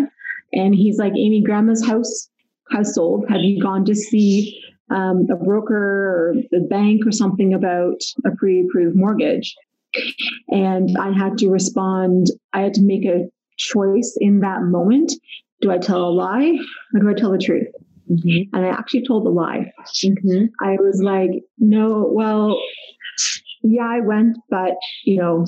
and 0.53 0.75
he's 0.75 0.97
like, 0.97 1.13
Amy, 1.13 1.41
grandma's 1.41 1.85
house 1.85 2.29
has 2.71 2.95
sold. 2.95 3.25
Have 3.29 3.41
you 3.41 3.61
gone 3.61 3.85
to 3.85 3.95
see 3.95 4.61
um, 4.89 5.27
a 5.31 5.35
broker 5.35 5.75
or 5.75 6.35
the 6.51 6.61
bank 6.61 7.05
or 7.05 7.11
something 7.11 7.53
about 7.53 8.01
a 8.25 8.31
pre 8.35 8.61
approved 8.61 8.95
mortgage? 8.95 9.55
And 10.49 10.97
I 10.97 11.11
had 11.11 11.37
to 11.39 11.49
respond, 11.49 12.27
I 12.53 12.61
had 12.61 12.73
to 12.75 12.81
make 12.81 13.05
a 13.05 13.29
choice 13.57 14.17
in 14.19 14.41
that 14.41 14.61
moment. 14.63 15.13
Do 15.61 15.71
I 15.71 15.77
tell 15.77 16.03
a 16.03 16.11
lie 16.11 16.57
or 16.93 16.99
do 17.01 17.09
I 17.09 17.13
tell 17.13 17.31
the 17.31 17.37
truth? 17.37 17.67
Mm-hmm. 18.09 18.55
And 18.55 18.65
I 18.65 18.69
actually 18.69 19.05
told 19.05 19.25
the 19.25 19.29
lie. 19.29 19.71
Mm-hmm. 20.03 20.45
I 20.61 20.77
was 20.79 21.01
like, 21.01 21.31
no, 21.57 22.09
well, 22.11 22.59
yeah, 23.63 23.87
I 23.87 23.99
went, 23.99 24.37
but 24.49 24.75
you 25.03 25.17
know, 25.17 25.45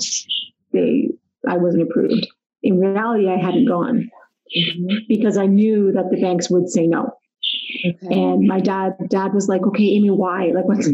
they 0.72 1.08
I 1.48 1.56
wasn't 1.56 1.84
approved. 1.84 2.26
In 2.62 2.78
reality, 2.78 3.28
I 3.28 3.38
hadn't 3.38 3.66
gone 3.66 4.10
mm-hmm. 4.56 4.96
because 5.08 5.36
I 5.38 5.46
knew 5.46 5.92
that 5.92 6.10
the 6.10 6.20
banks 6.20 6.50
would 6.50 6.68
say 6.68 6.86
no. 6.86 7.14
Okay. 7.84 7.98
And 8.10 8.46
my 8.46 8.60
dad 8.60 8.96
dad 9.08 9.32
was 9.34 9.48
like, 9.48 9.66
"Okay, 9.66 9.84
Amy, 9.84 10.10
why? 10.10 10.52
Like, 10.54 10.66
what's 10.66 10.88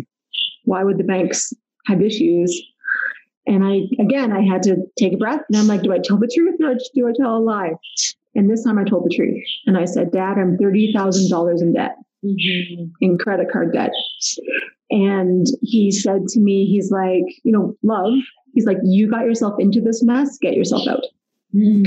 why 0.64 0.84
would 0.84 0.98
the 0.98 1.04
banks 1.04 1.52
have 1.86 2.02
issues?" 2.02 2.60
And 3.46 3.64
I 3.64 3.82
again, 4.02 4.32
I 4.32 4.42
had 4.42 4.62
to 4.64 4.76
take 4.98 5.12
a 5.12 5.16
breath, 5.16 5.42
and 5.48 5.56
I'm 5.56 5.66
like, 5.66 5.82
"Do 5.82 5.92
I 5.92 5.98
tell 5.98 6.18
the 6.18 6.30
truth 6.32 6.60
or 6.62 6.74
do 6.94 7.08
I 7.08 7.12
tell 7.16 7.36
a 7.36 7.38
lie?" 7.38 7.72
And 8.34 8.50
this 8.50 8.64
time, 8.64 8.78
I 8.78 8.84
told 8.84 9.04
the 9.04 9.14
truth, 9.14 9.42
and 9.66 9.78
I 9.78 9.84
said, 9.84 10.10
"Dad, 10.12 10.38
I'm 10.38 10.58
thirty 10.58 10.92
thousand 10.92 11.30
dollars 11.30 11.62
in 11.62 11.72
debt." 11.72 11.96
Mm-hmm. 12.24 12.86
in 13.02 13.18
credit 13.18 13.52
card 13.52 13.72
debt. 13.72 13.92
And 14.90 15.46
he 15.62 15.90
said 15.90 16.26
to 16.28 16.40
me, 16.40 16.66
he's 16.66 16.90
like, 16.90 17.24
you 17.44 17.52
know, 17.52 17.76
love, 17.82 18.14
he's 18.54 18.66
like, 18.66 18.78
you 18.82 19.08
got 19.10 19.26
yourself 19.26 19.54
into 19.58 19.80
this 19.80 20.02
mess, 20.02 20.38
get 20.38 20.54
yourself 20.54 20.88
out. 20.88 21.02
Mm. 21.56 21.86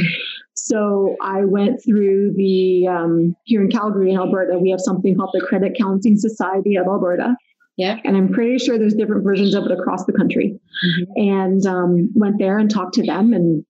So 0.54 1.16
I 1.22 1.46
went 1.46 1.84
through 1.84 2.34
the, 2.36 2.88
um, 2.88 3.36
here 3.46 3.62
in 3.62 3.70
Calgary, 3.70 4.12
in 4.12 4.18
Alberta, 4.18 4.58
we 4.58 4.70
have 4.72 4.82
something 4.82 5.16
called 5.16 5.32
the 5.34 5.42
Credit 5.42 5.76
Counseling 5.80 6.18
Society 6.18 6.76
of 6.76 6.88
Alberta. 6.88 7.36
Yeah. 7.78 7.98
And 8.04 8.18
I'm 8.18 8.32
pretty 8.32 8.58
sure 8.58 8.78
there's 8.78 8.94
different 8.94 9.24
versions 9.24 9.56
of 9.56 9.66
it 9.66 9.72
across 9.72 10.06
the 10.06 10.12
country. 10.12 10.60
Mm-hmm. 10.86 11.30
And 11.30 11.66
um, 11.66 12.10
went 12.14 12.38
there 12.38 12.58
and 12.58 12.70
talked 12.70 12.94
to 12.96 13.06
them 13.06 13.34
and 13.34 13.66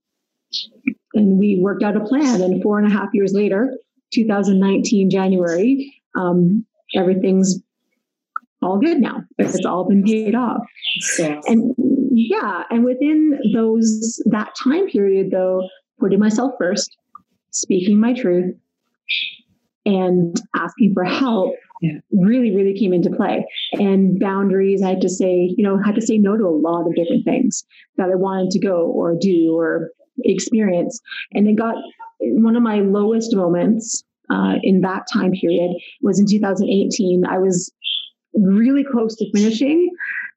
and 1.14 1.38
we 1.38 1.60
worked 1.62 1.84
out 1.84 1.96
a 1.96 2.00
plan. 2.00 2.42
And 2.42 2.62
four 2.62 2.80
and 2.80 2.88
a 2.88 2.92
half 2.92 3.10
years 3.14 3.34
later, 3.34 3.76
2019 4.14 5.10
January, 5.10 5.94
um, 6.18 6.66
everything's 6.96 7.60
all 8.62 8.80
good 8.80 9.00
now. 9.00 9.24
It's 9.38 9.66
all 9.66 9.88
been 9.88 10.04
paid 10.04 10.36
off. 10.36 10.62
And 11.48 11.74
yeah, 12.12 12.64
and 12.70 12.84
within 12.84 13.40
those 13.54 14.22
that 14.26 14.54
time 14.62 14.88
period 14.88 15.32
though, 15.32 15.68
putting 16.00 16.20
myself 16.20 16.54
first, 16.58 16.96
speaking 17.52 18.00
my 18.00 18.14
truth, 18.14 18.56
and 19.86 20.40
asking 20.56 20.94
for 20.94 21.04
help 21.04 21.56
yeah. 21.82 22.00
really, 22.12 22.56
really 22.56 22.78
came 22.78 22.94
into 22.94 23.10
play. 23.10 23.46
And 23.74 24.20
boundaries, 24.20 24.82
I 24.82 24.90
had 24.90 25.02
to 25.02 25.10
say, 25.10 25.54
you 25.58 25.64
know, 25.64 25.80
I 25.80 25.86
had 25.86 25.96
to 25.96 26.02
say 26.02 26.18
no 26.18 26.38
to 26.38 26.46
a 26.46 26.50
lot 26.50 26.88
of 26.88 26.96
different 26.96 27.26
things 27.26 27.64
that 27.98 28.10
I 28.10 28.16
wanted 28.16 28.52
to 28.52 28.60
go 28.60 28.88
or 28.88 29.16
do 29.20 29.56
or 29.58 29.92
experience. 30.24 31.00
And 31.34 31.48
it 31.48 31.56
got 31.56 31.76
one 32.20 32.56
of 32.56 32.64
my 32.64 32.80
lowest 32.80 33.36
moments 33.36 34.04
uh, 34.30 34.56
in 34.62 34.82
that 34.82 35.04
time 35.12 35.32
period 35.32 35.72
was 36.02 36.20
in 36.20 36.26
2018. 36.28 37.26
I 37.26 37.38
was 37.38 37.72
really 38.34 38.84
close 38.84 39.16
to 39.16 39.32
finishing. 39.34 39.90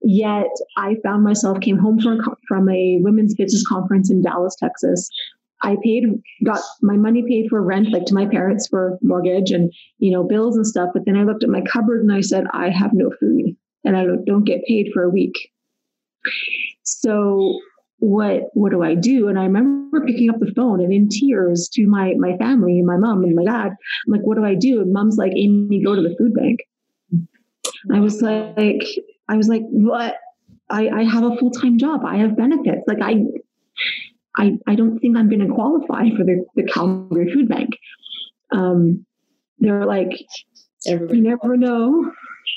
Yet 0.05 0.49
I 0.77 0.97
found 1.05 1.23
myself 1.23 1.61
came 1.61 1.79
home 1.79 2.01
from 2.01 2.21
from 2.49 2.69
a 2.69 2.99
women's 3.03 3.35
business 3.35 3.65
conference 3.67 4.11
in 4.11 4.23
Dallas, 4.23 4.57
Texas. 4.57 5.09
I 5.63 5.77
paid 5.83 6.05
got 6.45 6.61
my 6.81 6.97
money 6.97 7.23
paid 7.23 7.49
for 7.49 7.63
rent, 7.63 7.93
like 7.93 8.05
to 8.07 8.15
my 8.15 8.27
parents 8.27 8.69
for 8.69 8.99
mortgage 9.03 9.51
and 9.51 9.73
you 9.99 10.11
know 10.11 10.25
bills 10.25 10.57
and 10.57 10.67
stuff. 10.67 10.91
But 10.93 11.05
then 11.07 11.17
I 11.17 11.25
looked 11.25 11.45
at 11.45 11.51
my 11.51 11.63
cupboard 11.63 12.03
and 12.03 12.13
I 12.13 12.21
said, 12.21 12.45
I 12.53 12.71
have 12.71 12.93
no 12.93 13.11
food 13.19 13.57
and 13.85 13.97
I 13.97 14.05
don't 14.27 14.45
get 14.45 14.65
paid 14.65 14.91
for 14.93 15.03
a 15.03 15.11
week. 15.11 15.51
So 16.83 17.59
what 17.99 18.51
what 18.55 18.73
do 18.73 18.83
I 18.83 18.95
do? 18.95 19.29
And 19.29 19.39
I 19.39 19.45
remember 19.45 20.05
picking 20.05 20.29
up 20.29 20.41
the 20.41 20.53
phone 20.57 20.81
and 20.81 20.93
in 20.93 21.09
tears 21.09 21.69
to 21.75 21.87
my 21.87 22.15
my 22.19 22.37
family, 22.37 22.83
my 22.83 22.97
mom 22.97 23.23
and 23.23 23.37
my 23.37 23.45
dad. 23.45 23.77
I'm 24.07 24.13
like, 24.13 24.23
what 24.23 24.37
do 24.37 24.45
I 24.45 24.55
do? 24.55 24.81
And 24.81 24.93
mom's 24.93 25.17
like, 25.17 25.33
Amy, 25.37 25.83
go 25.83 25.95
to 25.95 26.03
the 26.03 26.15
food 26.19 26.35
bank. 26.35 26.61
I 27.93 28.01
was 28.01 28.23
like, 28.23 28.83
I 29.29 29.37
was 29.37 29.49
like, 29.49 29.63
what? 29.71 30.17
I, 30.71 30.89
I 30.89 31.05
have 31.05 31.25
a 31.25 31.37
full 31.37 31.51
time 31.51 31.79
job. 31.79 32.03
I 32.05 32.17
have 32.17 32.37
benefits. 32.37 32.83
Like 32.87 32.99
I, 33.03 33.25
I, 34.37 34.59
I 34.67 34.75
don't 34.75 34.99
think 34.99 35.17
I'm 35.17 35.29
going 35.29 35.47
to 35.47 35.55
qualify 35.55 36.09
for 36.17 36.25
the, 36.25 36.45
the 36.57 36.65
Calgary 36.65 37.33
Food 37.33 37.49
Bank. 37.49 37.71
Um, 38.51 39.05
they're 39.59 39.87
like, 39.87 40.11
Everybody 40.87 41.19
you 41.19 41.25
never 41.25 41.57
know. 41.57 42.11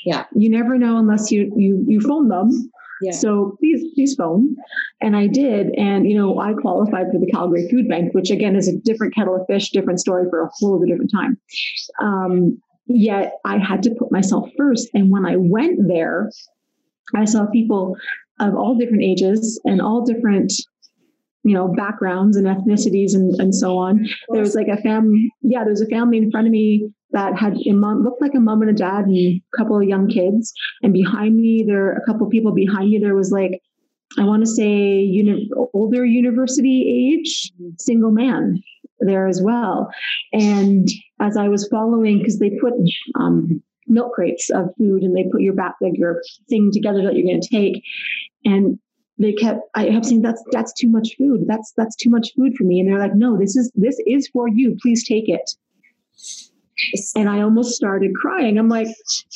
Yeah, 0.06 0.26
you 0.36 0.50
never 0.50 0.78
know 0.78 0.98
unless 0.98 1.32
you 1.32 1.52
you 1.56 1.84
you 1.88 2.02
phone 2.02 2.28
them. 2.28 2.72
Yeah. 3.02 3.12
So 3.12 3.56
please 3.60 3.94
please 3.94 4.16
phone, 4.16 4.56
and 5.00 5.16
I 5.16 5.28
did, 5.28 5.76
and 5.78 6.10
you 6.10 6.18
know 6.18 6.40
I 6.40 6.54
qualified 6.54 7.08
for 7.12 7.20
the 7.20 7.32
Calgary 7.32 7.68
Food 7.70 7.88
Bank, 7.88 8.16
which 8.16 8.32
again 8.32 8.56
is 8.56 8.68
a 8.68 8.78
different 8.78 9.14
kettle 9.14 9.36
of 9.36 9.46
fish, 9.46 9.70
different 9.70 10.00
story 10.00 10.28
for 10.30 10.42
a 10.42 10.50
whole 10.54 10.76
other 10.76 10.88
different 10.88 11.12
time. 11.12 11.38
Um, 12.02 12.58
Yet 12.88 13.34
I 13.46 13.58
had 13.58 13.82
to 13.84 13.96
put 13.98 14.12
myself 14.12 14.50
first. 14.58 14.90
And 14.94 15.10
when 15.10 15.26
I 15.26 15.38
went 15.38 15.88
there, 15.88 16.32
I 17.16 17.26
saw 17.26 17.48
people 17.48 17.96
of 18.40 18.56
all 18.56 18.76
different 18.78 19.04
ages 19.04 19.60
and 19.66 19.82
all 19.82 20.06
different 20.06 20.54
you 21.46 21.54
know 21.54 21.68
backgrounds 21.68 22.36
and 22.36 22.48
ethnicities 22.48 23.14
and, 23.14 23.40
and 23.40 23.56
so 23.56 23.78
on. 23.78 24.06
There 24.30 24.42
was 24.42 24.56
like 24.56 24.68
a 24.68 24.82
family 24.82 25.32
yeah 25.42 25.64
there 25.64 25.72
was 25.72 25.82
a 25.82 25.88
family 25.88 26.18
in 26.18 26.32
front 26.32 26.48
of 26.48 26.52
me 26.52 26.92
that 27.12 27.38
had 27.38 27.56
a 27.66 27.72
mom 27.72 28.04
looked 28.04 28.22
like 28.22 28.36
a 28.36 28.40
mom 28.40 28.62
and 28.62 28.72
a 28.72 28.74
dad 28.74 29.06
and 29.06 29.16
a 29.16 29.42
couple 29.56 29.78
of 29.78 29.84
young 29.88 30.08
kids. 30.08 30.54
And 30.82 30.92
behind 30.92 31.38
me 31.38 31.64
there 31.66 31.94
a 31.94 32.06
couple 32.06 32.26
of 32.26 32.32
people 32.32 32.54
behind 32.54 32.90
me 32.90 33.00
there 33.00 33.16
was 33.16 33.32
like 33.32 33.62
i 34.18 34.24
want 34.24 34.44
to 34.44 34.50
say 34.50 35.00
uni- 35.00 35.50
older 35.74 36.06
university 36.06 37.14
age 37.16 37.52
single 37.78 38.12
man 38.12 38.62
there 39.00 39.28
as 39.28 39.42
well. 39.42 39.92
And 40.34 40.88
as 41.20 41.38
I 41.38 41.48
was 41.48 41.68
following, 41.68 42.20
because 42.20 42.40
they 42.40 42.52
put 42.62 42.74
um, 43.16 43.62
milk 43.88 44.14
crates 44.14 44.50
of 44.50 44.70
food 44.78 45.04
and 45.04 45.16
they 45.16 45.30
put 45.32 45.42
your 45.42 45.54
back 45.54 45.76
like 45.82 45.98
your 45.98 46.22
thing 46.50 46.72
together 46.72 47.04
that 47.04 47.16
you're 47.16 47.28
going 47.28 47.42
to 47.42 47.48
take, 47.48 47.84
and 48.44 48.80
they 49.18 49.34
kept 49.34 49.62
I 49.76 49.86
have 49.90 50.06
seen 50.06 50.22
that's 50.22 50.44
that's 50.52 50.74
too 50.74 50.90
much 50.90 51.16
food. 51.18 51.46
That's 51.48 51.74
that's 51.78 51.96
too 51.96 52.10
much 52.10 52.34
food 52.36 52.56
for 52.56 52.64
me. 52.64 52.80
And 52.80 52.90
they're 52.90 53.00
like, 53.00 53.16
no, 53.16 53.38
this 53.38 53.56
is 53.56 53.72
this 53.76 54.00
is 54.06 54.28
for 54.28 54.48
you. 54.48 54.78
Please 54.82 55.08
take 55.08 55.30
it. 55.30 55.52
And 57.16 57.30
I 57.30 57.42
almost 57.42 57.76
started 57.76 58.14
crying. 58.16 58.58
I'm 58.58 58.68
like, 58.68 58.88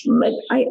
like 0.05 0.33
I, 0.51 0.65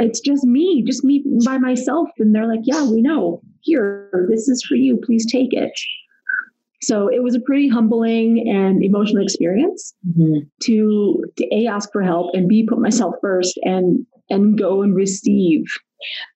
it's 0.00 0.20
just 0.20 0.44
me, 0.44 0.82
just 0.82 1.04
me 1.04 1.22
by 1.44 1.58
myself. 1.58 2.08
And 2.18 2.34
they're 2.34 2.48
like, 2.48 2.62
yeah, 2.64 2.84
we 2.84 3.02
know. 3.02 3.42
Here, 3.60 4.26
this 4.30 4.48
is 4.48 4.62
for 4.62 4.74
you. 4.74 4.98
Please 5.04 5.30
take 5.30 5.52
it. 5.52 5.78
So 6.82 7.08
it 7.08 7.22
was 7.22 7.34
a 7.34 7.40
pretty 7.40 7.68
humbling 7.68 8.48
and 8.48 8.82
emotional 8.82 9.22
experience 9.22 9.94
mm-hmm. 10.06 10.40
to, 10.64 11.24
to 11.36 11.54
a 11.54 11.66
ask 11.66 11.90
for 11.92 12.02
help 12.02 12.34
and 12.34 12.46
b 12.46 12.66
put 12.68 12.78
myself 12.78 13.14
first 13.22 13.58
and 13.62 14.06
and 14.28 14.58
go 14.58 14.82
and 14.82 14.94
receive 14.94 15.64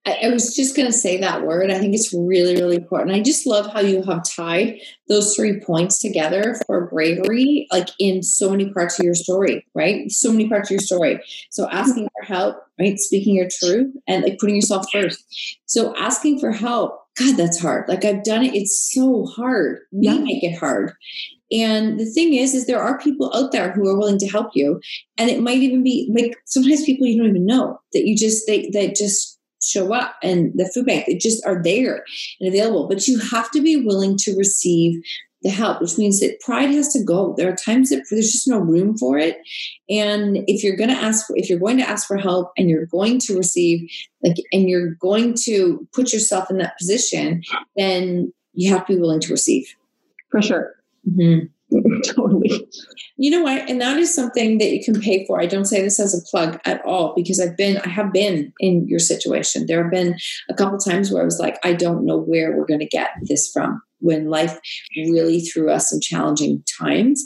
I, 0.06 0.18
I 0.24 0.28
was 0.30 0.54
just 0.54 0.76
going 0.76 0.86
to 0.86 0.92
say 0.92 1.18
that 1.18 1.46
word. 1.46 1.70
I 1.70 1.78
think 1.78 1.94
it's 1.94 2.12
really, 2.14 2.54
really 2.54 2.76
important. 2.76 3.14
I 3.14 3.20
just 3.20 3.46
love 3.46 3.72
how 3.72 3.80
you 3.80 4.02
have 4.02 4.24
tied 4.24 4.80
those 5.08 5.34
three 5.34 5.60
points 5.60 5.98
together 6.00 6.56
for 6.66 6.86
bravery, 6.86 7.66
like 7.70 7.88
in 7.98 8.22
so 8.22 8.50
many 8.50 8.72
parts 8.72 8.98
of 8.98 9.04
your 9.04 9.14
story, 9.14 9.66
right? 9.74 10.10
So 10.10 10.30
many 10.30 10.48
parts 10.48 10.68
of 10.70 10.72
your 10.72 10.80
story. 10.80 11.20
So 11.50 11.68
asking 11.70 12.08
for 12.18 12.24
help, 12.24 12.56
right? 12.78 12.98
Speaking 12.98 13.34
your 13.34 13.48
truth 13.60 13.94
and 14.06 14.22
like 14.22 14.38
putting 14.38 14.56
yourself 14.56 14.86
first. 14.92 15.24
So 15.66 15.94
asking 15.96 16.40
for 16.40 16.52
help, 16.52 17.00
God, 17.18 17.36
that's 17.36 17.60
hard. 17.60 17.88
Like 17.88 18.04
I've 18.04 18.22
done 18.22 18.44
it. 18.44 18.54
It's 18.54 18.92
so 18.94 19.26
hard. 19.26 19.80
We 19.90 20.06
yeah. 20.06 20.18
make 20.18 20.42
it 20.44 20.56
hard. 20.56 20.92
And 21.50 21.98
the 21.98 22.04
thing 22.04 22.34
is, 22.34 22.54
is 22.54 22.66
there 22.66 22.80
are 22.80 22.98
people 22.98 23.32
out 23.34 23.52
there 23.52 23.72
who 23.72 23.88
are 23.88 23.96
willing 23.96 24.18
to 24.18 24.28
help 24.28 24.50
you. 24.54 24.80
And 25.16 25.30
it 25.30 25.42
might 25.42 25.58
even 25.58 25.82
be 25.82 26.10
like 26.14 26.36
sometimes 26.44 26.84
people 26.84 27.06
you 27.06 27.18
don't 27.18 27.30
even 27.30 27.46
know 27.46 27.80
that 27.92 28.06
you 28.06 28.16
just 28.16 28.46
they 28.46 28.68
that 28.72 28.94
just 28.94 29.37
show 29.62 29.92
up 29.92 30.16
and 30.22 30.52
the 30.54 30.70
food 30.74 30.86
bank 30.86 31.06
they 31.06 31.16
just 31.16 31.44
are 31.46 31.62
there 31.62 32.04
and 32.40 32.48
available. 32.48 32.88
But 32.88 33.06
you 33.06 33.18
have 33.18 33.50
to 33.52 33.60
be 33.60 33.76
willing 33.76 34.16
to 34.18 34.36
receive 34.36 35.02
the 35.42 35.50
help 35.50 35.80
which 35.80 35.96
means 35.96 36.18
that 36.18 36.40
pride 36.40 36.70
has 36.70 36.92
to 36.92 37.04
go. 37.04 37.34
There 37.36 37.48
are 37.48 37.56
times 37.56 37.90
that 37.90 38.04
there's 38.10 38.32
just 38.32 38.48
no 38.48 38.58
room 38.58 38.98
for 38.98 39.18
it. 39.18 39.38
And 39.88 40.38
if 40.48 40.64
you're 40.64 40.76
going 40.76 40.90
to 40.90 40.96
ask 40.96 41.26
for 41.26 41.36
if 41.36 41.48
you're 41.48 41.60
going 41.60 41.78
to 41.78 41.88
ask 41.88 42.06
for 42.06 42.16
help 42.16 42.52
and 42.56 42.68
you're 42.68 42.86
going 42.86 43.20
to 43.20 43.36
receive 43.36 43.88
like 44.22 44.36
and 44.52 44.68
you're 44.68 44.94
going 44.94 45.34
to 45.44 45.86
put 45.92 46.12
yourself 46.12 46.50
in 46.50 46.58
that 46.58 46.76
position 46.78 47.42
then 47.76 48.32
you 48.54 48.72
have 48.72 48.86
to 48.86 48.94
be 48.94 49.00
willing 49.00 49.20
to 49.20 49.32
receive. 49.32 49.74
For 50.30 50.42
sure. 50.42 50.74
Mm-hmm. 51.08 51.46
totally. 52.06 52.68
You 53.16 53.30
know 53.30 53.42
what? 53.42 53.68
And 53.68 53.80
that 53.80 53.98
is 53.98 54.14
something 54.14 54.58
that 54.58 54.70
you 54.70 54.82
can 54.82 55.00
pay 55.00 55.26
for. 55.26 55.40
I 55.40 55.46
don't 55.46 55.66
say 55.66 55.82
this 55.82 56.00
as 56.00 56.14
a 56.14 56.24
plug 56.30 56.58
at 56.64 56.84
all 56.84 57.14
because 57.14 57.40
I've 57.40 57.56
been, 57.56 57.78
I 57.78 57.88
have 57.88 58.12
been 58.12 58.52
in 58.60 58.86
your 58.88 58.98
situation. 58.98 59.66
There 59.66 59.82
have 59.82 59.92
been 59.92 60.16
a 60.48 60.54
couple 60.54 60.78
times 60.78 61.10
where 61.10 61.22
I 61.22 61.24
was 61.24 61.38
like, 61.38 61.58
I 61.64 61.74
don't 61.74 62.06
know 62.06 62.18
where 62.18 62.56
we're 62.56 62.66
going 62.66 62.80
to 62.80 62.86
get 62.86 63.10
this 63.22 63.50
from 63.52 63.82
when 64.00 64.30
life 64.30 64.58
really 64.96 65.40
threw 65.40 65.70
us 65.70 65.90
some 65.90 66.00
challenging 66.00 66.62
times. 66.78 67.24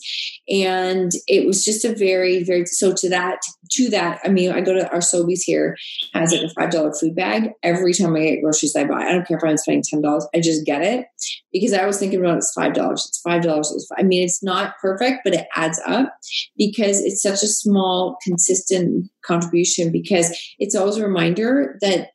And 0.49 1.13
it 1.29 1.47
was 1.47 1.65
just 1.65 1.85
a 1.85 1.95
very 1.95 2.43
very 2.45 2.67
so 2.67 2.93
to 2.95 3.09
that 3.09 3.41
to 3.71 3.89
that 3.91 4.21
i 4.25 4.29
mean 4.29 4.51
i 4.51 4.61
go 4.61 4.75
to 4.75 4.91
our 4.91 4.99
sobeys 4.99 5.41
here 5.43 5.77
has 6.15 6.33
like 6.33 6.43
a 6.43 6.49
five 6.51 6.71
dollar 6.71 6.93
food 6.93 7.15
bag. 7.15 7.51
Every 7.63 7.93
time 7.93 8.15
i 8.17 8.21
get 8.21 8.43
groceries 8.43 8.77
i 8.77 8.85
buy 8.85 9.03
i 9.03 9.13
don't 9.13 9.27
care 9.27 9.37
if 9.37 9.45
i'm 9.45 9.57
spending 9.57 9.83
ten 9.83 10.03
dollars 10.03 10.27
i 10.35 10.41
just 10.41 10.67
get 10.67 10.83
it. 10.83 11.07
Because 11.53 11.73
i 11.73 11.87
was 11.87 11.99
thinking 11.99 12.21
about 12.21 12.39
it's 12.39 12.53
five 12.53 12.75
dollars 12.75 13.07
it's 13.09 13.21
five 13.21 13.43
dollars 13.43 13.89
i 13.99 14.03
mean 14.03 14.23
it's 14.23 14.43
not 14.43 14.75
perfect 14.81 15.21
but 15.25 15.35
it 15.35 15.47
adds 15.55 15.81
up 15.87 16.15
because 16.57 17.01
it's 17.01 17.23
such 17.23 17.43
a 17.43 17.49
small 17.49 18.17
consistent 18.23 19.09
contribution 19.25 19.93
because 19.93 20.37
it's 20.59 20.75
always 20.75 20.97
a 20.97 21.07
reminder 21.07 21.79
that 21.81 22.11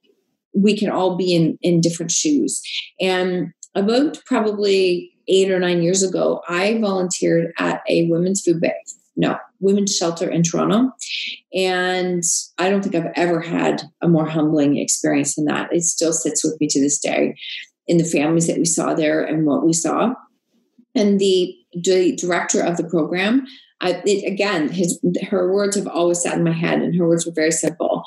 we 0.57 0.77
can 0.77 0.89
all 0.89 1.15
be 1.15 1.35
in 1.35 1.57
in 1.61 1.81
different 1.81 2.11
shoes. 2.11 2.61
And 2.99 3.53
about 3.77 4.19
probably 4.25 5.11
eight 5.27 5.51
or 5.51 5.59
nine 5.59 5.81
years 5.81 6.03
ago, 6.03 6.41
I 6.47 6.79
volunteered 6.79 7.53
at 7.57 7.81
a 7.87 8.07
women's 8.09 8.41
food 8.41 8.59
bank, 8.59 8.75
no, 9.15 9.37
women's 9.59 9.95
shelter 9.95 10.29
in 10.29 10.43
Toronto. 10.43 10.91
And 11.53 12.23
I 12.57 12.69
don't 12.69 12.81
think 12.81 12.95
I've 12.95 13.11
ever 13.15 13.39
had 13.39 13.83
a 14.01 14.07
more 14.07 14.25
humbling 14.25 14.77
experience 14.77 15.35
than 15.35 15.45
that. 15.45 15.71
It 15.71 15.83
still 15.83 16.13
sits 16.13 16.43
with 16.43 16.59
me 16.59 16.67
to 16.69 16.81
this 16.81 16.99
day 16.99 17.35
in 17.87 17.97
the 17.97 18.03
families 18.03 18.47
that 18.47 18.57
we 18.57 18.65
saw 18.65 18.93
there 18.93 19.23
and 19.23 19.45
what 19.45 19.65
we 19.65 19.73
saw. 19.73 20.13
And 20.95 21.19
the, 21.19 21.55
the 21.73 22.15
director 22.15 22.61
of 22.61 22.77
the 22.77 22.83
program, 22.83 23.45
I, 23.81 24.01
it, 24.05 24.31
again, 24.31 24.69
his 24.69 24.99
her 25.29 25.53
words 25.53 25.75
have 25.75 25.87
always 25.87 26.21
sat 26.21 26.35
in 26.35 26.43
my 26.43 26.51
head, 26.51 26.81
and 26.81 26.95
her 26.95 27.07
words 27.07 27.27
were 27.27 27.31
very 27.31 27.51
simple 27.51 28.03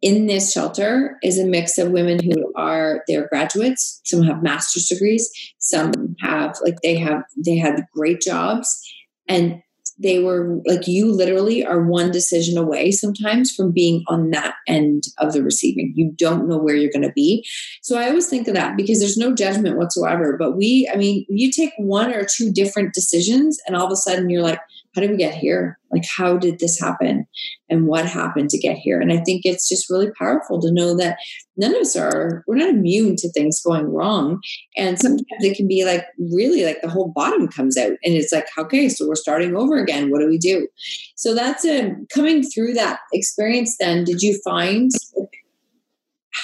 in 0.00 0.26
this 0.26 0.52
shelter 0.52 1.16
is 1.22 1.38
a 1.38 1.46
mix 1.46 1.76
of 1.78 1.90
women 1.90 2.20
who 2.22 2.52
are 2.56 3.02
they're 3.08 3.28
graduates 3.28 4.00
some 4.04 4.22
have 4.22 4.42
master's 4.42 4.86
degrees 4.86 5.30
some 5.58 5.92
have 6.20 6.56
like 6.62 6.76
they 6.82 6.96
have 6.96 7.22
they 7.44 7.56
had 7.56 7.84
great 7.92 8.20
jobs 8.20 8.80
and 9.28 9.60
they 9.98 10.22
were 10.22 10.60
like 10.64 10.86
you 10.86 11.10
literally 11.10 11.64
are 11.64 11.82
one 11.82 12.10
decision 12.10 12.56
away 12.56 12.90
sometimes 12.92 13.52
from 13.52 13.72
being 13.72 14.04
on 14.06 14.30
that 14.30 14.54
end 14.66 15.04
of 15.18 15.32
the 15.32 15.42
receiving. 15.42 15.92
You 15.96 16.12
don't 16.16 16.48
know 16.48 16.58
where 16.58 16.76
you're 16.76 16.92
going 16.92 17.02
to 17.02 17.12
be. 17.12 17.44
So 17.82 17.98
i 17.98 18.08
always 18.08 18.28
think 18.28 18.46
of 18.48 18.54
that 18.54 18.76
because 18.76 19.00
there's 19.00 19.16
no 19.16 19.34
judgment 19.34 19.76
whatsoever 19.76 20.36
but 20.38 20.56
we 20.56 20.90
i 20.92 20.96
mean 20.96 21.24
you 21.28 21.50
take 21.50 21.72
one 21.78 22.12
or 22.12 22.24
two 22.24 22.52
different 22.52 22.94
decisions 22.94 23.58
and 23.66 23.76
all 23.76 23.86
of 23.86 23.92
a 23.92 23.96
sudden 23.96 24.30
you're 24.30 24.42
like 24.42 24.60
how 24.94 25.02
did 25.02 25.10
we 25.10 25.16
get 25.16 25.34
here? 25.34 25.78
Like, 25.90 26.04
how 26.06 26.36
did 26.36 26.58
this 26.58 26.80
happen? 26.80 27.26
And 27.68 27.86
what 27.86 28.06
happened 28.06 28.50
to 28.50 28.58
get 28.58 28.76
here? 28.76 29.00
And 29.00 29.12
I 29.12 29.18
think 29.18 29.42
it's 29.44 29.68
just 29.68 29.88
really 29.90 30.10
powerful 30.18 30.60
to 30.60 30.72
know 30.72 30.96
that 30.96 31.18
none 31.56 31.74
of 31.74 31.80
us 31.80 31.96
are, 31.96 32.44
we're 32.46 32.56
not 32.56 32.70
immune 32.70 33.16
to 33.16 33.30
things 33.32 33.62
going 33.62 33.86
wrong. 33.86 34.40
And 34.76 34.98
sometimes 34.98 35.26
it 35.40 35.56
can 35.56 35.68
be 35.68 35.84
like 35.84 36.06
really 36.18 36.64
like 36.64 36.80
the 36.82 36.90
whole 36.90 37.12
bottom 37.14 37.48
comes 37.48 37.76
out 37.76 37.92
and 38.04 38.14
it's 38.14 38.32
like, 38.32 38.46
okay, 38.56 38.88
so 38.88 39.06
we're 39.06 39.14
starting 39.14 39.56
over 39.56 39.76
again. 39.76 40.10
What 40.10 40.20
do 40.20 40.28
we 40.28 40.38
do? 40.38 40.68
So 41.16 41.34
that's 41.34 41.64
a, 41.64 41.86
um, 41.86 42.06
coming 42.12 42.42
through 42.42 42.74
that 42.74 43.00
experience 43.12 43.76
then, 43.78 44.04
did 44.04 44.22
you 44.22 44.38
find 44.44 44.90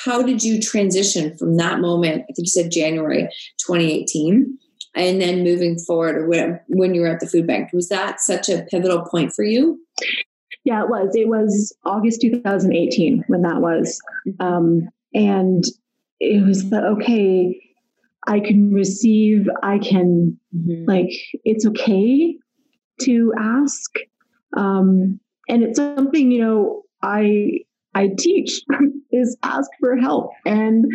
how 0.05 0.23
did 0.23 0.43
you 0.43 0.61
transition 0.61 1.37
from 1.37 1.57
that 1.57 1.81
moment? 1.81 2.23
I 2.23 2.33
think 2.33 2.39
you 2.39 2.47
said 2.47 2.71
January 2.71 3.29
2018 3.59 4.59
and 4.95 5.21
then 5.21 5.43
moving 5.43 5.79
forward 5.79 6.17
or 6.17 6.29
when, 6.29 6.61
when 6.69 6.95
you 6.95 7.01
were 7.01 7.09
at 7.09 7.21
the 7.21 7.27
food 7.27 7.47
bank. 7.47 7.73
Was 7.73 7.89
that 7.89 8.21
such 8.21 8.49
a 8.49 8.67
pivotal 8.71 9.03
point 9.03 9.33
for 9.33 9.45
you? 9.45 9.81
Yeah 10.65 10.83
it 10.83 10.89
was. 10.89 11.15
It 11.15 11.29
was 11.29 11.77
august 11.85 12.21
2018 12.21 13.25
when 13.27 13.43
that 13.43 13.61
was. 13.61 14.01
Um, 14.41 14.89
and 15.13 15.65
it 16.21 16.45
was 16.45 16.71
the, 16.71 16.81
okay 16.83 17.61
i 18.27 18.41
can 18.41 18.73
receive 18.73 19.47
i 19.63 19.79
can 19.79 20.39
mm-hmm. 20.57 20.85
like 20.87 21.11
it's 21.45 21.67
okay 21.67 22.37
to 23.03 23.33
ask. 23.39 23.97
Um, 24.57 25.21
and 25.49 25.63
it's 25.63 25.77
something 25.77 26.31
you 26.31 26.41
know 26.41 26.83
i 27.03 27.61
I 27.95 28.09
teach 28.19 28.61
is 29.13 29.37
ask 29.43 29.71
for 29.81 29.97
help. 29.97 30.31
And 30.45 30.87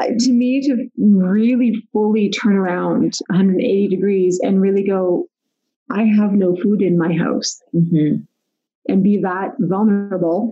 to 0.00 0.32
me, 0.32 0.60
to 0.62 0.88
really 0.98 1.86
fully 1.92 2.30
turn 2.30 2.56
around 2.56 3.14
180 3.28 3.88
degrees 3.88 4.40
and 4.42 4.60
really 4.60 4.84
go, 4.84 5.26
I 5.90 6.04
have 6.04 6.32
no 6.32 6.56
food 6.56 6.82
in 6.82 6.98
my 6.98 7.12
house. 7.12 7.62
Mm-hmm. 7.74 8.22
And 8.86 9.02
be 9.02 9.18
that 9.22 9.54
vulnerable 9.58 10.50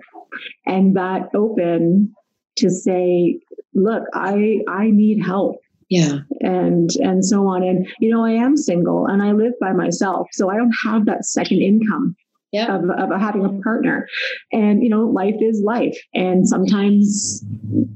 and 0.67 0.97
that 0.97 1.29
open 1.35 2.15
to 2.57 2.71
say, 2.71 3.41
look, 3.75 4.05
I 4.15 4.61
I 4.69 4.91
need 4.91 5.23
help. 5.23 5.57
Yeah. 5.91 6.21
And 6.41 6.91
and 6.97 7.25
so 7.25 7.47
on. 7.47 7.63
And 7.63 7.87
you 8.01 8.11
know, 8.11 8.25
I 8.25 8.31
am 8.31 8.57
single 8.57 9.07
and 9.07 9.23
I 9.23 9.33
live 9.33 9.53
by 9.61 9.73
myself. 9.73 10.29
So 10.33 10.49
I 10.49 10.57
don't 10.57 10.75
have 10.83 11.05
that 11.07 11.27
second 11.27 11.61
income 11.61 12.17
yeah. 12.53 12.77
of, 12.77 12.83
of 12.91 13.21
having 13.21 13.45
a 13.45 13.63
partner. 13.63 14.07
And, 14.53 14.83
you 14.83 14.89
know, 14.89 15.07
life 15.07 15.37
is 15.41 15.63
life. 15.65 15.97
And 16.15 16.47
sometimes 16.47 17.45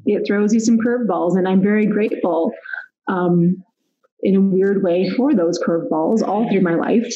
it 0.07 0.27
throws 0.27 0.53
you 0.53 0.61
some 0.61 0.79
curveballs. 0.79 1.37
And 1.37 1.47
I'm 1.47 1.63
very 1.63 1.87
grateful 1.87 2.53
um, 3.07 3.63
in 4.23 4.35
a 4.35 4.41
weird 4.41 4.83
way 4.83 5.09
for 5.11 5.35
those 5.35 5.63
curveballs 5.63 6.27
all 6.27 6.49
through 6.51 6.63
my 6.63 6.75
life. 6.75 7.07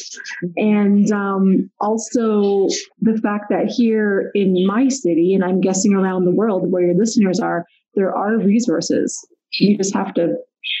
And 0.55 1.11
um, 1.11 1.69
also 1.79 2.67
the 3.01 3.19
fact 3.21 3.45
that 3.49 3.65
here 3.65 4.31
in 4.35 4.65
my 4.65 4.87
city, 4.87 5.33
and 5.33 5.43
I'm 5.43 5.59
guessing 5.59 5.93
around 5.93 6.25
the 6.25 6.31
world 6.31 6.71
where 6.71 6.85
your 6.85 6.95
listeners 6.95 7.39
are, 7.39 7.65
there 7.95 8.15
are 8.15 8.37
resources. 8.37 9.27
You 9.59 9.77
just 9.77 9.93
have 9.93 10.13
to 10.13 10.35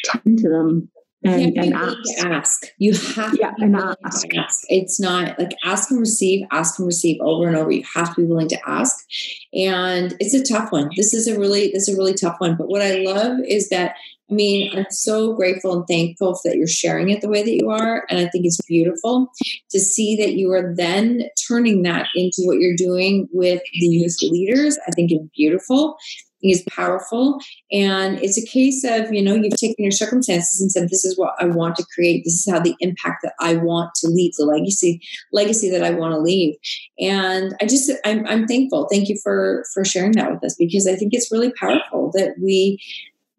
tend 0.05 0.37
to 0.39 0.49
them 0.49 0.89
and, 1.23 1.57
and 1.57 1.73
ask. 1.73 2.25
ask. 2.25 2.65
You 2.77 2.93
have 2.93 3.37
yeah, 3.39 3.51
to 3.51 3.63
and 3.63 3.75
ask. 3.75 4.27
ask. 4.35 4.61
It's 4.69 4.99
not 4.99 5.37
like 5.37 5.51
ask 5.63 5.91
and 5.91 5.99
receive, 5.99 6.45
ask 6.51 6.79
and 6.79 6.85
receive 6.85 7.21
over 7.21 7.47
and 7.47 7.55
over. 7.55 7.71
You 7.71 7.83
have 7.93 8.15
to 8.15 8.21
be 8.21 8.27
willing 8.27 8.49
to 8.49 8.57
ask. 8.67 9.05
And 9.53 10.15
it's 10.19 10.33
a 10.33 10.43
tough 10.43 10.71
one. 10.71 10.89
This 10.95 11.13
is 11.13 11.27
a 11.27 11.39
really 11.39 11.71
this 11.71 11.87
is 11.87 11.95
a 11.95 11.97
really 11.97 12.13
tough 12.13 12.37
one. 12.39 12.55
But 12.55 12.69
what 12.69 12.81
I 12.81 12.95
love 12.97 13.39
is 13.47 13.69
that 13.69 13.95
I 14.29 14.33
mean, 14.33 14.71
I'm 14.77 14.85
so 14.89 15.33
grateful 15.33 15.73
and 15.73 15.85
thankful 15.87 16.39
that 16.45 16.55
you're 16.55 16.65
sharing 16.65 17.09
it 17.09 17.19
the 17.19 17.27
way 17.27 17.43
that 17.43 17.53
you 17.53 17.69
are. 17.69 18.05
And 18.09 18.17
I 18.17 18.29
think 18.29 18.45
it's 18.45 18.61
beautiful 18.61 19.29
to 19.71 19.79
see 19.79 20.15
that 20.15 20.35
you 20.35 20.53
are 20.53 20.73
then 20.73 21.23
turning 21.47 21.81
that 21.83 22.07
into 22.15 22.43
what 22.43 22.59
you're 22.59 22.77
doing 22.77 23.27
with 23.33 23.61
the 23.73 23.87
youth 23.87 24.17
leaders. 24.21 24.79
I 24.87 24.91
think 24.91 25.11
it's 25.11 25.27
beautiful 25.35 25.97
is 26.49 26.63
powerful. 26.69 27.39
And 27.71 28.19
it's 28.19 28.37
a 28.37 28.45
case 28.45 28.83
of, 28.83 29.13
you 29.13 29.21
know, 29.21 29.35
you've 29.35 29.57
taken 29.57 29.83
your 29.83 29.91
circumstances 29.91 30.59
and 30.61 30.71
said, 30.71 30.89
this 30.89 31.05
is 31.05 31.17
what 31.17 31.35
I 31.39 31.45
want 31.45 31.75
to 31.77 31.85
create. 31.93 32.23
This 32.23 32.33
is 32.33 32.51
how 32.51 32.59
the 32.59 32.75
impact 32.79 33.19
that 33.23 33.33
I 33.39 33.55
want 33.55 33.93
to 33.95 34.07
leave, 34.07 34.33
the 34.37 34.45
legacy, 34.45 35.01
legacy 35.31 35.69
that 35.69 35.83
I 35.83 35.91
want 35.91 36.13
to 36.13 36.19
leave. 36.19 36.55
And 36.99 37.55
I 37.61 37.65
just, 37.65 37.91
I'm, 38.05 38.25
I'm 38.27 38.47
thankful. 38.47 38.87
Thank 38.91 39.09
you 39.09 39.17
for, 39.23 39.63
for 39.73 39.85
sharing 39.85 40.13
that 40.13 40.31
with 40.31 40.43
us 40.43 40.55
because 40.55 40.87
I 40.87 40.95
think 40.95 41.13
it's 41.13 41.31
really 41.31 41.51
powerful 41.53 42.11
that 42.15 42.35
we, 42.41 42.79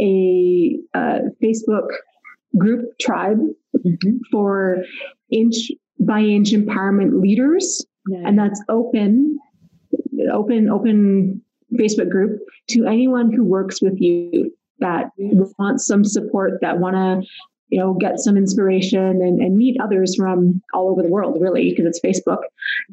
a 0.00 0.78
uh, 0.94 1.18
Facebook 1.42 1.88
group 2.56 2.98
tribe 2.98 3.40
mm-hmm. 3.76 4.16
for 4.30 4.82
inch 5.30 5.70
by 6.00 6.20
inch 6.20 6.50
empowerment 6.50 7.20
leaders, 7.20 7.84
nice. 8.06 8.22
and 8.26 8.38
that's 8.38 8.62
open, 8.68 9.38
open, 10.32 10.68
open 10.68 11.42
Facebook 11.74 12.10
group 12.10 12.40
to 12.68 12.86
anyone 12.86 13.32
who 13.32 13.44
works 13.44 13.80
with 13.82 14.00
you 14.00 14.54
that 14.80 15.10
wants 15.58 15.86
some 15.86 16.04
support, 16.04 16.60
that 16.60 16.78
want 16.78 16.96
to 16.96 17.28
you 17.68 17.80
know 17.80 17.94
get 17.94 18.20
some 18.20 18.36
inspiration 18.36 19.00
and, 19.00 19.40
and 19.40 19.56
meet 19.56 19.76
others 19.80 20.14
from 20.14 20.62
all 20.74 20.90
over 20.90 21.02
the 21.02 21.08
world 21.08 21.36
really 21.40 21.70
because 21.70 21.86
it's 21.86 22.00
facebook 22.00 22.42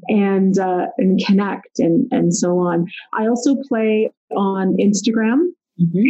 and 0.07 0.57
uh, 0.57 0.87
and 0.97 1.23
connect 1.23 1.77
and 1.77 2.07
and 2.11 2.33
so 2.35 2.57
on 2.57 2.87
i 3.13 3.27
also 3.27 3.55
play 3.67 4.09
on 4.31 4.75
instagram 4.77 5.47
mm-hmm. 5.79 6.07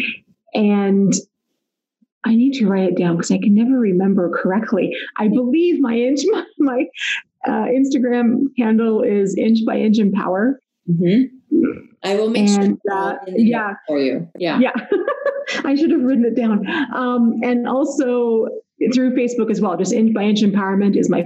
and 0.54 1.14
I 2.24 2.36
need 2.36 2.54
to 2.60 2.68
write 2.68 2.84
it 2.84 2.98
down 2.98 3.18
because 3.18 3.32
I 3.32 3.38
can 3.38 3.56
never 3.56 3.80
remember 3.80 4.30
correctly. 4.30 4.96
I 5.18 5.28
believe 5.28 5.80
my 5.82 5.96
inch 5.96 6.22
my, 6.26 6.46
my 6.60 6.86
uh, 7.48 7.66
Instagram 7.66 8.46
handle 8.58 9.02
is 9.02 9.36
inch 9.38 9.60
by 9.66 9.78
inch 9.78 10.00
empower. 10.00 10.60
Mm-hmm. 10.90 11.36
I 12.04 12.16
will 12.16 12.30
make 12.30 12.50
and, 12.50 12.80
sure 12.88 12.98
uh, 12.98 13.16
yeah 13.28 13.74
for 13.88 14.00
you. 14.00 14.28
Yeah, 14.38 14.60
yeah. 14.60 14.74
I 15.66 15.76
should 15.76 15.92
have 15.92 16.02
written 16.02 16.26
it 16.26 16.36
down. 16.36 16.66
Um, 16.94 17.40
and 17.44 17.68
also 17.68 18.48
through 18.94 19.16
Facebook 19.16 19.52
as 19.52 19.62
well. 19.62 19.78
Just 19.78 19.94
inch 19.94 20.14
by 20.14 20.24
inch 20.24 20.42
empowerment 20.42 20.98
is 20.98 21.10
my 21.10 21.24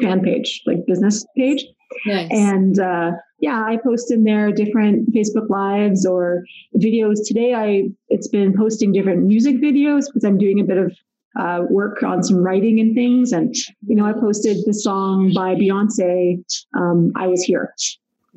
fan 0.00 0.22
page, 0.22 0.62
like 0.66 0.86
business 0.86 1.26
page. 1.36 1.64
Nice. 2.06 2.28
And 2.30 2.78
uh, 2.78 3.12
yeah, 3.40 3.64
I 3.64 3.76
post 3.76 4.10
in 4.12 4.24
there 4.24 4.52
different 4.52 5.12
Facebook 5.14 5.48
lives 5.48 6.06
or 6.06 6.44
videos. 6.76 7.18
Today, 7.24 7.54
I 7.54 7.90
it's 8.08 8.28
been 8.28 8.56
posting 8.56 8.92
different 8.92 9.24
music 9.24 9.56
videos 9.56 10.06
because 10.06 10.24
I'm 10.24 10.38
doing 10.38 10.60
a 10.60 10.64
bit 10.64 10.78
of 10.78 10.96
uh, 11.38 11.64
work 11.70 12.02
on 12.02 12.22
some 12.22 12.38
writing 12.38 12.80
and 12.80 12.94
things. 12.94 13.32
And 13.32 13.54
you 13.86 13.96
know, 13.96 14.04
I 14.04 14.12
posted 14.12 14.58
the 14.66 14.74
song 14.74 15.32
by 15.34 15.54
Beyonce, 15.54 16.42
um, 16.74 17.12
"I 17.16 17.26
Was 17.26 17.42
Here." 17.42 17.74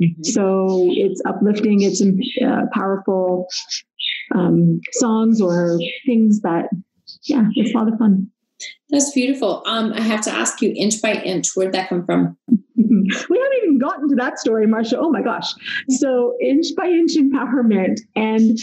Mm-hmm. 0.02 0.24
So 0.24 0.90
it's 0.92 1.22
uplifting. 1.26 1.82
It's 1.82 2.02
uh, 2.02 2.66
powerful 2.74 3.48
um, 4.34 4.82
songs 4.94 5.42
or 5.42 5.80
things 6.06 6.42
that, 6.42 6.70
yeah, 7.24 7.48
it's 7.56 7.74
a 7.74 7.78
lot 7.78 7.92
of 7.92 8.00
fun. 8.00 8.30
That's 8.90 9.12
beautiful. 9.12 9.64
Um, 9.66 9.94
I 9.94 10.02
have 10.02 10.22
to 10.22 10.32
ask 10.32 10.62
you, 10.62 10.74
inch 10.76 11.02
by 11.02 11.14
inch, 11.14 11.56
where'd 11.56 11.74
that 11.74 11.90
come 11.90 12.06
from? 12.06 12.38
we 12.76 13.38
haven't 13.38 13.58
even 13.64 13.78
gotten 13.78 14.10
to 14.10 14.16
that 14.16 14.40
story, 14.40 14.66
Marsha. 14.68 14.96
Oh 14.98 15.10
my 15.10 15.22
gosh. 15.22 15.54
So, 15.90 16.36
inch 16.42 16.68
by 16.76 16.86
inch 16.88 17.12
empowerment. 17.16 18.00
And 18.16 18.58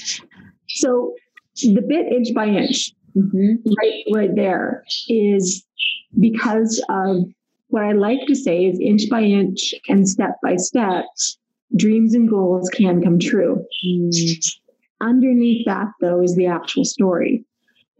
so, 0.68 1.14
the 1.54 1.82
bit 1.86 2.12
inch 2.12 2.34
by 2.34 2.46
inch, 2.46 2.92
mm-hmm. 3.16 3.70
right, 3.78 4.04
right 4.12 4.34
there, 4.34 4.84
is 5.08 5.64
because 6.18 6.84
of 6.88 7.24
what 7.68 7.84
I 7.84 7.92
like 7.92 8.26
to 8.26 8.34
say 8.34 8.64
is 8.64 8.80
inch 8.80 9.08
by 9.08 9.22
inch 9.22 9.74
and 9.88 10.08
step 10.08 10.36
by 10.42 10.56
step, 10.56 11.04
dreams 11.76 12.14
and 12.14 12.28
goals 12.28 12.68
can 12.70 13.02
come 13.02 13.18
true. 13.18 13.64
Mm. 13.86 14.56
Underneath 15.00 15.64
that, 15.66 15.86
though, 16.00 16.22
is 16.22 16.34
the 16.34 16.46
actual 16.46 16.84
story. 16.84 17.44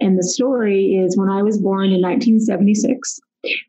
And 0.00 0.18
the 0.18 0.24
story 0.24 0.96
is 0.96 1.16
when 1.16 1.28
I 1.28 1.42
was 1.42 1.58
born 1.58 1.92
in 1.92 2.00
1976, 2.02 3.20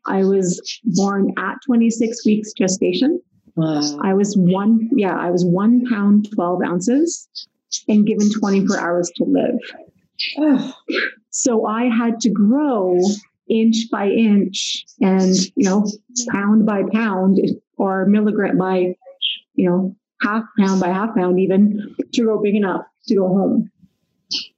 I 0.06 0.24
was 0.24 0.80
born 0.84 1.32
at 1.38 1.56
26 1.66 2.26
weeks 2.26 2.52
gestation. 2.52 3.20
Wow. 3.54 3.98
I 4.02 4.14
was 4.14 4.36
one, 4.36 4.88
yeah, 4.92 5.16
I 5.16 5.30
was 5.30 5.44
one 5.44 5.86
pound, 5.88 6.28
12 6.34 6.62
ounces 6.62 7.28
and 7.88 8.06
given 8.06 8.30
24 8.30 8.78
hours 8.78 9.10
to 9.16 9.24
live. 9.24 9.58
Oh. 10.38 10.74
So 11.30 11.66
I 11.66 11.84
had 11.84 12.20
to 12.20 12.30
grow 12.30 12.98
inch 13.48 13.90
by 13.90 14.08
inch 14.08 14.84
and, 15.00 15.34
you 15.56 15.68
know, 15.68 15.86
pound 16.28 16.66
by 16.66 16.82
pound 16.92 17.40
or 17.76 18.06
milligram 18.06 18.58
by, 18.58 18.94
you 19.54 19.68
know, 19.68 19.96
half 20.22 20.44
pound 20.58 20.80
by 20.80 20.88
half 20.88 21.14
pound 21.16 21.40
even 21.40 21.94
to 22.12 22.22
grow 22.22 22.40
big 22.40 22.54
enough 22.54 22.82
to 23.08 23.16
go 23.16 23.28
home. 23.28 23.70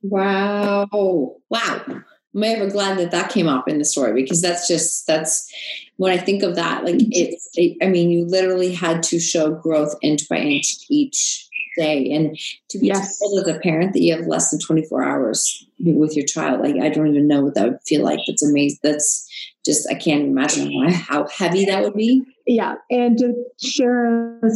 Wow. 0.03 1.39
Wow. 1.49 2.03
I'm 2.35 2.45
ever 2.45 2.69
glad 2.69 2.99
that 2.99 3.11
that 3.13 3.31
came 3.31 3.47
up 3.47 3.69
in 3.69 3.79
the 3.79 3.85
story 3.85 4.13
because 4.13 4.43
that's 4.43 4.67
just, 4.67 5.07
that's 5.07 5.51
when 5.97 6.13
I 6.13 6.21
think 6.21 6.43
of 6.43 6.57
that, 6.57 6.85
like 6.85 6.97
it's, 6.99 7.49
it, 7.55 7.77
I 7.83 7.89
mean, 7.89 8.11
you 8.11 8.25
literally 8.25 8.73
had 8.73 9.03
to 9.05 9.21
show 9.21 9.53
growth 9.53 9.95
inch 10.03 10.29
by 10.29 10.39
inch 10.39 10.77
each 10.89 11.44
day. 11.77 12.13
And 12.13 12.37
to 12.71 12.79
be 12.79 12.89
yes. 12.89 13.19
told 13.19 13.41
as 13.41 13.49
a 13.49 13.59
parent 13.61 13.93
that 13.93 14.03
you 14.03 14.17
have 14.17 14.27
less 14.27 14.51
than 14.51 14.61
24 14.61 15.03
hours 15.03 15.67
with 15.81 16.17
your 16.17 16.27
child, 16.27 16.61
like 16.61 16.77
I 16.77 16.89
don't 16.89 17.09
even 17.09 17.29
know 17.29 17.43
what 17.43 17.55
that 17.55 17.69
would 17.69 17.83
feel 17.87 18.03
like. 18.03 18.21
That's 18.27 18.43
amazing. 18.43 18.79
That's 18.83 19.29
just, 19.65 19.89
I 19.91 19.95
can't 19.95 20.25
imagine 20.25 20.73
how 20.93 21.27
heavy 21.29 21.65
that 21.67 21.83
would 21.83 21.95
be. 21.95 22.23
Yeah, 22.47 22.75
and 22.91 23.17
to 23.19 23.33
share 23.63 24.39
a, 24.41 24.51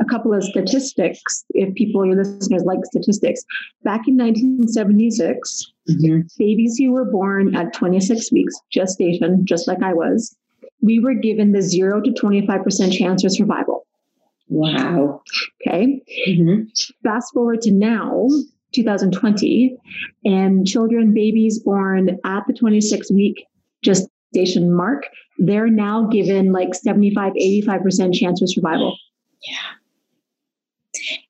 a, 0.00 0.04
couple 0.06 0.34
of 0.34 0.42
statistics, 0.42 1.44
if 1.50 1.72
people, 1.74 2.04
your 2.04 2.16
listeners, 2.16 2.64
like 2.64 2.80
statistics, 2.82 3.44
back 3.84 4.08
in 4.08 4.16
1976, 4.16 5.72
mm-hmm. 5.88 6.20
babies 6.36 6.76
who 6.76 6.90
were 6.90 7.04
born 7.04 7.54
at 7.54 7.72
26 7.74 8.32
weeks 8.32 8.56
gestation, 8.72 9.46
just 9.46 9.68
like 9.68 9.80
I 9.84 9.94
was, 9.94 10.36
we 10.80 10.98
were 10.98 11.14
given 11.14 11.52
the 11.52 11.62
zero 11.62 12.00
to 12.00 12.10
25% 12.10 12.92
chance 12.92 13.24
of 13.24 13.32
survival. 13.32 13.77
Wow. 14.48 15.22
Okay. 15.66 16.02
Mm-hmm. 16.28 16.62
Fast 17.02 17.32
forward 17.34 17.60
to 17.62 17.70
now, 17.70 18.28
2020, 18.72 19.76
and 20.24 20.66
children, 20.66 21.12
babies 21.12 21.58
born 21.58 22.18
at 22.24 22.46
the 22.46 22.52
26 22.52 23.12
week 23.12 23.46
gestation 23.82 24.72
mark, 24.72 25.06
they're 25.38 25.68
now 25.68 26.06
given 26.06 26.52
like 26.52 26.74
75, 26.74 27.32
85% 27.34 28.14
chance 28.14 28.42
of 28.42 28.50
survival. 28.50 28.96
Yeah. 29.42 29.78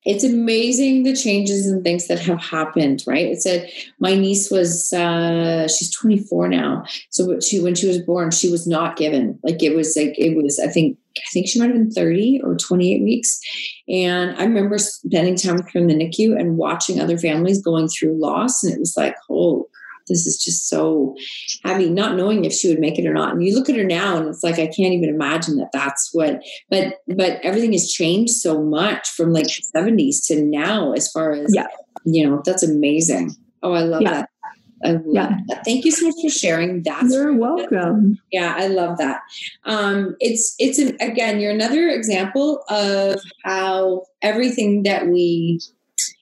It's 0.05 0.23
amazing 0.23 1.03
the 1.03 1.15
changes 1.15 1.67
and 1.67 1.83
things 1.83 2.07
that 2.07 2.19
have 2.19 2.41
happened, 2.41 3.03
right? 3.05 3.27
It 3.27 3.41
said 3.41 3.69
my 3.99 4.15
niece 4.15 4.49
was 4.49 4.91
uh 4.93 5.67
she's 5.67 5.91
24 5.91 6.47
now. 6.47 6.83
So 7.11 7.39
she 7.39 7.59
when 7.59 7.75
she 7.75 7.87
was 7.87 7.99
born, 7.99 8.31
she 8.31 8.49
was 8.49 8.65
not 8.65 8.97
given. 8.97 9.39
Like 9.43 9.61
it 9.61 9.75
was 9.75 9.95
like 9.95 10.17
it 10.17 10.35
was, 10.35 10.59
I 10.59 10.67
think 10.67 10.97
I 11.19 11.29
think 11.33 11.47
she 11.47 11.59
might 11.59 11.67
have 11.67 11.75
been 11.75 11.91
30 11.91 12.41
or 12.43 12.55
28 12.55 13.03
weeks. 13.03 13.39
And 13.87 14.35
I 14.37 14.43
remember 14.43 14.77
spending 14.77 15.35
time 15.35 15.55
with 15.57 15.71
her 15.73 15.79
in 15.79 15.87
the 15.87 15.95
NICU 15.95 16.39
and 16.39 16.57
watching 16.57 16.99
other 16.99 17.17
families 17.17 17.61
going 17.61 17.87
through 17.87 18.19
loss. 18.19 18.63
And 18.63 18.73
it 18.73 18.79
was 18.79 18.95
like, 18.97 19.15
oh 19.29 19.67
this 20.09 20.27
is 20.27 20.43
just 20.43 20.67
so 20.67 21.15
heavy, 21.63 21.89
not 21.89 22.17
knowing 22.17 22.43
if 22.43 22.51
she 22.51 22.67
would 22.67 22.79
make 22.79 22.99
it 22.99 23.05
or 23.07 23.13
not. 23.13 23.33
And 23.33 23.43
you 23.43 23.55
look 23.55 23.69
at 23.69 23.77
her 23.77 23.83
now 23.83 24.17
and 24.17 24.27
it's 24.27 24.43
like, 24.43 24.55
I 24.55 24.65
can't 24.65 24.93
even 24.93 25.09
imagine 25.09 25.57
that 25.57 25.71
that's 25.71 26.09
what, 26.11 26.41
but, 26.69 26.95
but 27.07 27.39
everything 27.43 27.71
has 27.71 27.89
changed 27.89 28.33
so 28.33 28.61
much 28.61 29.07
from 29.09 29.31
like 29.31 29.45
the 29.45 29.63
70s 29.73 30.25
to 30.27 30.43
now, 30.43 30.91
as 30.93 31.09
far 31.11 31.31
as, 31.31 31.53
yeah. 31.55 31.67
you 32.03 32.27
know, 32.27 32.41
that's 32.43 32.63
amazing. 32.63 33.35
Oh, 33.61 33.73
I 33.73 33.81
love 33.81 34.01
Yeah. 34.01 34.11
that. 34.11 34.29
I 34.83 34.91
love 34.91 35.01
Yeah. 35.11 35.37
that. 35.47 35.65
Thank 35.65 35.85
you 35.85 35.91
so 35.91 36.07
much 36.07 36.15
for 36.21 36.29
sharing. 36.29 36.83
that. 36.83 37.03
You're 37.09 37.33
welcome. 37.35 38.19
Yeah, 38.31 38.53
I 38.57 38.67
love 38.67 38.97
that. 38.97 39.21
Um, 39.65 40.15
it's 40.19 40.55
it's 40.59 40.79
an, 40.79 40.97
again, 41.01 41.39
you're 41.39 41.51
another 41.51 41.89
example 41.89 42.63
of 42.69 43.19
how 43.43 44.03
everything 44.21 44.83
that 44.83 45.07
we 45.07 45.59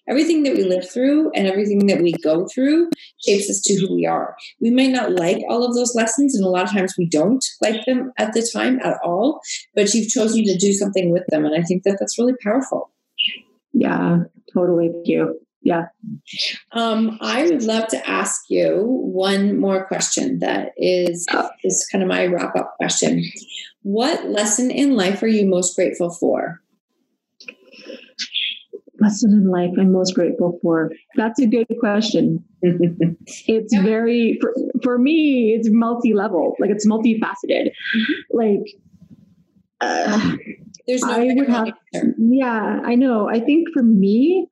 everything 0.10 0.42
that 0.44 0.56
we 0.56 0.64
live 0.64 0.90
through 0.90 1.30
and 1.36 1.46
everything 1.48 1.86
that 1.88 2.02
we 2.02 2.14
go 2.24 2.48
through 2.48 2.90
shapes 3.26 3.50
us 3.50 3.62
to 3.62 3.76
who 3.76 3.94
we 3.94 4.06
are. 4.06 4.36
We 4.62 4.70
may 4.72 4.88
not 4.88 5.12
like 5.12 5.38
all 5.50 5.64
of 5.66 5.76
those 5.76 5.94
lessons, 5.96 6.34
and 6.36 6.46
a 6.46 6.50
lot 6.50 6.64
of 6.64 6.72
times 6.72 6.96
we 6.98 7.06
don't 7.08 7.44
like 7.62 7.86
them 7.86 8.12
at 8.18 8.34
the 8.34 8.50
time 8.54 8.80
at 8.84 8.98
all. 9.04 9.42
But 9.76 9.94
you've 9.94 10.08
chosen 10.10 10.46
to 10.46 10.58
do 10.58 10.72
something 10.74 11.12
with 11.12 11.24
them, 11.28 11.46
and 11.46 11.54
I 11.54 11.62
think 11.62 11.84
that 11.84 11.98
that's 12.00 12.18
really 12.18 12.36
powerful. 12.44 12.90
Yeah, 13.74 14.20
totally. 14.54 14.90
Thank 14.92 15.08
you. 15.08 15.40
Yeah. 15.62 15.88
Um, 16.72 17.18
I 17.22 17.44
would 17.46 17.64
love 17.64 17.88
to 17.90 18.10
ask 18.10 18.42
you 18.50 18.84
one 18.86 19.60
more 19.60 19.86
question. 19.86 20.40
That 20.40 20.72
is 20.78 21.26
is 21.64 21.88
kind 21.92 22.04
of 22.04 22.08
my 22.08 22.26
wrap 22.28 22.56
up 22.56 22.76
question. 22.78 23.24
What 23.84 24.26
lesson 24.30 24.72
in 24.72 24.96
life 24.96 25.22
are 25.24 25.28
you 25.28 25.46
most 25.46 25.76
grateful 25.76 26.10
for? 26.12 26.62
Lesson 29.00 29.32
in 29.32 29.48
life 29.52 29.72
I'm 29.78 29.92
most 29.92 30.16
grateful 30.16 30.58
for. 30.62 30.92
That's 31.16 31.40
a 31.40 31.46
good 31.48 31.68
question. 31.80 32.44
It's 32.64 33.74
Yeah. 33.74 33.84
very 33.84 34.38
for, 34.42 34.54
for 34.84 34.98
me, 34.98 35.54
it's 35.54 35.70
multi-level. 35.70 36.56
Like 36.60 36.72
it's 36.72 36.88
multifaceted. 36.88 37.72
Like 38.32 38.66
uh, 39.82 40.32
There's 40.88 41.04
no 41.04 41.12
I 41.14 41.26
would 41.34 41.48
have 41.50 41.68
answer. 41.94 42.16
yeah, 42.18 42.82
I 42.84 42.96
know. 42.96 43.30
I 43.30 43.40
think 43.40 43.68
for 43.74 43.84
me, 43.84 44.48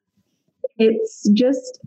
it's 0.78 1.30
just 1.34 1.80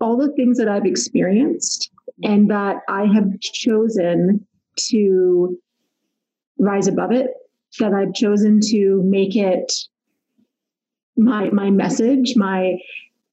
all 0.00 0.16
the 0.16 0.32
things 0.32 0.58
that 0.58 0.68
I've 0.68 0.86
experienced 0.86 1.90
and 2.22 2.50
that 2.50 2.78
I 2.88 3.06
have 3.06 3.38
chosen 3.40 4.46
to 4.90 5.58
rise 6.58 6.88
above 6.88 7.12
it, 7.12 7.30
that 7.78 7.92
I've 7.92 8.14
chosen 8.14 8.60
to 8.70 9.02
make 9.04 9.36
it 9.36 9.72
my 11.16 11.50
my 11.50 11.70
message, 11.70 12.34
my 12.36 12.78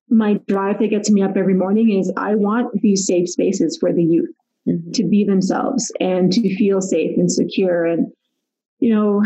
my 0.09 0.39
drive 0.47 0.79
that 0.79 0.89
gets 0.89 1.09
me 1.11 1.21
up 1.21 1.37
every 1.37 1.53
morning 1.53 1.91
is 1.97 2.11
I 2.17 2.35
want 2.35 2.81
these 2.81 3.05
safe 3.05 3.29
spaces 3.29 3.77
for 3.77 3.93
the 3.93 4.03
youth 4.03 4.33
Mhm. 4.67 4.93
to 4.93 5.03
be 5.05 5.23
themselves 5.23 5.91
and 6.01 6.31
to 6.33 6.55
feel 6.57 6.81
safe 6.81 7.17
and 7.17 7.31
secure 7.31 7.85
and 7.85 8.11
you 8.79 8.93
know 8.93 9.23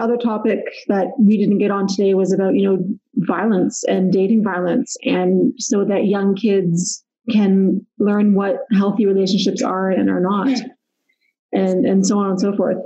other 0.00 0.16
topic 0.16 0.60
that 0.88 1.08
we 1.18 1.36
didn't 1.36 1.58
get 1.58 1.70
on 1.70 1.86
today 1.86 2.14
was 2.14 2.32
about 2.32 2.54
you 2.54 2.64
know 2.68 2.78
violence 3.16 3.84
and 3.84 4.12
dating 4.12 4.42
violence 4.42 4.96
and 5.04 5.52
so 5.58 5.84
that 5.84 6.06
young 6.06 6.34
kids 6.34 7.04
can 7.30 7.84
learn 7.98 8.34
what 8.34 8.56
healthy 8.72 9.06
relationships 9.06 9.62
are 9.62 9.90
and 9.90 10.10
are 10.10 10.20
not 10.20 10.48
and 11.52 11.84
and 11.86 12.06
so 12.06 12.18
on 12.18 12.30
and 12.30 12.40
so 12.40 12.56
forth 12.56 12.78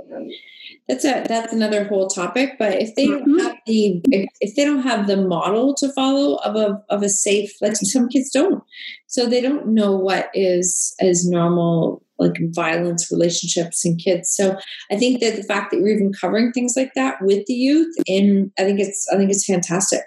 That's 0.87 1.05
a 1.05 1.23
that's 1.27 1.53
another 1.53 1.85
whole 1.85 2.07
topic. 2.07 2.57
But 2.59 2.73
if 2.81 2.93
they 2.95 3.07
don't 3.07 3.27
Mhm. 3.27 3.41
have 3.41 3.55
the 3.65 4.01
if, 4.11 4.29
if 4.41 4.55
they 4.55 4.65
don't 4.65 4.83
have 4.83 5.07
the 5.07 5.17
model 5.17 5.73
to 5.75 5.91
follow 5.93 6.35
of 6.47 6.55
a 6.55 6.81
of 6.89 7.01
a 7.01 7.09
safe 7.09 7.51
like 7.61 7.75
some 7.75 8.07
kids 8.09 8.29
don't, 8.31 8.61
so 9.07 9.25
they 9.25 9.41
don't 9.41 9.67
know 9.67 9.95
what 9.95 10.29
is 10.35 10.93
is 10.99 11.27
normal 11.27 12.03
like 12.19 12.35
violence 12.53 13.11
relationships 13.11 13.83
and 13.85 13.99
kids. 13.99 14.29
So 14.29 14.57
I 14.91 14.97
think 14.97 15.21
that 15.21 15.35
the 15.35 15.43
fact 15.43 15.71
that 15.71 15.77
you're 15.77 15.89
even 15.89 16.13
covering 16.13 16.51
things 16.51 16.75
like 16.75 16.93
that 16.95 17.21
with 17.21 17.45
the 17.45 17.53
youth, 17.53 17.93
in 18.07 18.51
I 18.57 18.63
think 18.63 18.79
it's 18.79 19.07
I 19.11 19.17
think 19.17 19.31
it's 19.31 19.45
fantastic 19.45 20.01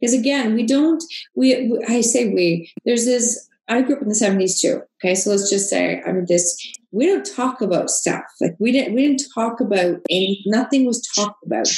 because 0.00 0.14
again 0.14 0.54
we 0.54 0.66
don't 0.66 1.02
we, 1.34 1.78
I 1.88 2.00
say 2.00 2.28
we 2.28 2.70
there's 2.84 3.04
this 3.04 3.48
I 3.68 3.80
grew 3.82 3.96
up 3.96 4.02
in 4.02 4.08
the 4.08 4.14
70s 4.14 4.60
too. 4.60 4.82
Okay, 5.02 5.14
so 5.14 5.30
let's 5.30 5.48
just 5.48 5.70
say 5.70 6.02
I 6.06 6.12
mean 6.12 6.26
this 6.28 6.56
we 6.90 7.06
don't 7.06 7.24
talk 7.24 7.60
about 7.62 7.90
stuff 7.90 8.24
like 8.40 8.54
we 8.58 8.72
didn't 8.72 8.94
we 8.94 9.06
didn't 9.06 9.24
talk 9.34 9.60
about 9.60 10.00
any 10.10 10.42
nothing 10.46 10.84
was 10.84 11.00
talked 11.14 11.44
about 11.46 11.68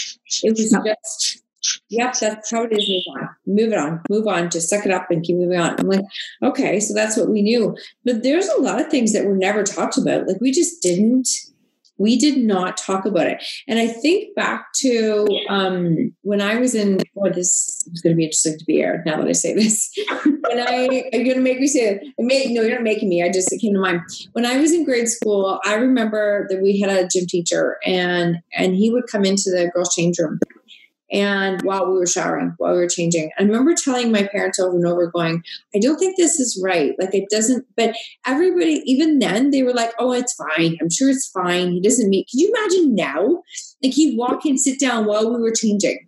it 0.42 0.50
was 0.56 0.72
No. 0.72 0.82
just 0.82 1.43
yep 1.88 2.14
that's 2.18 2.50
how 2.50 2.64
it 2.64 2.72
is. 2.72 2.88
Move 2.88 3.16
on. 3.16 3.28
Move 3.46 3.72
it 3.72 3.78
on. 3.78 4.00
Move 4.10 4.26
on. 4.26 4.50
Just 4.50 4.68
suck 4.68 4.84
it 4.86 4.92
up 4.92 5.10
and 5.10 5.22
keep 5.22 5.36
moving 5.36 5.58
on. 5.58 5.76
I'm 5.78 5.88
like 5.88 6.04
okay 6.42 6.80
so 6.80 6.94
that's 6.94 7.16
what 7.16 7.28
we 7.28 7.42
knew. 7.42 7.76
But 8.04 8.22
there's 8.22 8.48
a 8.48 8.60
lot 8.60 8.80
of 8.80 8.88
things 8.88 9.12
that 9.12 9.26
were 9.26 9.36
never 9.36 9.62
talked 9.62 9.98
about. 9.98 10.26
Like 10.26 10.40
we 10.40 10.50
just 10.50 10.82
didn't 10.82 11.28
we 11.98 12.16
did 12.16 12.38
not 12.38 12.76
talk 12.76 13.04
about 13.04 13.26
it. 13.26 13.42
And 13.68 13.78
i 13.78 13.86
think 13.86 14.34
back 14.34 14.72
to 14.76 15.26
um, 15.48 16.12
when 16.22 16.40
i 16.40 16.56
was 16.56 16.74
in 16.74 16.98
boy 17.14 17.30
this 17.30 17.86
is 17.92 18.00
going 18.00 18.14
to 18.14 18.16
be 18.16 18.24
interesting 18.24 18.58
to 18.58 18.64
be 18.64 18.80
aired 18.80 19.06
now 19.06 19.16
that 19.16 19.28
i 19.28 19.32
say 19.32 19.54
this. 19.54 19.90
When 20.24 20.60
i 20.60 20.86
are 21.12 21.18
you 21.18 21.24
going 21.24 21.36
to 21.36 21.40
make 21.40 21.58
me 21.58 21.66
say 21.66 22.00
it 22.00 22.02
made, 22.18 22.50
no 22.50 22.62
you're 22.62 22.74
not 22.74 22.82
making 22.82 23.08
me. 23.08 23.22
I 23.22 23.30
just 23.30 23.52
it 23.52 23.60
came 23.60 23.72
to 23.74 23.80
mind. 23.80 24.00
When 24.32 24.44
I 24.44 24.58
was 24.58 24.72
in 24.72 24.84
grade 24.84 25.08
school, 25.08 25.58
I 25.64 25.74
remember 25.74 26.46
that 26.50 26.60
we 26.60 26.78
had 26.78 26.90
a 26.90 27.08
gym 27.08 27.26
teacher 27.26 27.78
and 27.86 28.36
and 28.54 28.76
he 28.76 28.90
would 28.90 29.06
come 29.10 29.24
into 29.24 29.50
the 29.50 29.70
girls' 29.74 29.94
change 29.94 30.18
room 30.18 30.38
and 31.12 31.60
while 31.62 31.86
we 31.86 31.98
were 31.98 32.06
showering, 32.06 32.54
while 32.58 32.72
we 32.72 32.78
were 32.78 32.88
changing. 32.88 33.30
I 33.38 33.42
remember 33.42 33.74
telling 33.74 34.10
my 34.10 34.26
parents 34.26 34.58
over 34.58 34.76
and 34.76 34.86
over, 34.86 35.06
going, 35.06 35.42
I 35.74 35.78
don't 35.78 35.98
think 35.98 36.16
this 36.16 36.40
is 36.40 36.60
right. 36.62 36.94
Like 36.98 37.14
it 37.14 37.28
doesn't, 37.30 37.66
but 37.76 37.94
everybody, 38.26 38.82
even 38.86 39.18
then, 39.18 39.50
they 39.50 39.62
were 39.62 39.74
like, 39.74 39.92
Oh, 39.98 40.12
it's 40.12 40.34
fine. 40.34 40.76
I'm 40.80 40.90
sure 40.90 41.10
it's 41.10 41.28
fine. 41.28 41.72
He 41.72 41.80
doesn't 41.80 42.08
meet. 42.08 42.28
Can 42.30 42.40
you 42.40 42.54
imagine 42.56 42.94
now? 42.94 43.42
Like 43.82 43.92
he'd 43.92 44.16
walk 44.16 44.44
and 44.44 44.58
sit 44.58 44.80
down 44.80 45.04
while 45.04 45.30
we 45.30 45.40
were 45.40 45.52
changing. 45.52 45.98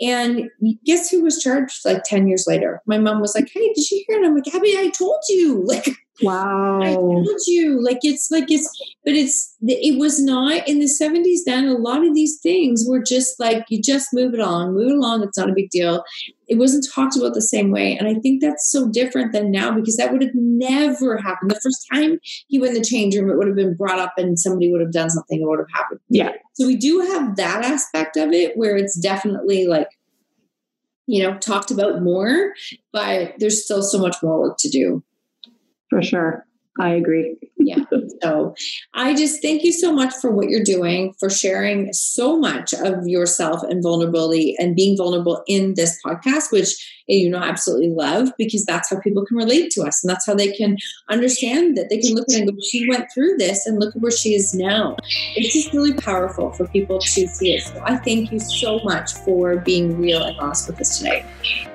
And 0.00 0.48
guess 0.84 1.10
who 1.10 1.22
was 1.22 1.42
charged 1.42 1.84
like 1.84 2.02
10 2.04 2.26
years 2.26 2.46
later? 2.46 2.80
My 2.86 2.98
mom 2.98 3.20
was 3.20 3.34
like, 3.34 3.50
Hey, 3.52 3.72
did 3.74 3.90
you 3.90 4.04
hear? 4.06 4.16
And 4.16 4.26
I'm 4.26 4.34
like, 4.34 4.54
Abby, 4.54 4.74
I 4.76 4.90
told 4.90 5.22
you. 5.28 5.66
Like 5.68 5.90
I 6.22 6.26
wow 6.26 6.80
told 6.80 7.40
you, 7.46 7.82
like 7.82 7.98
it's 8.02 8.30
like 8.30 8.50
it's, 8.50 8.68
but 9.04 9.14
it's 9.14 9.56
it 9.62 9.98
was 9.98 10.22
not 10.22 10.66
in 10.66 10.78
the 10.78 10.88
seventies. 10.88 11.44
Then 11.44 11.68
a 11.68 11.74
lot 11.74 12.04
of 12.04 12.14
these 12.14 12.40
things 12.40 12.84
were 12.86 13.02
just 13.02 13.38
like 13.38 13.64
you 13.68 13.80
just 13.80 14.12
move 14.12 14.34
it 14.34 14.40
on, 14.40 14.74
move 14.74 14.90
it 14.90 14.96
along. 14.96 15.22
It's 15.22 15.38
not 15.38 15.50
a 15.50 15.54
big 15.54 15.70
deal. 15.70 16.04
It 16.48 16.56
wasn't 16.56 16.86
talked 16.92 17.16
about 17.16 17.34
the 17.34 17.42
same 17.42 17.70
way, 17.70 17.96
and 17.96 18.08
I 18.08 18.14
think 18.14 18.40
that's 18.40 18.70
so 18.70 18.88
different 18.88 19.32
than 19.32 19.50
now 19.50 19.70
because 19.70 19.96
that 19.96 20.12
would 20.12 20.22
have 20.22 20.34
never 20.34 21.18
happened. 21.18 21.50
The 21.50 21.60
first 21.60 21.86
time 21.92 22.18
he 22.48 22.58
went 22.58 22.74
in 22.74 22.82
the 22.82 22.88
change 22.88 23.14
room, 23.16 23.30
it 23.30 23.36
would 23.36 23.46
have 23.46 23.56
been 23.56 23.74
brought 23.74 23.98
up, 23.98 24.14
and 24.16 24.38
somebody 24.38 24.70
would 24.72 24.80
have 24.80 24.92
done 24.92 25.10
something. 25.10 25.40
It 25.40 25.46
would 25.46 25.58
have 25.60 25.68
happened. 25.74 26.00
yeah 26.08 26.32
So 26.54 26.66
we 26.66 26.76
do 26.76 27.00
have 27.00 27.36
that 27.36 27.64
aspect 27.64 28.16
of 28.16 28.32
it 28.32 28.56
where 28.56 28.76
it's 28.76 28.98
definitely 28.98 29.66
like, 29.66 29.88
you 31.06 31.22
know, 31.22 31.38
talked 31.38 31.70
about 31.70 32.02
more, 32.02 32.52
but 32.92 33.34
there's 33.38 33.64
still 33.64 33.82
so 33.82 33.98
much 33.98 34.16
more 34.22 34.40
work 34.40 34.56
to 34.60 34.68
do. 34.68 35.02
For 35.90 36.02
sure 36.02 36.44
i 36.80 36.90
agree 36.90 37.36
yeah. 37.68 37.84
So 38.22 38.54
I 38.94 39.14
just 39.14 39.40
thank 39.42 39.62
you 39.62 39.70
so 39.70 39.92
much 39.92 40.12
for 40.12 40.32
what 40.32 40.48
you're 40.48 40.64
doing, 40.64 41.14
for 41.20 41.30
sharing 41.30 41.92
so 41.92 42.36
much 42.36 42.74
of 42.74 43.06
yourself 43.06 43.62
and 43.62 43.80
vulnerability 43.80 44.56
and 44.58 44.74
being 44.74 44.96
vulnerable 44.96 45.44
in 45.46 45.74
this 45.74 46.00
podcast, 46.04 46.50
which 46.50 46.68
eh, 47.08 47.14
you 47.14 47.30
know 47.30 47.38
I 47.38 47.48
absolutely 47.48 47.90
love 47.90 48.30
because 48.38 48.64
that's 48.64 48.90
how 48.90 48.98
people 49.00 49.24
can 49.24 49.36
relate 49.36 49.70
to 49.72 49.82
us 49.82 50.02
and 50.02 50.10
that's 50.10 50.26
how 50.26 50.34
they 50.34 50.50
can 50.50 50.78
understand 51.08 51.76
that 51.76 51.90
they 51.90 51.98
can 51.98 52.14
look 52.14 52.28
at 52.28 52.34
it 52.34 52.40
and 52.40 52.50
go, 52.50 52.56
she 52.60 52.88
went 52.88 53.06
through 53.14 53.36
this 53.36 53.66
and 53.66 53.78
look 53.78 53.94
at 53.94 54.02
where 54.02 54.10
she 54.10 54.34
is 54.34 54.52
now. 54.52 54.96
It's 55.36 55.54
just 55.54 55.72
really 55.72 55.94
powerful 55.94 56.50
for 56.52 56.66
people 56.66 56.98
to 56.98 57.28
see 57.28 57.54
it. 57.54 57.62
So 57.62 57.80
I 57.84 57.96
thank 57.98 58.32
you 58.32 58.40
so 58.40 58.80
much 58.80 59.12
for 59.12 59.58
being 59.58 60.00
real 60.00 60.22
and 60.24 60.36
honest 60.40 60.66
with 60.68 60.80
us 60.80 60.98
today. 60.98 61.24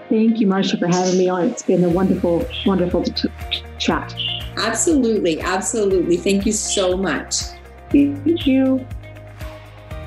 thank 0.10 0.40
you 0.40 0.48
marsha 0.48 0.78
for 0.78 0.88
having 0.88 1.18
me 1.18 1.30
on 1.30 1.48
it's 1.48 1.64
been 1.64 1.84
a 1.84 1.90
wonderful 1.90 2.46
wonderful 2.66 3.04
t- 3.04 3.30
chat 3.84 4.16
Absolutely. 4.58 5.42
Absolutely. 5.42 6.18
Thank 6.18 6.46
you 6.46 6.52
so 6.52 6.96
much. 6.96 7.36
thank 7.90 8.46
you 8.48 8.86